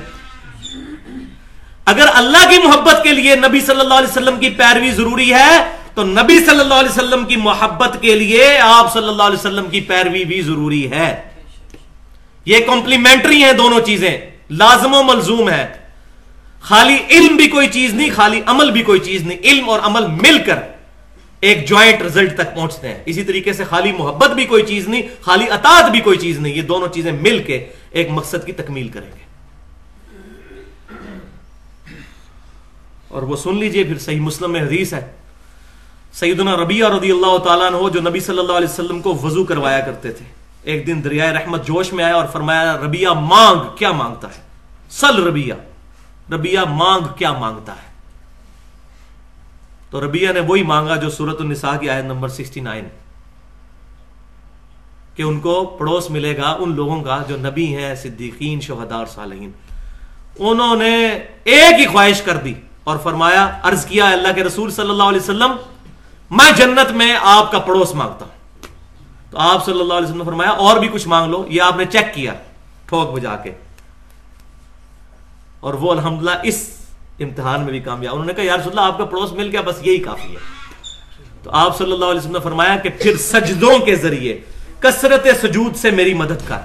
اگر 1.86 2.06
اللہ 2.14 2.50
کی 2.50 2.58
محبت 2.68 3.04
کے 3.04 3.12
لیے 3.14 3.36
نبی 3.36 3.62
صلی 3.62 3.80
اللہ 3.80 3.94
علیہ 3.94 4.08
وسلم 4.08 4.40
کی 4.40 4.50
پیروی 4.50 4.92
ضروری 4.92 5.34
ہے، 5.34 5.58
تو 5.94 6.04
نبی 6.04 6.46
صلی 6.46 6.60
اللہ 6.60 6.74
علیہ 6.74 6.90
وسلم 6.90 7.26
کی 7.26 7.36
محبت 7.36 7.98
کے 8.02 8.16
لیے 8.16 8.58
آپ 8.58 8.94
صلی 8.94 9.08
اللہ 9.08 9.24
علیہ 9.24 9.40
وسلم 9.40 9.70
کی 9.70 9.80
پیروی 9.80 10.26
بھی 10.26 10.42
ضروری 10.42 10.92
ہے۔ 10.92 11.22
یہ 12.46 12.58
کمپلیمنٹری 12.66 13.44
ہیں 13.44 13.54
دونوں 13.54 13.80
چیزیں۔ 13.80 14.18
لازم 14.50 14.94
و 14.94 15.04
ملزوم 15.04 15.50
ہے۔ 15.50 15.68
خالی 16.62 16.98
علم 17.10 17.36
بھی 17.36 17.48
کوئی 17.48 17.68
چیز 17.68 17.94
نہیں، 17.94 18.10
خالی 18.16 18.42
عمل 18.46 18.72
بھی 18.72 18.82
کوئی 18.82 19.00
چیز 19.00 19.24
نہیں۔ 19.24 19.38
علم 19.44 19.70
اور 19.70 19.80
عمل 19.84 20.06
مل 20.08 20.38
کر 20.46 20.56
ایک 21.40 21.68
جوائنٹ 21.68 22.02
ریزلٹ 22.02 22.38
تک 22.38 22.56
پہنچتے 22.56 22.88
ہیں۔ 22.88 23.04
اسی 23.06 23.24
طریقے 23.24 23.54
سے 23.54 23.64
خالی 23.64 23.92
محبت 23.92 24.30
بھی 24.30 24.46
کوئی 24.46 24.64
چیز 24.64 24.88
نہیں، 24.88 25.02
خالی 25.22 25.50
اطاعت 25.50 25.92
بھی 25.92 26.00
کوئی 26.00 26.18
چیز 26.18 26.40
نہیں۔ 26.40 26.54
یہ 26.54 26.62
دونوں 26.62 26.88
چیزیں 26.88 27.12
مل 27.12 27.40
کے 27.40 27.66
ایک 27.92 28.08
مقصد 28.12 28.46
کی 28.46 28.52
تکمیل 28.52 28.88
کریں 28.88 29.12
گے۔ 29.18 29.23
اور 33.14 33.24
وہ 33.24 33.36
سن 33.36 33.56
لیجیے 33.56 33.84
پھر 33.84 33.98
صحیح 33.98 34.20
مسلم 34.20 34.52
میں 34.52 34.62
حدیث 34.62 34.94
ہے۔ 34.94 35.12
سیدنا 36.14 36.56
ربیہ 36.56 36.86
رضی 36.86 37.12
اللہ 37.12 37.38
تعالیٰ 37.38 37.68
عنہ 37.68 37.90
جو 37.90 38.02
نبی 38.02 38.20
صلی 38.20 38.40
اللہ 38.40 38.54
علیہ 38.54 38.68
وسلم 38.68 39.02
کو 39.02 39.18
وضو 39.24 39.44
کروایا 39.44 39.80
کرتے 39.80 40.12
تھے۔ 40.12 40.26
ایک 40.64 40.88
دن 40.88 41.04
دریائے 41.04 41.32
رحمت 41.32 41.68
جوش 41.68 41.94
میں 41.94 42.04
آیا 42.04 42.16
اور 42.16 42.26
فرمایا 42.28 42.78
ربیہ 42.78 43.08
مانگ 43.08 43.60
کیا 43.76 43.92
مانگتا 43.92 44.28
ہے؟ 44.28 44.42
سل 44.90 45.24
ربیہ 45.24 45.54
ربیہ 46.32 46.60
مانگ 46.60 47.06
کیا 47.18 47.34
مانگتا 47.34 47.72
ہے؟ 47.72 47.94
تو 49.90 50.06
ربیہ 50.06 50.30
نے 50.32 50.40
وہی 50.40 50.64
مانگا 50.64 50.96
جو 50.96 51.10
سورت 51.10 51.42
النساء 51.42 51.78
کی 51.78 51.90
آیت 51.90 52.06
نمبر 52.06 52.30
سکسٹی 52.30 52.60
نائن۔ 52.60 52.86
کہ 55.16 55.24
ان 55.24 55.40
کو 55.40 55.76
پڑوس 55.80 56.10
ملے 56.10 56.38
گا 56.38 56.56
ان 56.60 56.76
لوگوں 56.76 57.04
کا 57.04 57.24
جو 57.28 57.38
نبی 57.38 57.76
ہیں، 57.76 57.96
صدیقین 57.96 58.62
شہدار 58.62 59.06
صالحین۔ 59.06 59.52
انہوں 60.40 60.76
نے 60.76 61.06
ایک 61.44 61.80
ہی 61.80 61.86
خواہش 61.86 62.22
کر 62.22 62.38
دی۔ 62.38 62.54
اور 62.84 62.98
فرمایا، 62.98 63.58
عرض 63.64 63.86
کیا 63.86 64.10
اللہ 64.10 64.28
کے 64.36 64.44
رسول 64.44 64.72
صلی 64.72 64.90
اللہ 64.90 65.04
علیہ 65.04 65.20
وسلم، 65.20 65.52
میں 66.32 66.52
جنت 66.52 66.92
میں 66.92 67.18
آپ 67.22 67.52
کا 67.52 67.60
پڑوس 67.60 67.96
مانگتا 67.96 68.26
ہوں۔ 68.26 68.34
تو 69.32 69.38
آپ 69.38 69.66
صلی 69.66 69.80
اللہ 69.80 69.94
علیہ 69.94 70.08
وسلم 70.08 70.18
نے 70.18 70.24
فرمایا، 70.24 70.50
اور 70.50 70.80
بھی 70.80 70.88
کچھ 70.88 71.08
مانگ 71.08 71.32
لو، 71.32 71.46
یہ 71.50 71.62
آپ 71.62 71.78
نے 71.78 71.86
چیک 71.86 72.14
کیا، 72.14 72.34
ٹھوک 72.86 73.14
بجا 73.14 73.36
کے۔ 73.36 73.52
اور 75.60 75.74
وہ 75.74 75.92
الحمدللہ 75.92 76.32
اس 76.44 76.70
امتحان 77.20 77.62
میں 77.62 77.72
بھی 77.72 77.80
کامیاب۔ 77.80 78.14
انہوں 78.14 78.28
نے 78.28 78.34
کہا، 78.34 78.44
یا 78.44 78.58
رسول 78.58 78.70
اللہ، 78.70 78.82
آپ 78.82 78.98
کا 78.98 79.06
پڑوس 79.06 79.32
مل 79.32 79.50
گیا، 79.52 79.62
بس 79.62 79.76
یہی 79.82 79.98
کافی 79.98 80.32
ہے۔ 80.32 80.64
تو 81.44 81.52
آپ 81.52 81.78
صلی 81.78 81.92
اللہ 81.92 82.06
علیہ 82.06 82.20
وسلم 82.20 82.32
نے 82.32 82.40
فرمایا 82.40 82.76
کہ 82.76 82.90
پھر 82.90 83.18
سجدوں 83.18 83.80
کے 83.80 83.96
ذریعے 83.96 84.42
کثرت 84.80 85.28
سجود 85.42 85.76
سے 85.76 85.92
میری 85.92 86.14
مدد 86.14 86.48
کر۔ 86.48 86.58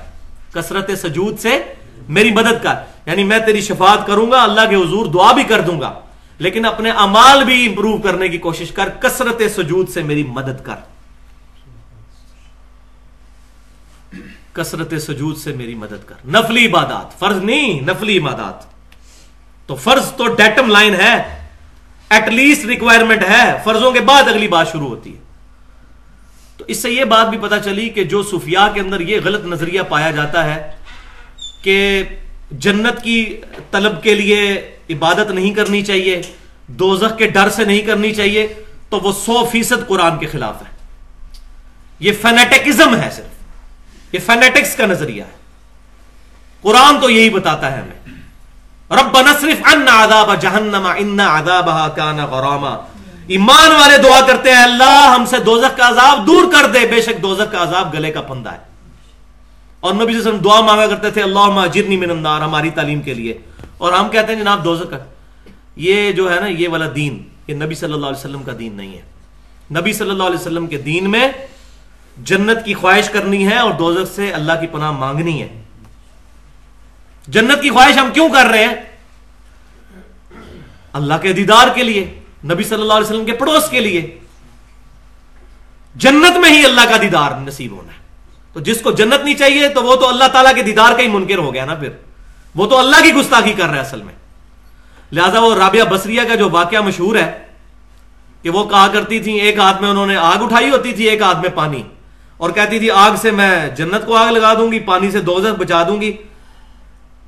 کثرت 0.53 0.91
سجود 1.03 1.39
سے 1.39 1.63
میری 2.09 2.31
مدد 2.31 2.63
کر۔ 2.63 2.75
یعنی 3.07 3.25
میں 3.25 3.39
تیری 3.39 3.61
شفاعت 3.61 4.07
کروں 4.07 4.31
گا، 4.31 4.43
اللہ 4.43 4.61
کے 4.71 4.77
حضور 4.77 5.07
دعا 5.07 5.33
بھی 5.33 5.43
کر 5.43 5.61
دوں 5.61 5.81
گا۔ 5.81 6.01
لیکن 6.39 6.65
اپنے 6.65 6.91
امال 6.91 7.45
بھی 7.45 7.67
امپروو 7.67 7.99
کرنے 7.99 8.29
کی 8.29 8.39
کوشش 8.39 8.71
کر، 8.71 8.89
کثرت 8.89 9.43
سجود 9.57 9.89
سے 9.89 10.03
میری 10.03 10.23
مدد 10.23 10.65
کر۔ 10.65 10.75
کثرت 14.53 14.95
سجود 15.03 15.37
سے 15.37 15.53
میری 15.53 15.75
مدد 15.75 16.07
کر۔ 16.07 16.15
نفلی 16.29 16.67
عبادات، 16.67 17.19
فرض 17.19 17.37
نہیں، 17.37 17.81
نفلی 17.81 18.19
عبادات۔ 18.19 18.79
تو 19.67 19.75
فرض 19.75 20.13
تو 20.13 20.27
ڈیٹم 20.27 20.71
لائن 20.71 20.95
ہے 20.95 21.47
ایٹ 22.11 22.29
لیسٹ 22.29 22.65
ریکوائرمنٹ 22.65 23.23
ہے۔ 23.23 23.61
فرضوں 23.65 23.93
کے 23.93 24.01
بعد 24.01 24.23
اگلی 24.23 24.49
بات 24.49 24.73
شروع 24.73 24.89
ہوتی 24.89 25.15
ہے۔ 25.15 25.21
تو 26.57 26.65
اس 26.69 26.83
سے 26.83 26.91
یہ 26.91 27.05
بات 27.05 27.29
بھی 27.29 27.39
پتا 27.39 27.61
چلی 27.61 27.89
کہ 27.89 28.05
جو 28.05 28.23
صوفیاء 28.23 28.73
کے 28.75 28.81
اندر 28.81 29.01
یہ 29.01 29.21
غلط 29.25 29.45
نظریہ 29.45 29.83
پایا 29.89 30.11
جاتا 30.11 30.55
ہے 30.55 30.73
کہ 31.63 32.05
جنت 32.51 33.03
کی 33.03 33.41
طلب 33.71 34.03
کے 34.03 34.15
لیے 34.15 34.71
عبادت 34.91 35.31
نہیں 35.31 35.51
کرنی 35.51 35.83
چاہیے، 35.83 36.23
دوزخ 36.67 37.19
کے 37.19 37.27
ڈر 37.27 37.49
سے 37.49 37.65
نہیں 37.65 37.81
کرنی 37.81 38.15
چاہیے، 38.15 38.55
تو 38.89 39.01
وہ 39.01 39.13
سو 39.13 39.49
فیصد 39.53 39.89
قرآن 39.89 40.19
کے 40.19 40.27
خلاف 40.27 40.63
ہے۔ 40.63 40.79
یہ 42.01 42.13
فینیٹکزم 42.23 42.97
ہے 42.97 43.11
صرف۔ 43.13 43.39
یہ 44.15 44.19
فینیٹکس 44.27 44.77
کا 44.77 44.87
نظریہ 44.87 45.23
ہے۔ 45.23 45.39
قرآن 46.63 47.01
تو 47.01 47.11
یہی 47.11 47.31
بتاتا 47.31 47.73
ہے 47.73 47.77
ہمیں۔ 47.77 48.19
رب 48.91 49.21
نصرف 49.21 49.75
ان 49.75 49.89
عذاب 49.89 50.41
جہنم، 50.41 50.93
ان 50.99 51.21
عذابها 51.21 51.89
كان 51.97 52.17
غراما۔ 52.17 52.77
ایمان 53.27 53.73
والے 53.73 53.99
دعا 53.99 54.21
کرتے 54.21 54.51
ہیں، 54.51 54.63
اللہ 54.63 55.15
ہم 55.19 55.25
سے 55.27 55.39
دوزخ 55.39 55.77
کا 55.77 55.89
عذاب 55.89 56.27
دور 56.27 56.53
کر 56.53 56.67
دے، 56.67 56.87
بے 56.87 57.03
شک 57.03 57.23
دوزخ 57.23 57.53
کا 57.53 57.63
عذاب 57.63 57.93
گلے 57.93 58.11
کا 58.11 58.21
پندہ 58.21 58.53
ہے۔ 58.53 58.59
اور 59.81 59.95
نبی 59.95 60.05
صلی 60.05 60.15
اللہ 60.15 60.29
علیہ 60.29 60.39
وسلم 60.39 60.51
دعا 60.51 60.61
مانگا 60.61 60.87
کرتے 60.87 61.11
تھے 61.11 61.23
اللہ 61.23 61.39
اجرنی 61.39 61.97
من 61.97 62.11
النار، 62.11 62.41
ہماری 62.41 62.71
تعلیم 62.71 63.03
کے 63.03 63.15
لیے۔ 63.15 63.39
اور 63.79 63.93
ہم 63.93 64.09
کہتے 64.09 64.33
ہیں 64.33 64.41
جناب 64.41 64.65
دوزخ 64.65 64.91
کا۔ 64.91 64.99
یہ 65.77 66.13
جو 66.13 66.35
ہے 66.35 66.41
نا، 66.41 66.47
یہ 66.47 66.69
والا 66.69 66.87
دین، 66.95 67.29
یہ 67.47 67.55
نبی 67.55 67.75
صلی 67.75 67.93
اللہ 67.93 68.07
علیہ 68.07 68.19
وسلم 68.19 68.43
کا 68.43 68.53
دین 68.59 68.75
نہیں 68.75 68.99
ہے۔ 68.99 69.03
نبی 69.81 69.93
صلی 69.93 70.11
اللہ 70.11 70.23
علیہ 70.23 70.39
وسلم 70.39 70.67
کے 70.67 70.77
دین 70.77 71.11
میں 71.11 71.29
جنت 72.25 72.65
کی 72.65 72.75
خواہش 72.75 73.11
کرنی 73.11 73.47
ہے 73.47 73.59
اور 73.59 73.71
دوزخ 73.71 74.15
سے 74.15 74.33
اللہ 74.33 74.53
کی 74.61 74.67
پناہ 74.67 74.91
مانگنی 74.91 75.43
ہے۔ 75.43 75.63
جنت 77.29 77.63
کی 77.63 77.71
خواہش 77.71 77.99
ہم 77.99 78.11
کیوں 78.15 78.29
کر 78.29 78.47
رہے 78.47 78.65
ہیں؟ 78.65 78.75
اللہ 80.93 81.15
کے 81.23 81.33
دیدار 81.33 81.69
کے 81.75 81.83
لیے، 81.83 82.21
نبی 82.45 82.63
صلی 82.63 82.83
اللہ 82.83 82.93
علیہ 82.93 83.07
وسلم 83.07 83.25
کے 83.25 83.33
پڑوس 83.33 83.71
کے 83.71 83.81
لیے۔ 83.81 84.19
جنت 85.95 86.37
میں 86.37 86.51
ہی 86.51 86.65
اللہ 86.65 86.81
کا 86.81 86.97
دیدار 87.03 87.33
نصیب 87.41 87.73
ہونا 87.73 87.93
ہے۔ 87.93 87.99
تو 88.53 88.61
جس 88.61 88.81
کو 88.81 88.91
جنت 88.91 89.25
نہیں 89.25 89.35
چاہیے 89.35 89.69
تو 89.69 89.83
وہ 89.83 89.97
تو 89.97 90.09
اللہ 90.09 90.25
تعالیٰ 90.33 90.55
کے 90.55 90.63
دیدار 90.63 90.93
کا 90.93 91.03
ہی 91.03 91.09
منکر 91.09 91.39
ہو 91.39 91.55
گیا 91.55 91.65
نا 91.65 91.75
پھر۔ 91.75 91.89
وہ 92.59 92.67
تو 92.67 92.79
اللہ 92.79 93.03
کی 93.03 93.13
گستاخی 93.13 93.53
کر 93.53 93.67
رہا 93.67 93.75
ہے 93.75 93.81
اصل 93.81 94.03
میں۔ 94.03 94.15
لہذا 95.13 95.41
وہ 95.41 95.55
رابعہ 95.55 95.85
بسریہ 95.85 96.23
کا 96.29 96.35
جو 96.35 96.51
واقعہ 96.51 96.81
مشہور 96.81 97.17
ہے 97.17 97.47
کہ 98.43 98.51
وہ 98.51 98.69
کہا 98.69 98.89
کرتی 98.89 99.21
تھی 99.21 99.33
ایک 99.33 99.59
ہاتھ 99.59 99.83
میں 99.83 99.91
انہوں 99.91 100.07
نے 100.07 100.17
آگ 100.17 100.43
اٹھائی 100.43 100.71
ہوتی 100.71 100.93
تھی، 100.93 101.05
ایک 101.05 101.21
ہاتھ 101.21 101.39
میں 101.39 101.51
پانی۔ 101.55 101.83
اور 102.37 102.51
کہتی 102.51 102.79
تھی، 102.79 102.91
آگ 102.91 103.11
سے 103.17 103.31
میں 103.31 103.69
جنت 103.69 104.07
کو 104.07 104.17
آگ 104.17 104.33
لگا 104.33 104.55
دوں 104.55 104.73
گی، 104.73 104.79
پانی 104.79 105.11
سے 105.11 105.21
دوزخ 105.21 105.59
بچا 105.59 105.83
دوں 105.83 106.01
گی، 106.01 106.13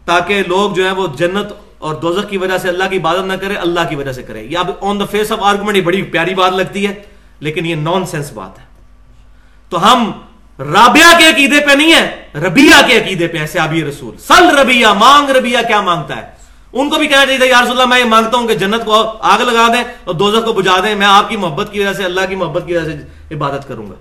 تاکہ 0.05 0.43
لوگ 0.47 0.73
جو 0.73 0.85
ہیں 0.85 0.93
وہ 0.93 1.07
جنت 1.19 1.53
اور 1.79 1.95
دوزخ 1.95 2.31
کی 2.31 2.37
وجہ 2.37 2.59
سے 2.59 2.69
اللہ 2.69 2.85
کی 2.91 2.97
عبادت 2.97 3.25
نہ 3.25 3.33
کرے، 3.33 3.55
اللہ 3.55 3.81
کی 3.89 3.97
وجہ 3.97 4.13
سے 4.13 4.23
کرے۔ 4.23 4.43
یہ 4.43 4.59
اب 4.59 4.71
on 4.81 5.01
the 5.01 5.05
face 5.05 5.33
of 5.33 5.39
argument 5.43 5.77
یہ 5.77 5.83
بڑی 5.83 6.03
پیاری 6.03 6.35
بات 6.35 6.53
لگتی 6.53 6.87
ہے، 6.87 7.03
لیکن 7.41 7.67
یہ 7.67 7.75
نان 7.75 8.07
سینس 8.07 8.33
بات 8.33 8.59
ہے۔ 8.59 8.65
تو 9.69 9.93
ہم 9.93 10.13
رابعہ 10.61 11.19
کے 11.19 11.29
عقیدے 11.29 11.61
پہ 11.61 11.73
نہیں 11.73 11.93
ہے 11.93 12.29
ربیہ 12.35 12.87
کے 12.87 13.01
عقیدے 13.01 13.29
پہ 13.29 13.39
ایسے 13.39 13.59
ابھی 13.59 13.85
رسول۔ 13.85 14.17
سل 14.19 14.59
ربیہ 14.59 14.87
مانگ 14.87 15.31
ربیہ 15.31 15.59
کیا 15.67 15.81
مانگتا 15.81 16.17
ہے؟ 16.17 16.23
ان 16.73 16.91
کو 16.91 16.97
بھی 16.97 17.07
کہنا 17.07 17.27
چاہیے 17.27 17.47
یا 17.47 17.63
رسول 17.63 17.71
اللہ، 17.71 17.85
میں 17.85 17.99
یہ 17.99 18.05
مانگتا 18.05 18.37
ہوں 18.37 18.49
کہ 18.49 18.55
جنت 18.55 18.85
کو 18.85 19.13
آگ 19.21 19.39
لگا 19.39 19.67
دیں 19.73 19.85
اور 20.05 20.15
دوزخ 20.15 20.45
کو 20.45 20.53
بجا 20.53 20.81
دیں، 20.83 20.95
میں 20.95 21.07
آپ 21.07 21.29
کی 21.29 21.37
محبت 21.37 21.73
کی 21.73 21.81
وجہ 21.81 21.93
سے، 21.93 22.05
اللہ 22.05 22.21
کی 22.29 22.35
محبت 22.35 22.63
کی 22.67 22.77
وجہ 22.77 22.85
سے 22.85 23.35
عبادت 23.35 23.69
کروں 23.69 23.91
گا۔ 23.91 23.95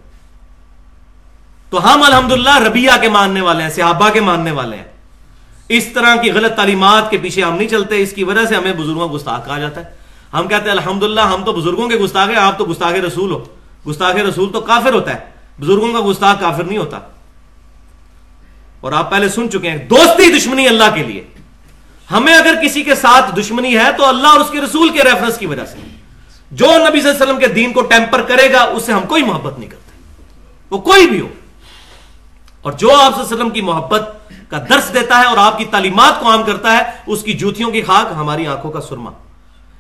تو 1.70 1.94
ہم 1.94 2.04
الحمدللہ 2.04 2.58
ربیہ 2.58 2.92
کے 3.02 3.10
ماننے 3.10 3.42
والے 3.42 3.64
ہیں 3.64 3.70
صحابہ 3.70 4.10
کے 4.10 4.22
ماننے 4.22 4.52
والے 4.52 4.78
ہیں۔ 4.78 4.84
اس 5.70 5.86
طرح 5.86 6.16
کی 6.16 6.32
غلط 6.32 6.56
تعلیمات 6.56 7.10
کے 7.10 7.18
پیچھے 7.18 7.44
ہم 7.44 7.58
نہیں 7.58 7.68
چلتے، 7.68 8.02
اس 8.02 8.12
کی 8.12 8.24
وجہ 8.24 8.46
سے 8.46 8.56
ہمیں 8.56 8.74
بزرگوں 8.74 9.10
کو 9.10 9.16
گستاخ 9.16 9.46
کہا 9.46 9.60
جاتا 9.60 9.82
ہے۔ 9.82 9.86
ہم 10.34 10.48
کہتے 10.48 10.64
ہیں، 10.64 10.72
الحمدللہ، 10.72 11.22
ہم 11.22 11.44
تو 11.44 11.54
بزرگوں 11.54 11.90
کے 11.90 11.96
گستاخ 11.96 12.30
ہیں، 12.30 12.36
آپ 12.36 12.58
تو 12.58 12.66
گستاخ 12.66 12.92
رسول 12.92 13.32
ہو۔ 13.32 13.44
گستاخ 13.90 14.16
رسول 14.16 14.52
تو 14.54 14.62
کافر 14.62 14.94
ہوتا 14.94 15.14
ہے۔ 15.14 15.39
بزرگوں 15.60 15.94
کا 15.94 16.10
گستاخ 16.10 16.40
کافر 16.40 16.64
نہیں 16.64 16.78
ہوتا۔ 16.78 17.00
اور 18.82 18.92
آپ 18.92 19.12
پہلے 19.12 19.30
سن 19.30 19.52
چکے 19.52 19.70
ہیں، 19.70 19.78
دوستی 19.78 20.38
دشمنی 20.38 20.68
اللہ 20.68 20.84
کے 20.94 21.04
لیے۔ 21.04 21.24
ہمیں 22.12 22.36
اگر 22.36 22.56
کسی 22.64 22.84
کے 22.84 22.96
ساتھ 22.96 23.40
دشمنی 23.40 23.78
ہے 23.78 23.92
تو 23.98 24.06
اللہ 24.06 24.28
اور 24.28 24.40
اس 24.40 24.50
کے 24.50 24.62
رسول 24.62 24.90
کے 24.90 25.04
ریفرنس 25.04 25.38
کی 25.38 25.46
وجہ 25.46 25.66
سے۔ 25.66 25.78
جو 26.52 26.66
نبی 26.66 27.02
صلی 27.02 27.10
اللہ 27.10 27.24
علیہ 27.24 27.34
وسلم 27.34 27.40
کے 27.40 27.48
دین 27.48 27.74
کو 27.74 27.82
ٹیمپر 27.82 28.22
کرے 28.22 28.54
گا، 28.54 28.62
اس 28.62 28.84
سے 28.84 28.94
ہم 28.94 29.02
کوئی 29.08 29.24
محبت 29.24 29.60
نہیں 29.60 29.70
کرتے۔ 29.70 29.92
وہ 30.70 30.78
کوئی 30.78 31.10
بھی 31.10 31.22
ہو۔ 31.22 31.28
اور 32.62 32.72
جو 32.72 32.88
آپ 32.88 33.14
صلی 33.14 33.14
اللہ 33.14 33.26
علیہ 33.26 33.36
وسلم 33.36 33.50
کی 33.50 33.62
محبت 33.62 34.32
کا 34.48 34.58
درس 34.70 34.94
دیتا 34.94 35.20
ہے 35.20 35.24
اور 35.24 35.38
آپ 35.38 35.58
کی 35.58 35.66
تعلیمات 35.66 36.20
کو 36.20 36.32
عام 36.32 36.44
کرتا 36.44 36.72
ہے، 36.78 36.82
اس 37.08 37.24
کی 37.24 37.34
جوتیوں 37.34 37.72
کی 37.72 37.82
خاک 37.82 38.14
ہماری 38.16 38.48
آنکھوں 38.48 38.72
کا 38.72 38.82
سرما۔ 38.82 39.12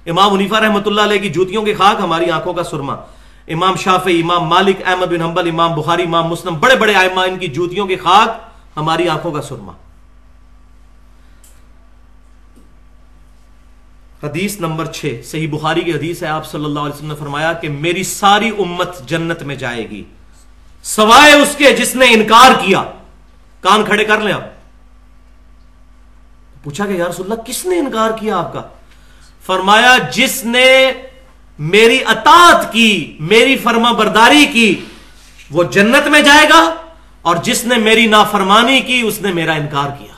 امام 0.05 0.33
منیفہ 0.33 0.55
رحمۃ 0.55 0.81
اللہ 0.85 1.01
علیہ 1.01 1.19
کی 1.19 1.29
جوتیوں 1.29 1.63
کی 1.63 1.73
خاک 1.73 2.01
ہماری 2.03 2.31
آنکھوں 2.31 2.53
کا 2.53 2.63
سرما۔ 2.63 2.95
امام 3.49 3.75
شافی 3.75 4.21
امام 4.21 4.43
مالک، 4.43 4.75
احمد 4.85 5.05
بن 5.05 5.21
حنبل، 5.21 5.49
امام 5.49 5.75
بخاری، 5.75 6.03
امام 6.03 6.27
مسلم، 6.27 6.59
بڑے 6.59 6.75
بڑے 6.75 6.95
آئمہ 6.95 7.21
ان 7.21 7.39
کی 7.39 7.47
جوتیوں 7.47 7.88
کی 7.88 7.95
خاک 7.95 8.49
ہماری 8.77 9.09
آنکھوں 9.09 9.31
کا 9.31 9.41
سرما۔ 9.41 9.71
حدیث 14.23 14.59
نمبر 14.59 14.85
چھ، 14.85 15.21
صحیح 15.25 15.47
بخاری 15.51 15.81
کی 15.81 15.93
حدیث 15.93 16.23
ہے، 16.23 16.27
آپ 16.27 16.45
صلی 16.45 16.65
اللہ 16.65 16.79
علیہ 16.79 16.93
وسلم 16.93 17.07
نے 17.07 17.15
فرمایا 17.15 17.53
کہ 17.53 17.69
میری 17.69 18.03
ساری 18.03 18.49
امت 18.49 19.07
جنت 19.07 19.43
میں 19.43 19.55
جائے 19.55 19.89
گی۔ 19.89 20.03
سوائے 20.83 21.33
اس 21.33 21.55
کے 21.55 21.75
جس 21.75 21.95
نے 21.95 22.05
انکار 22.09 22.51
کیا۔ 22.65 22.83
کان 23.62 23.85
کھڑے 23.85 24.03
کر 24.03 24.21
لیں 24.21 24.33
آپ۔ 24.33 24.43
پوچھا 26.63 26.85
کہ 26.85 26.91
یا 26.91 27.05
رسول 27.09 27.31
اللہ، 27.31 27.43
کس 27.43 27.65
نے 27.65 27.79
انکار 27.79 28.12
کیا 28.19 28.38
آپ 28.38 28.53
کا؟ 28.53 28.62
فرمایا، 29.45 29.97
جس 30.12 30.45
نے 30.45 30.91
میری 31.59 31.99
اطاعت 32.05 32.73
کی، 32.73 33.17
میری 33.19 33.57
فرما 33.57 33.91
برداری 33.91 34.45
کی، 34.45 34.85
وہ 35.51 35.63
جنت 35.63 36.07
میں 36.07 36.21
جائے 36.21 36.49
گا 36.49 36.75
اور 37.21 37.35
جس 37.43 37.65
نے 37.65 37.77
میری 37.77 38.05
نافرمانی 38.05 38.81
کی، 38.81 39.01
اس 39.01 39.21
نے 39.21 39.33
میرا 39.33 39.53
انکار 39.53 39.89
کیا۔ 39.99 40.13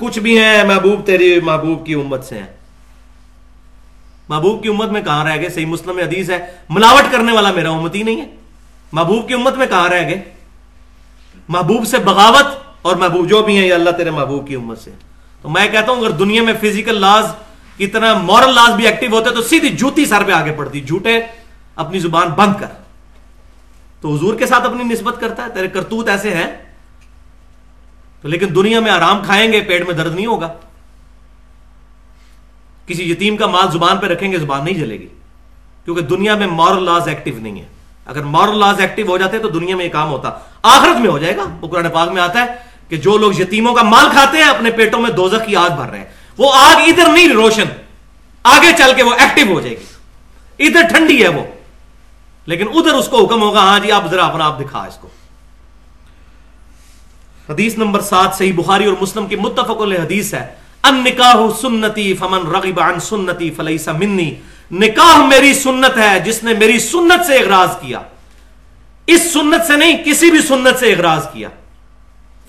کچھ 0.00 0.18
بھی 0.18 0.38
ہیں، 0.38 0.64
محبوب 0.64 1.06
تیری 1.06 1.40
محبوب 1.40 1.86
کی 1.86 1.94
امت 1.94 2.24
سے 2.24 2.38
ہیں۔ 2.38 2.56
محبوب 4.28 4.62
کی 4.62 4.68
امت 4.68 4.88
میں 4.88 5.00
کہاں 5.00 5.24
رہ 5.24 5.36
گئے؟ 5.36 5.48
صحیح 5.48 5.66
مسلم 5.66 5.98
حدیث 5.98 6.30
ہے، 6.30 6.46
ملاوٹ 6.68 7.12
کرنے 7.12 7.32
والا 7.32 7.52
میرا 7.52 7.70
امت 7.70 7.94
ہی 7.94 8.02
نہیں 8.02 8.20
ہے۔ 8.20 8.26
محبوب 8.92 9.28
کی 9.28 9.34
امت 9.34 9.56
میں 9.56 9.66
کہاں 9.66 9.88
رہ 9.88 10.08
گئے؟ 10.08 10.22
محبوب 11.48 11.86
سے 11.86 11.98
بغاوت 11.98 12.46
اور 12.82 12.96
محبوب، 12.96 13.28
جو 13.28 13.42
بھی 13.42 13.58
ہیں، 13.58 13.66
یہ 13.66 13.74
اللہ 13.74 13.90
تیرے 13.90 14.10
محبوب 14.10 14.48
کی 14.48 14.54
امت 14.54 14.78
سے 14.78 14.90
تو 15.42 15.48
میں 15.48 15.68
کہتا 15.68 15.92
ہوں، 15.92 16.00
اگر 16.00 16.10
دنیا 16.10 16.42
میں 16.42 16.54
فزیکل 16.60 17.00
لاز 17.00 17.24
کی 17.76 17.86
طرح 17.86 18.14
مورل 18.14 18.54
لاز 18.54 18.74
بھی 18.74 18.86
ایکٹیو 18.86 19.10
ہوتے 19.10 19.30
تو 19.30 19.42
سیدھی 19.42 19.68
جوتی 19.68 20.06
سر 20.06 20.22
پہ 20.22 20.32
آگے 20.32 20.52
پڑتی۔ 20.52 20.80
جھوٹے 20.80 21.20
اپنی 21.76 21.98
زبان 21.98 22.28
بند 22.28 22.52
کر۔ 22.60 22.66
تو 24.00 24.14
حضور 24.14 24.34
کے 24.34 24.46
ساتھ 24.46 24.64
اپنی 24.64 24.84
نسبت 24.84 25.20
کرتا 25.20 25.44
ہے، 25.44 25.48
تیرے 25.54 25.68
کرتوت 25.68 26.08
ایسے 26.08 26.34
ہیں 26.34 26.46
تو 28.22 28.28
لیکن 28.28 28.46
دنیا 28.54 28.80
میں 28.80 28.90
آرام 28.90 29.24
کھائیں 29.24 29.52
گے، 29.52 29.60
پیٹ 29.60 29.86
میں 29.86 29.94
درد 29.94 30.14
نہیں 30.14 30.26
ہوگا۔ 30.26 30.48
کسی 32.86 33.10
یتیم 33.10 33.36
کا 33.36 33.46
مال 33.46 33.70
زبان 33.70 33.98
پہ 33.98 34.06
رکھیں 34.06 34.32
گے، 34.32 34.38
زبان 34.38 34.64
نہیں 34.64 34.74
جلے 34.74 35.00
گی۔ 35.00 35.08
کیونکہ 35.84 36.02
دنیا 36.02 36.34
میں 36.34 36.46
مورل 36.46 36.84
لاز 36.84 37.08
ایکٹیو 37.08 37.34
نہیں 37.38 37.60
ہے 37.60 37.66
اگر 38.06 38.22
مورل 38.22 38.58
لاز 38.58 38.80
ایکٹیو 38.80 39.06
ہو 39.06 39.18
جاتے 39.18 39.38
تو 39.38 39.48
دنیا 39.48 39.76
میں 39.76 39.84
یہ 39.84 39.90
کام 39.90 40.10
ہوتا۔ 40.10 40.30
آخرت 40.62 41.00
میں 41.00 41.10
ہو 41.10 41.18
جائے 41.18 41.36
گا۔ 41.36 41.44
وہ 41.60 41.68
قرآن 41.68 41.90
پاک 41.90 42.08
میں 42.08 42.22
آتا 42.22 42.40
ہے 42.40 42.46
کہ 42.88 42.96
جو 42.96 43.18
لوگ 43.18 43.40
یتیموں 43.40 43.74
کا 43.74 43.82
مال 43.82 44.06
کھاتے 44.10 44.36
ہیں، 44.36 44.44
اپنے 44.44 44.70
پیٹوں 44.70 45.00
میں 45.00 45.10
دوزخ 45.10 45.46
کی 45.46 45.56
آگ 45.56 45.70
بھر 45.70 45.90
رہے 45.90 45.98
ہیں۔ 45.98 46.04
وہ 46.38 46.52
آگ 46.52 46.76
ادھر 46.76 47.08
نہیں 47.08 47.28
روشن، 47.28 47.64
آگے 48.42 48.72
چل 48.78 48.92
کے 48.96 49.02
وہ 49.02 49.14
ایکٹیو 49.18 49.52
ہو 49.52 49.60
جائے 49.60 49.76
گی۔ 49.76 49.84
ادھر 50.66 50.82
ٹھنڈی 50.82 51.22
ہے 51.22 51.28
وہ۔ 51.28 51.42
لیکن 52.46 52.66
ادھر 52.74 52.94
اس 52.94 53.08
کو 53.08 53.24
حکم 53.24 53.42
ہوگا 53.42 53.60
ہاں 53.60 53.78
جی 53.78 53.92
آپ 53.92 54.10
ذرا 54.10 54.24
اپنا 54.24 54.44
آپ 54.44 54.60
دکھا 54.60 54.78
اس 54.78 54.96
کو۔ 54.96 55.08
حدیث 57.48 57.78
نمبر 57.78 58.00
سات، 58.00 58.34
صحیح 58.34 58.52
بخاری 58.56 58.84
اور 58.84 58.94
مسلم 59.00 59.26
کی 59.26 59.36
متفق 59.36 59.80
حدیث 59.80 60.34
ہے، 60.34 60.54
ان 60.82 61.04
نکاح 61.04 61.36
سنتی 61.62 62.14
فمن 62.14 62.50
رغب 62.50 62.80
عن 62.80 63.00
سنتی 63.00 63.50
فلیسا 63.50 63.92
منی۔ 63.92 64.34
نکاح 64.72 65.26
میری 65.26 65.54
سنت 65.54 65.98
ہے، 65.98 66.20
جس 66.20 66.44
نے 66.44 66.54
میری 66.54 66.78
سنت 66.78 67.26
سے 67.26 67.38
اغراض 67.38 67.80
کیا۔ 67.80 68.00
اس 69.06 69.32
سنت 69.32 69.66
سے 69.66 69.76
نہیں، 69.76 70.04
کسی 70.04 70.30
بھی 70.30 70.38
سنت 70.38 70.78
سے 70.78 70.92
اغراض 70.92 71.26
کیا۔ 71.32 71.48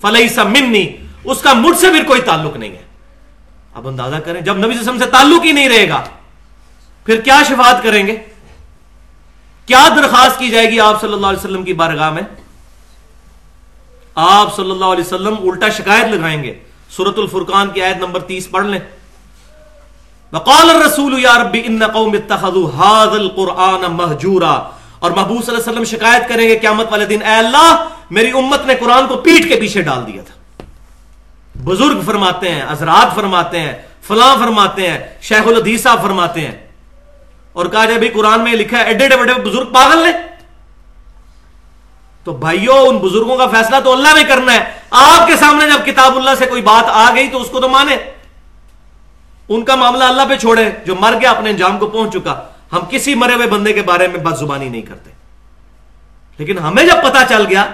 فلیسا 0.00 0.44
منی، 0.44 0.86
اس 1.24 1.40
کا 1.40 1.52
مجھ 1.52 1.78
سے 1.78 1.90
بھی 1.90 2.00
کوئی 2.00 2.20
تعلق 2.20 2.56
نہیں 2.56 2.72
ہے۔ 2.72 2.87
اب 3.74 3.88
اندازہ 3.88 4.16
کریں، 4.16 4.40
جب 4.40 4.56
نبی 4.56 4.78
وسلم 4.78 4.98
سے 4.98 5.06
تعلق 5.06 5.44
ہی 5.44 5.52
نہیں 5.52 5.68
رہے 5.68 5.88
گا، 5.88 6.04
پھر 7.04 7.20
کیا 7.20 7.42
شفاعت 7.48 7.82
کریں 7.82 8.06
گے؟ 8.06 8.16
کیا 9.66 9.88
درخواست 9.96 10.38
کی 10.38 10.48
جائے 10.48 10.70
گی 10.70 10.80
آپ 10.80 11.00
صلی 11.00 11.12
اللہ 11.12 11.26
علیہ 11.26 11.38
وسلم 11.38 11.62
کی 11.62 11.72
بارگاہ 11.72 12.10
میں؟ 12.10 12.22
آپ 14.14 14.56
صلی 14.56 14.70
اللہ 14.70 14.84
علیہ 14.84 15.04
وسلم 15.04 15.34
الٹا 15.42 15.68
شکایت 15.68 16.04
لگائیں 16.04 16.44
گے۔ 16.44 16.58
سورت 16.90 17.18
الفرقان 17.18 17.70
کی 17.70 17.82
آیت 17.82 17.96
نمبر 17.96 18.20
تیس 18.20 18.50
پڑھ 18.50 18.66
لیں۔ 18.66 18.80
وقال 20.32 20.70
الرسول 20.70 21.18
یا 21.18 21.42
ربی 21.42 21.62
ان 21.64 21.86
قوم 21.86 22.12
اتخذوا 22.12 22.70
هذا 22.78 23.20
القرآن 23.20 23.92
مہجورا 23.92 24.54
اور 24.98 25.10
محبوب 25.10 25.44
صلی 25.44 25.54
اللہ 25.54 25.62
علیہ 25.62 25.80
وسلم 25.80 25.84
شکایت 25.84 26.28
کریں 26.28 26.48
گے، 26.48 26.58
قیامت 26.58 26.86
والے 26.90 27.06
دن، 27.06 27.22
اے 27.22 27.34
اللہ، 27.34 27.88
میری 28.10 28.30
امت 28.30 28.66
نے 28.66 28.74
قرآن 28.74 29.06
کو 29.06 29.16
پیٹ 29.16 29.48
کے 29.48 29.60
پیچھے 29.60 29.82
ڈال 29.82 30.06
دیا 30.06 30.22
تھا۔ 30.22 30.34
بزرگ 31.64 32.00
فرماتے 32.06 32.54
ہیں، 32.54 32.62
حضرات 32.68 33.14
فرماتے 33.14 33.60
ہیں، 33.60 33.72
فلاں 34.02 34.36
فرماتے 34.36 34.90
ہیں، 34.90 34.98
شیخ 35.22 35.42
الحدیث 35.46 35.82
صاحب 35.82 36.02
فرماتے 36.02 36.40
ہیں۔ 36.40 36.66
اور 37.52 37.66
کہا 37.66 37.84
جائے 37.84 37.98
بھی 37.98 38.08
قرآن 38.08 38.40
میں 38.40 38.52
لکھا 38.52 38.78
ہے، 38.78 38.82
ایڈے 38.82 39.04
ایڈے 39.04 39.16
بڑے 39.16 39.34
بزرگ 39.34 39.72
پاگل 39.72 39.98
نے۔ 39.98 40.12
تو 42.24 42.32
بھائیو، 42.32 42.84
ان 42.88 42.98
بزرگوں 42.98 43.36
کا 43.36 43.46
فیصلہ 43.46 43.76
تو 43.84 43.92
اللہ 43.92 44.14
نے 44.14 44.24
کرنا 44.24 44.52
ہے۔ 44.52 44.72
آپ 44.90 45.26
کے 45.26 45.36
سامنے 45.36 45.66
جب 45.70 45.86
کتاب 45.86 46.16
اللہ 46.16 46.30
سے 46.38 46.46
کوئی 46.46 46.62
بات 46.62 46.84
آ 46.88 47.10
گئی 47.14 47.28
تو 47.28 47.42
اس 47.42 47.48
کو 47.50 47.60
تو 47.60 47.68
مانے۔ 47.68 47.96
ان 49.48 49.64
کا 49.64 49.74
معاملہ 49.74 50.04
اللہ 50.04 50.22
پہ 50.28 50.36
چھوڑے، 50.36 50.70
جو 50.86 50.94
مر 50.96 51.14
گیا 51.20 51.30
اپنے 51.30 51.50
انجام 51.50 51.78
کو 51.78 51.86
پہنچ 51.86 52.12
چکا۔ 52.12 52.42
ہم 52.72 52.78
کسی 52.90 53.14
مرے 53.14 53.34
ہوئے 53.34 53.46
بندے 53.46 53.72
کے 53.72 53.82
بارے 53.82 54.08
میں 54.08 54.18
بد 54.18 54.38
زبانی 54.38 54.68
نہیں 54.68 54.82
کرتے۔ 54.82 55.10
لیکن 56.38 56.58
ہمیں 56.58 56.84
جب 56.84 56.96
پتا 57.04 57.24
چل 57.28 57.46
گیا 57.50 57.64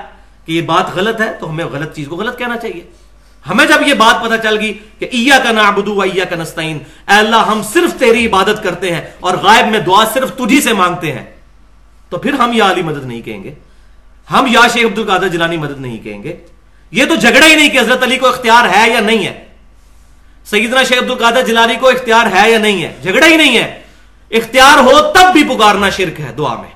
کہ 0.44 0.52
یہ 0.52 0.62
بات 0.62 0.94
غلط 0.94 1.20
ہے، 1.20 1.32
تو 1.32 1.50
ہمیں 1.50 1.64
غلط 1.64 1.96
چیز 1.96 2.08
کو 2.08 2.16
غلط 2.16 2.38
کہنا 2.38 2.56
چاہیے۔ 2.56 3.03
ہمیں 3.48 3.66
جب 3.66 3.88
یہ 3.88 3.94
بات 3.94 4.24
پتا 4.24 4.38
چل 4.38 4.58
گئی 4.58 4.78
کہ 4.98 5.08
ایا 5.12 5.38
کا 5.38 5.52
نابدو 5.52 6.00
ایا 6.00 6.24
کا 6.24 6.36
نستعین، 6.36 6.78
اے 7.08 7.14
اللہ 7.14 7.36
ہم 7.36 7.62
صرف 7.62 7.98
تیری 7.98 8.26
عبادت 8.26 8.62
کرتے 8.62 8.94
ہیں 8.94 9.00
اور 9.20 9.34
غائب 9.34 9.66
میں 9.66 9.78
دعا 9.78 10.04
صرف 10.14 10.32
تجھی 10.36 10.60
سے 10.60 10.72
مانگتے 10.72 11.12
ہیں، 11.12 11.24
تو 12.08 12.18
پھر 12.18 12.32
ہم 12.32 12.52
یہ 12.52 12.62
علی 12.62 12.82
مدد 12.82 13.04
نہیں 13.04 13.22
کہیں 13.22 13.44
گے؟ 13.44 13.54
ہم 14.30 14.46
یا 14.48 14.60
شیخ 14.72 14.84
عبد 14.84 14.98
القادر 14.98 15.28
جلانی 15.28 15.56
مدد 15.56 15.80
نہیں 15.80 15.98
کہیں 15.98 16.22
گے؟ 16.22 16.36
یہ 16.90 17.04
تو 17.04 17.14
جھگڑا 17.14 17.46
ہی 17.46 17.54
نہیں 17.54 17.68
کہ 17.68 17.78
حضرت 17.78 18.02
علی 18.02 18.16
کو 18.16 18.26
اختیار 18.26 18.68
ہے 18.68 18.90
یا 18.90 19.00
نہیں 19.00 19.26
ہے۔ 19.26 19.44
سیدنا 20.44 20.82
شیخ 20.82 20.98
عبد 20.98 21.10
القادر 21.10 21.42
جلانی 21.42 21.74
کو 21.76 21.88
اختیار 21.88 22.26
ہے 22.26 22.50
یا 22.50 22.58
نہیں 22.58 22.82
ہے؟ 22.82 22.96
جھگڑا 23.02 23.26
ہی 23.26 23.36
نہیں 23.36 23.58
ہے۔ 23.58 23.80
اختیار 24.30 24.78
ہو 24.78 25.12
تب 25.12 25.32
بھی 25.32 25.44
پکارنا 25.44 25.90
شرک 25.90 26.20
ہے 26.20 26.32
دعا 26.38 26.54
میں۔ 26.54 26.70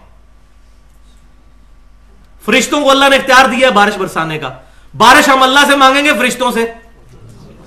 فرشتوں 2.44 2.82
کو 2.82 2.90
اللہ 2.90 3.04
نے 3.08 3.16
اختیار 3.16 3.44
دیا 3.48 3.68
ہے 3.68 3.72
بارش 3.72 3.96
برسانے 3.96 4.38
کا۔ 4.38 4.54
بارش 4.96 5.28
ہم 5.28 5.42
اللہ 5.42 5.60
سے 5.66 5.76
مانگیں 5.76 6.04
گے، 6.04 6.10
فرشتوں 6.18 6.52
سے۔ 6.52 6.72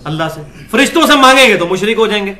اللہ 0.04 0.24
سے۔ 0.36 0.42
فرشتوں 0.72 1.08
سے 1.08 1.16
مانگیں 1.16 1.48
گے 1.48 1.58
تو 1.58 1.68
مشرک 1.68 1.98
ہو 1.98 2.08
جائیں 2.08 2.26
گے۔ 2.26 2.34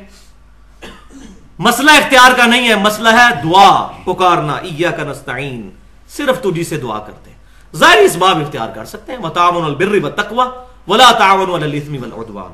مسئلہ 1.58 1.90
اختیار 1.90 2.32
کا 2.36 2.46
نہیں 2.46 2.68
ہے، 2.68 2.74
مسئلہ 2.74 3.08
ہے 3.08 3.42
دعا۔ 3.42 3.86
پکارنا 4.04 4.52
ایا 4.52 4.90
کا 4.90 5.02
نستعین۔ 5.02 5.70
صرف 6.08 6.42
تجھی 6.42 6.64
سے 6.64 6.76
دعا 6.76 6.98
کرتے 6.98 7.30
ہیں۔ 7.30 7.38
ظاہر 7.76 7.96
اس 7.96 8.16
باب 8.16 8.38
اختیار 8.38 8.68
کر 8.74 8.84
سکتے 8.84 9.12
ہیں۔ 9.12 9.18
وتعاون 9.22 9.64
البر 9.64 9.98
والتقوى 10.02 10.48
ولا 10.88 11.12
تعاون 11.12 11.62
على 11.62 11.98
والعدوان۔ 11.98 12.52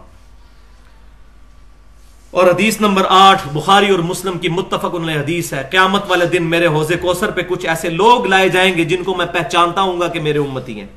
اور 2.31 2.47
حدیث 2.47 2.81
نمبر 2.81 3.03
آٹھ، 3.09 3.49
بخاری 3.53 3.91
اور 3.91 3.99
مسلم 3.99 4.39
کی 4.39 4.49
متفق 4.49 4.95
علیہ 4.95 5.21
حدیث 5.21 5.53
ہے۔ 5.53 5.69
قیامت 5.71 6.05
والے 6.09 6.27
دن 6.27 6.43
میرے 6.43 6.67
حوضے 6.67 6.97
کوثر 6.97 7.31
پہ 7.31 7.41
کچھ 7.49 7.67
ایسے 7.67 7.89
لوگ 7.91 8.27
لائے 8.27 8.49
جائیں 8.49 8.77
گے 8.77 8.85
جن 8.85 9.05
کو 9.05 9.15
میں 9.15 9.27
پہچانتا 9.27 9.81
ہوں 9.81 10.01
گا 10.01 10.09
کہ 10.09 10.21
میرے 10.21 10.39
امتی 10.39 10.81
ہیں۔ 10.81 10.89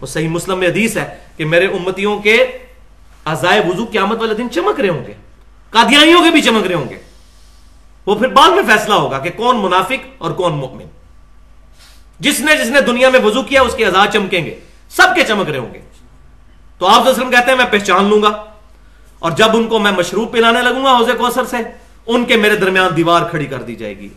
وہ 0.00 0.06
صحیح 0.06 0.28
مسلم 0.28 0.58
میں 0.58 0.68
حدیث 0.68 0.96
ہے 0.96 1.18
کہ 1.36 1.44
میرے 1.44 1.66
امتیوں 1.66 2.18
کے 2.18 2.58
عزائے 3.24 3.60
وضو 3.60 3.84
قیامت 3.84 4.20
والے 4.20 4.34
دن 4.34 4.50
چمک 4.50 4.80
رہے 4.80 4.88
ہوں 4.88 5.06
گے، 5.06 5.14
قادیانیوں 5.70 6.22
کے 6.22 6.30
بھی 6.30 6.42
چمک 6.42 6.66
رہے 6.66 6.74
ہوں 6.74 6.88
گے۔ 6.88 6.98
وہ 8.06 8.14
پھر 8.14 8.28
بعد 8.28 8.50
میں 8.50 8.76
فیصلہ 8.76 8.94
ہوگا 8.94 9.18
کہ 9.18 9.30
کون 9.36 9.56
منافق 9.56 10.06
اور 10.18 10.30
کون 10.30 10.52
مؤمن 10.52 10.86
جس 12.20 12.40
نے 12.40 12.56
جس 12.56 12.70
نے 12.70 12.80
دنیا 12.80 13.10
میں 13.10 13.20
وضو 13.20 13.42
کیا، 13.42 13.62
اس 13.62 13.74
کے 13.74 13.86
ازا 13.86 14.04
چمکیں 14.12 14.44
گے، 14.44 14.60
سب 14.88 15.14
کے 15.16 15.22
چمک 15.28 15.50
رہے 15.50 15.58
ہوں 15.58 15.74
گے۔ 15.74 15.80
تو 16.78 16.86
آپ 16.86 17.08
وسلم 17.08 17.30
کہتے 17.30 17.50
ہیں، 17.50 17.58
میں 17.58 17.64
پہچان 17.70 18.04
لوں 18.04 18.22
گا۔ 18.22 18.44
اور 19.18 19.30
جب 19.30 19.48
ان 19.52 19.66
کو 19.66 19.78
میں 19.78 19.92
مشروب 19.92 20.32
پلانے 20.32 20.62
لگوں 20.62 20.84
گا 20.84 20.96
حوضے 20.96 21.12
کوثر 21.12 21.44
سے، 21.44 21.56
ان 22.06 22.24
کے 22.24 22.36
میرے 22.36 22.56
درمیان 22.56 22.96
دیوار 22.96 23.22
کھڑی 23.30 23.46
کر 23.46 23.62
دی 23.62 23.74
جائے 23.74 23.98
گی۔ 23.98 24.08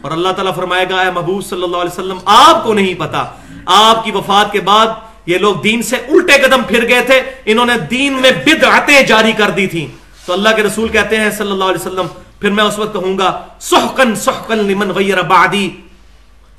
اور 0.00 0.10
اللہ 0.10 0.28
تعالیٰ 0.28 0.54
فرمائے 0.54 0.86
گا، 0.90 1.00
اے 1.00 1.10
محبوب 1.10 1.44
صلی 1.44 1.62
اللہ 1.62 1.76
علیہ 1.76 1.90
وسلم، 1.90 2.18
آپ 2.24 2.64
کو 2.64 2.74
نہیں 2.74 2.94
پتا، 2.94 3.24
آپ 3.66 4.04
کی 4.04 4.10
وفات 4.10 4.52
کے 4.52 4.60
بعد 4.60 4.86
یہ 5.26 5.38
لوگ 5.38 5.54
دین 5.54 5.82
سے 5.82 5.96
الٹے 5.96 6.38
قدم 6.42 6.62
پھر 6.68 6.88
گئے 6.88 7.02
تھے، 7.02 7.20
انہوں 7.44 7.66
نے 7.66 7.78
دین 7.90 8.12
میں 8.12 8.30
بدعتیں 8.46 9.02
جاری 9.02 9.32
کر 9.32 9.50
دی 9.50 9.66
تھی 9.66 9.86
تو 10.26 10.32
اللہ 10.32 10.48
کے 10.56 10.62
رسول 10.62 10.88
کہتے 10.88 11.16
ہیں 11.16 11.30
صلی 11.30 11.50
اللہ 11.50 11.64
علیہ 11.64 11.86
وسلم، 11.86 12.06
پھر 12.40 12.50
میں 12.50 12.64
اس 12.64 12.78
وقت 12.78 12.92
کہوں 12.92 13.18
گا 13.18 13.30
سحقن 13.60 14.14
سحقن 14.14 14.58
لمن 14.58 14.90
غیر 14.90 15.22
بعدی 15.22 15.68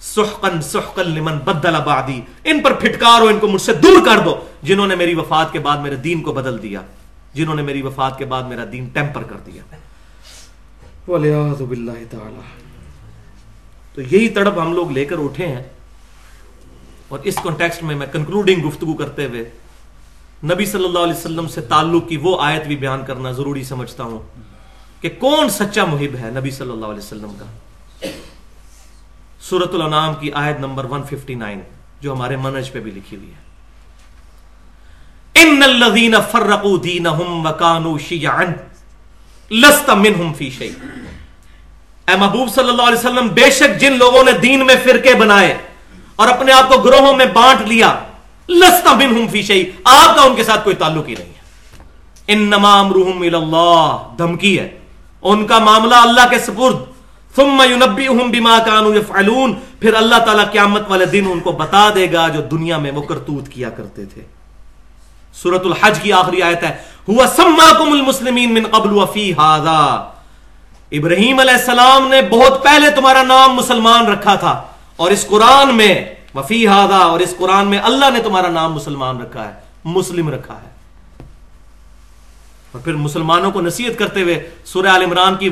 سحقن 0.01 0.61
سحقن 0.61 1.09
لمن 1.09 1.37
بدل 1.37 1.75
بعدی۔ 1.85 2.21
ان 2.43 2.61
پر 2.61 2.73
پھٹکارو، 2.73 3.27
ان 3.27 3.39
کو 3.39 3.47
مجھ 3.47 3.61
سے 3.61 3.73
دور 3.73 4.05
کر 4.05 4.19
دو۔ 4.19 4.35
جنہوں 4.63 4.87
نے 4.87 4.95
میری 4.95 5.13
وفات 5.13 5.51
کے 5.53 5.59
بعد 5.59 5.77
میرے 5.77 5.95
دین 5.95 6.21
کو 6.21 6.31
بدل 6.31 6.61
دیا، 6.63 6.81
جنہوں 7.33 7.55
نے 7.55 7.61
میری 7.61 7.81
وفات 7.81 8.17
کے 8.17 8.25
بعد 8.25 8.43
میرا 8.43 8.65
دین 8.71 8.87
ٹیمپر 8.93 9.23
کر 9.23 9.37
دیا۔ 9.45 9.61
باللہ 11.65 12.03
تعالی۔ 12.09 12.60
تو 13.93 14.01
یہی 14.01 14.29
تڑپ 14.29 14.59
ہم 14.59 14.73
لوگ 14.73 14.91
لے 14.91 15.05
کر 15.05 15.15
اٹھے 15.19 15.47
ہیں 15.47 15.63
اور 17.07 17.19
اس 17.23 17.35
کانٹیکسٹ 17.43 17.83
میں 17.83 17.95
میں 17.95 18.07
کنکلوڈنگ 18.11 18.67
گفتگو 18.67 18.93
کرتے 18.93 19.25
ہوئے 19.25 19.49
نبی 20.43 20.65
صلی 20.65 20.85
اللہ 20.85 20.99
علیہ 20.99 21.13
وسلم 21.13 21.47
سے 21.47 21.61
تعلق 21.61 22.09
کی 22.09 22.17
وہ 22.17 22.37
آیت 22.41 22.67
بھی 22.67 22.75
بیان 22.75 23.05
کرنا 23.05 23.31
ضروری 23.31 23.63
سمجھتا 23.63 24.03
ہوں 24.03 24.19
کہ 25.01 25.09
کون 25.19 25.49
سچا 25.49 25.85
محب 25.85 26.15
ہے 26.15 26.31
نبی 26.31 26.51
صلی 26.51 26.71
اللہ 26.71 26.85
علیہ 26.85 27.05
وسلم 27.05 27.33
کا۔ 27.39 27.45
سورت 29.41 29.73
الانام 29.73 30.13
کی 30.19 30.31
آیت 30.31 30.59
نمبر 30.59 30.85
159 30.85 31.61
جو 32.01 32.13
ہمارے 32.13 32.35
منج 32.35 32.71
پہ 32.71 32.79
بھی 32.79 32.91
لکھی 32.91 33.17
ہوئی 33.17 33.29
ہے۔ 33.29 33.49
ان 35.35 35.63
الذين 35.63 36.15
فرقوا 36.31 36.77
دينهم 36.83 37.45
وكانوا 37.45 37.97
شيعا 38.07 38.43
لست 39.51 39.89
منهم 39.89 40.33
في 40.33 40.49
شيء 40.49 40.73
اے 42.07 42.15
محبوب 42.15 42.49
صلی 42.49 42.69
اللہ 42.69 42.81
علیہ 42.81 42.99
وسلم، 42.99 43.27
بے 43.27 43.49
شک 43.51 43.79
جن 43.79 43.97
لوگوں 43.97 44.23
نے 44.23 44.31
دین 44.31 44.65
میں 44.65 44.75
فرقے 44.83 45.15
بنائے 45.15 45.57
اور 46.15 46.27
اپنے 46.27 46.51
آپ 46.51 46.69
کو 46.69 46.77
گروہوں 46.77 47.13
میں 47.13 47.25
بانٹ 47.25 47.67
لیا 47.67 47.95
لست 48.49 48.87
منهم 48.87 49.27
في 49.27 49.41
شيء 49.41 49.63
آپ 49.83 50.15
کا 50.15 50.21
ان 50.21 50.35
کے 50.35 50.43
ساتھ 50.43 50.63
کوئی 50.63 50.75
تعلق 50.75 51.09
ہی 51.09 51.15
نہیں 51.19 51.27
ہے۔ 51.27 51.41
انما 52.27 52.79
امرهم 52.79 53.21
الى 53.21 53.35
الله 53.35 53.97
دھمکی 54.17 54.59
ہے۔ 54.59 54.77
ان 55.21 55.47
کا 55.47 55.59
معاملہ 55.59 55.95
اللہ 55.95 56.21
کے 56.29 56.39
سپرد۔ 56.39 56.75
ثم 57.35 57.63
ينبئهم 57.69 58.31
بما 58.31 58.59
كانوا 58.59 58.95
يفعلون۔ 58.95 59.53
پھر 59.79 59.93
اللہ 59.93 60.15
تعالی 60.15 60.43
قیامت 60.51 60.81
والے 60.87 61.05
دن 61.05 61.25
ان 61.31 61.39
کو 61.39 61.51
بتا 61.51 61.89
دے 61.95 62.13
گا 62.13 62.27
جو 62.27 62.41
دنیا 62.41 62.77
میں 62.77 62.91
وہ 62.91 63.01
کرتوت 63.01 63.49
کیا 63.49 63.69
کرتے 63.69 64.05
تھے۔ 64.05 64.21
سورت 65.33 65.65
الحج 65.65 65.99
کی 65.99 66.13
آخری 66.13 66.41
آیت 66.41 66.63
ہے 66.63 66.77
ہوا 67.07 67.27
سماکم 67.27 67.91
المسلمین 67.91 68.53
من 68.53 68.63
قبل 68.71 68.91
وفی 68.91 69.33
ہاذا 69.33 70.10
ابراہیم 70.91 71.39
علیہ 71.39 71.53
السلام 71.53 72.07
نے 72.07 72.21
بہت 72.21 72.63
پہلے 72.63 72.89
تمہارا 72.89 73.23
نام 73.23 73.53
مسلمان 73.55 74.07
رکھا 74.07 74.35
تھا 74.35 74.61
اور 74.95 75.11
اس 75.11 75.27
قرآن 75.27 75.75
میں 75.75 76.05
وفی 76.35 76.67
ہاذا 76.67 76.97
اور 76.97 77.19
اس 77.19 77.33
قرآن 77.37 77.67
میں 77.67 77.79
اللہ 77.79 78.05
نے 78.13 78.19
تمہارا 78.19 78.47
نام 78.47 78.73
مسلمان 78.73 79.21
رکھا 79.21 79.47
ہے، 79.47 79.53
مسلم 79.85 80.29
رکھا 80.29 80.53
ہے۔ 80.53 80.69
اور 82.71 82.81
پھر 82.81 82.93
مسلمانوں 82.93 83.51
کو 83.51 83.61
نصیحت 83.61 83.99
کرتے 83.99 84.21
ہوئے 84.21 84.49
سورہ 84.65 84.87
عال 84.87 85.03
عمران 85.03 85.35
کی 85.35 85.49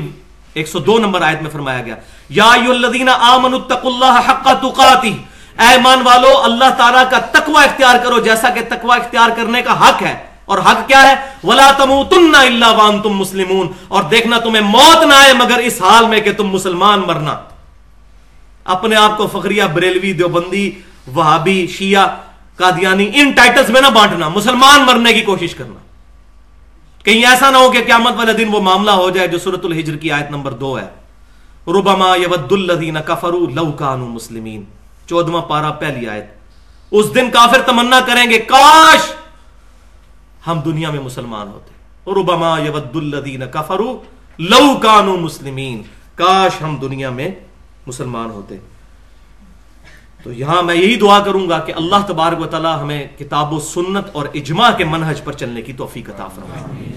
ایک 0.54 0.68
سو 0.68 0.78
دو 0.78 0.98
نمبر 0.98 1.22
آیت 1.22 1.42
میں 1.42 1.50
فرمایا 1.50 1.82
گیا، 1.82 1.94
یا 2.28 2.44
ایو 2.44 2.70
الذین 2.70 3.08
آمنوا 3.08 3.58
اتقوا 3.58 3.92
اللہ 3.92 4.30
حق 4.30 4.48
تقاتی 4.60 5.16
اے 5.58 5.66
ایمان 5.66 6.02
والو، 6.04 6.42
اللہ 6.42 6.70
تعالیٰ 6.78 7.10
کا 7.10 7.18
تقوی 7.18 7.64
اختیار 7.64 7.96
کرو، 8.04 8.18
جیسا 8.18 8.48
کہ 8.48 8.60
تقوی 8.68 9.00
اختیار 9.00 9.30
کرنے 9.36 9.62
کا 9.62 9.88
حق 9.88 10.02
ہے۔ 10.02 10.29
اور 10.50 10.58
حق 10.58 10.88
کیا 10.88 11.02
ہے؟ 11.02 11.14
ولا 11.44 11.70
تموتن 11.70 12.34
الا 12.34 12.70
وانتم 12.70 13.08
مسلمون۔ 13.08 13.68
اور 13.88 14.02
دیکھنا 14.02 14.38
تمہیں 14.38 14.62
موت 14.62 15.02
نہ 15.02 15.12
آئے 15.12 15.32
مگر 15.32 15.58
اس 15.58 15.82
حال 15.82 16.06
میں 16.06 16.20
کہ 16.20 16.32
تم 16.32 16.48
مسلمان 16.48 17.02
مرنا۔ 17.06 17.40
اپنے 18.64 18.96
آپ 18.96 19.16
کو 19.16 19.26
فخریہ 19.26 19.62
بریلوی، 19.64 20.12
دیوبندی، 20.12 20.70
وہابی، 21.06 21.66
شیعہ، 21.66 22.06
قادیانی، 22.56 23.10
ان 23.14 23.30
ٹائٹلز 23.30 23.70
میں 23.70 23.80
نہ 23.80 23.86
بانٹنا، 23.86 24.28
مسلمان 24.28 24.82
مرنے 24.86 25.12
کی 25.12 25.20
کوشش 25.20 25.54
کرنا۔ 25.54 25.80
کہیں 27.04 27.26
ایسا 27.26 27.50
نہ 27.50 27.56
ہو 27.56 27.70
کہ 27.70 27.84
قیامت 27.86 28.12
والے 28.16 28.32
دن 28.32 28.48
وہ 28.52 28.60
معاملہ 28.60 28.90
ہو 28.90 29.10
جائے 29.10 29.28
جو 29.28 29.38
سورت 29.38 29.64
الحجر 29.64 29.96
کی 29.96 30.12
آیت 30.12 30.30
نمبر 30.30 30.52
دو 30.52 30.78
ہے۔ 30.78 30.88
ربما 31.66 32.16
یود 32.16 32.52
الذین 32.52 32.96
کفروا 33.06 33.50
لو 33.54 33.72
کانوا 33.72 34.08
مسلمین۔ 34.08 34.64
چودواں 35.08 35.42
پارا 35.42 35.70
پہلی 35.70 36.08
آیت۔ 36.08 36.26
اس 36.90 37.14
دن 37.14 37.30
کافر 37.30 37.62
تمنا 37.66 38.00
کریں 38.00 38.30
گے، 38.30 38.38
کاش! 38.38 39.19
ہم 40.46 40.60
دنیا 40.64 40.90
میں 40.90 41.00
مسلمان 41.00 41.48
ہوتے 41.48 41.70
ربما 42.10 42.58
یود 42.58 42.96
الدین 42.96 43.42
کفرو 43.52 44.02
لو 44.38 44.78
کانو 44.82 45.16
مسلمین۔ 45.16 45.82
کاش 46.14 46.62
ہم 46.62 46.76
دنیا 46.76 47.10
میں 47.10 47.28
مسلمان 47.86 48.30
ہوتے۔ 48.30 48.56
تو 50.22 50.32
یہاں 50.32 50.62
میں 50.62 50.74
یہی 50.74 50.96
دعا 50.96 51.20
کروں 51.20 51.48
گا 51.48 51.58
کہ 51.58 51.72
اللہ 51.76 52.06
تبارک 52.06 52.40
و 52.40 52.46
تعالی 52.46 52.68
ہمیں 52.80 53.08
کتاب 53.18 53.52
و 53.52 53.60
سنت 53.60 54.04
اور 54.12 54.26
اجماع 54.34 54.70
کے 54.70 54.84
منہج 54.84 55.24
پر 55.24 55.32
چلنے 55.32 55.62
کی 55.62 55.72
توفیق 55.72 56.08
عطا 56.08 56.28
فرمائے۔ 56.28 56.92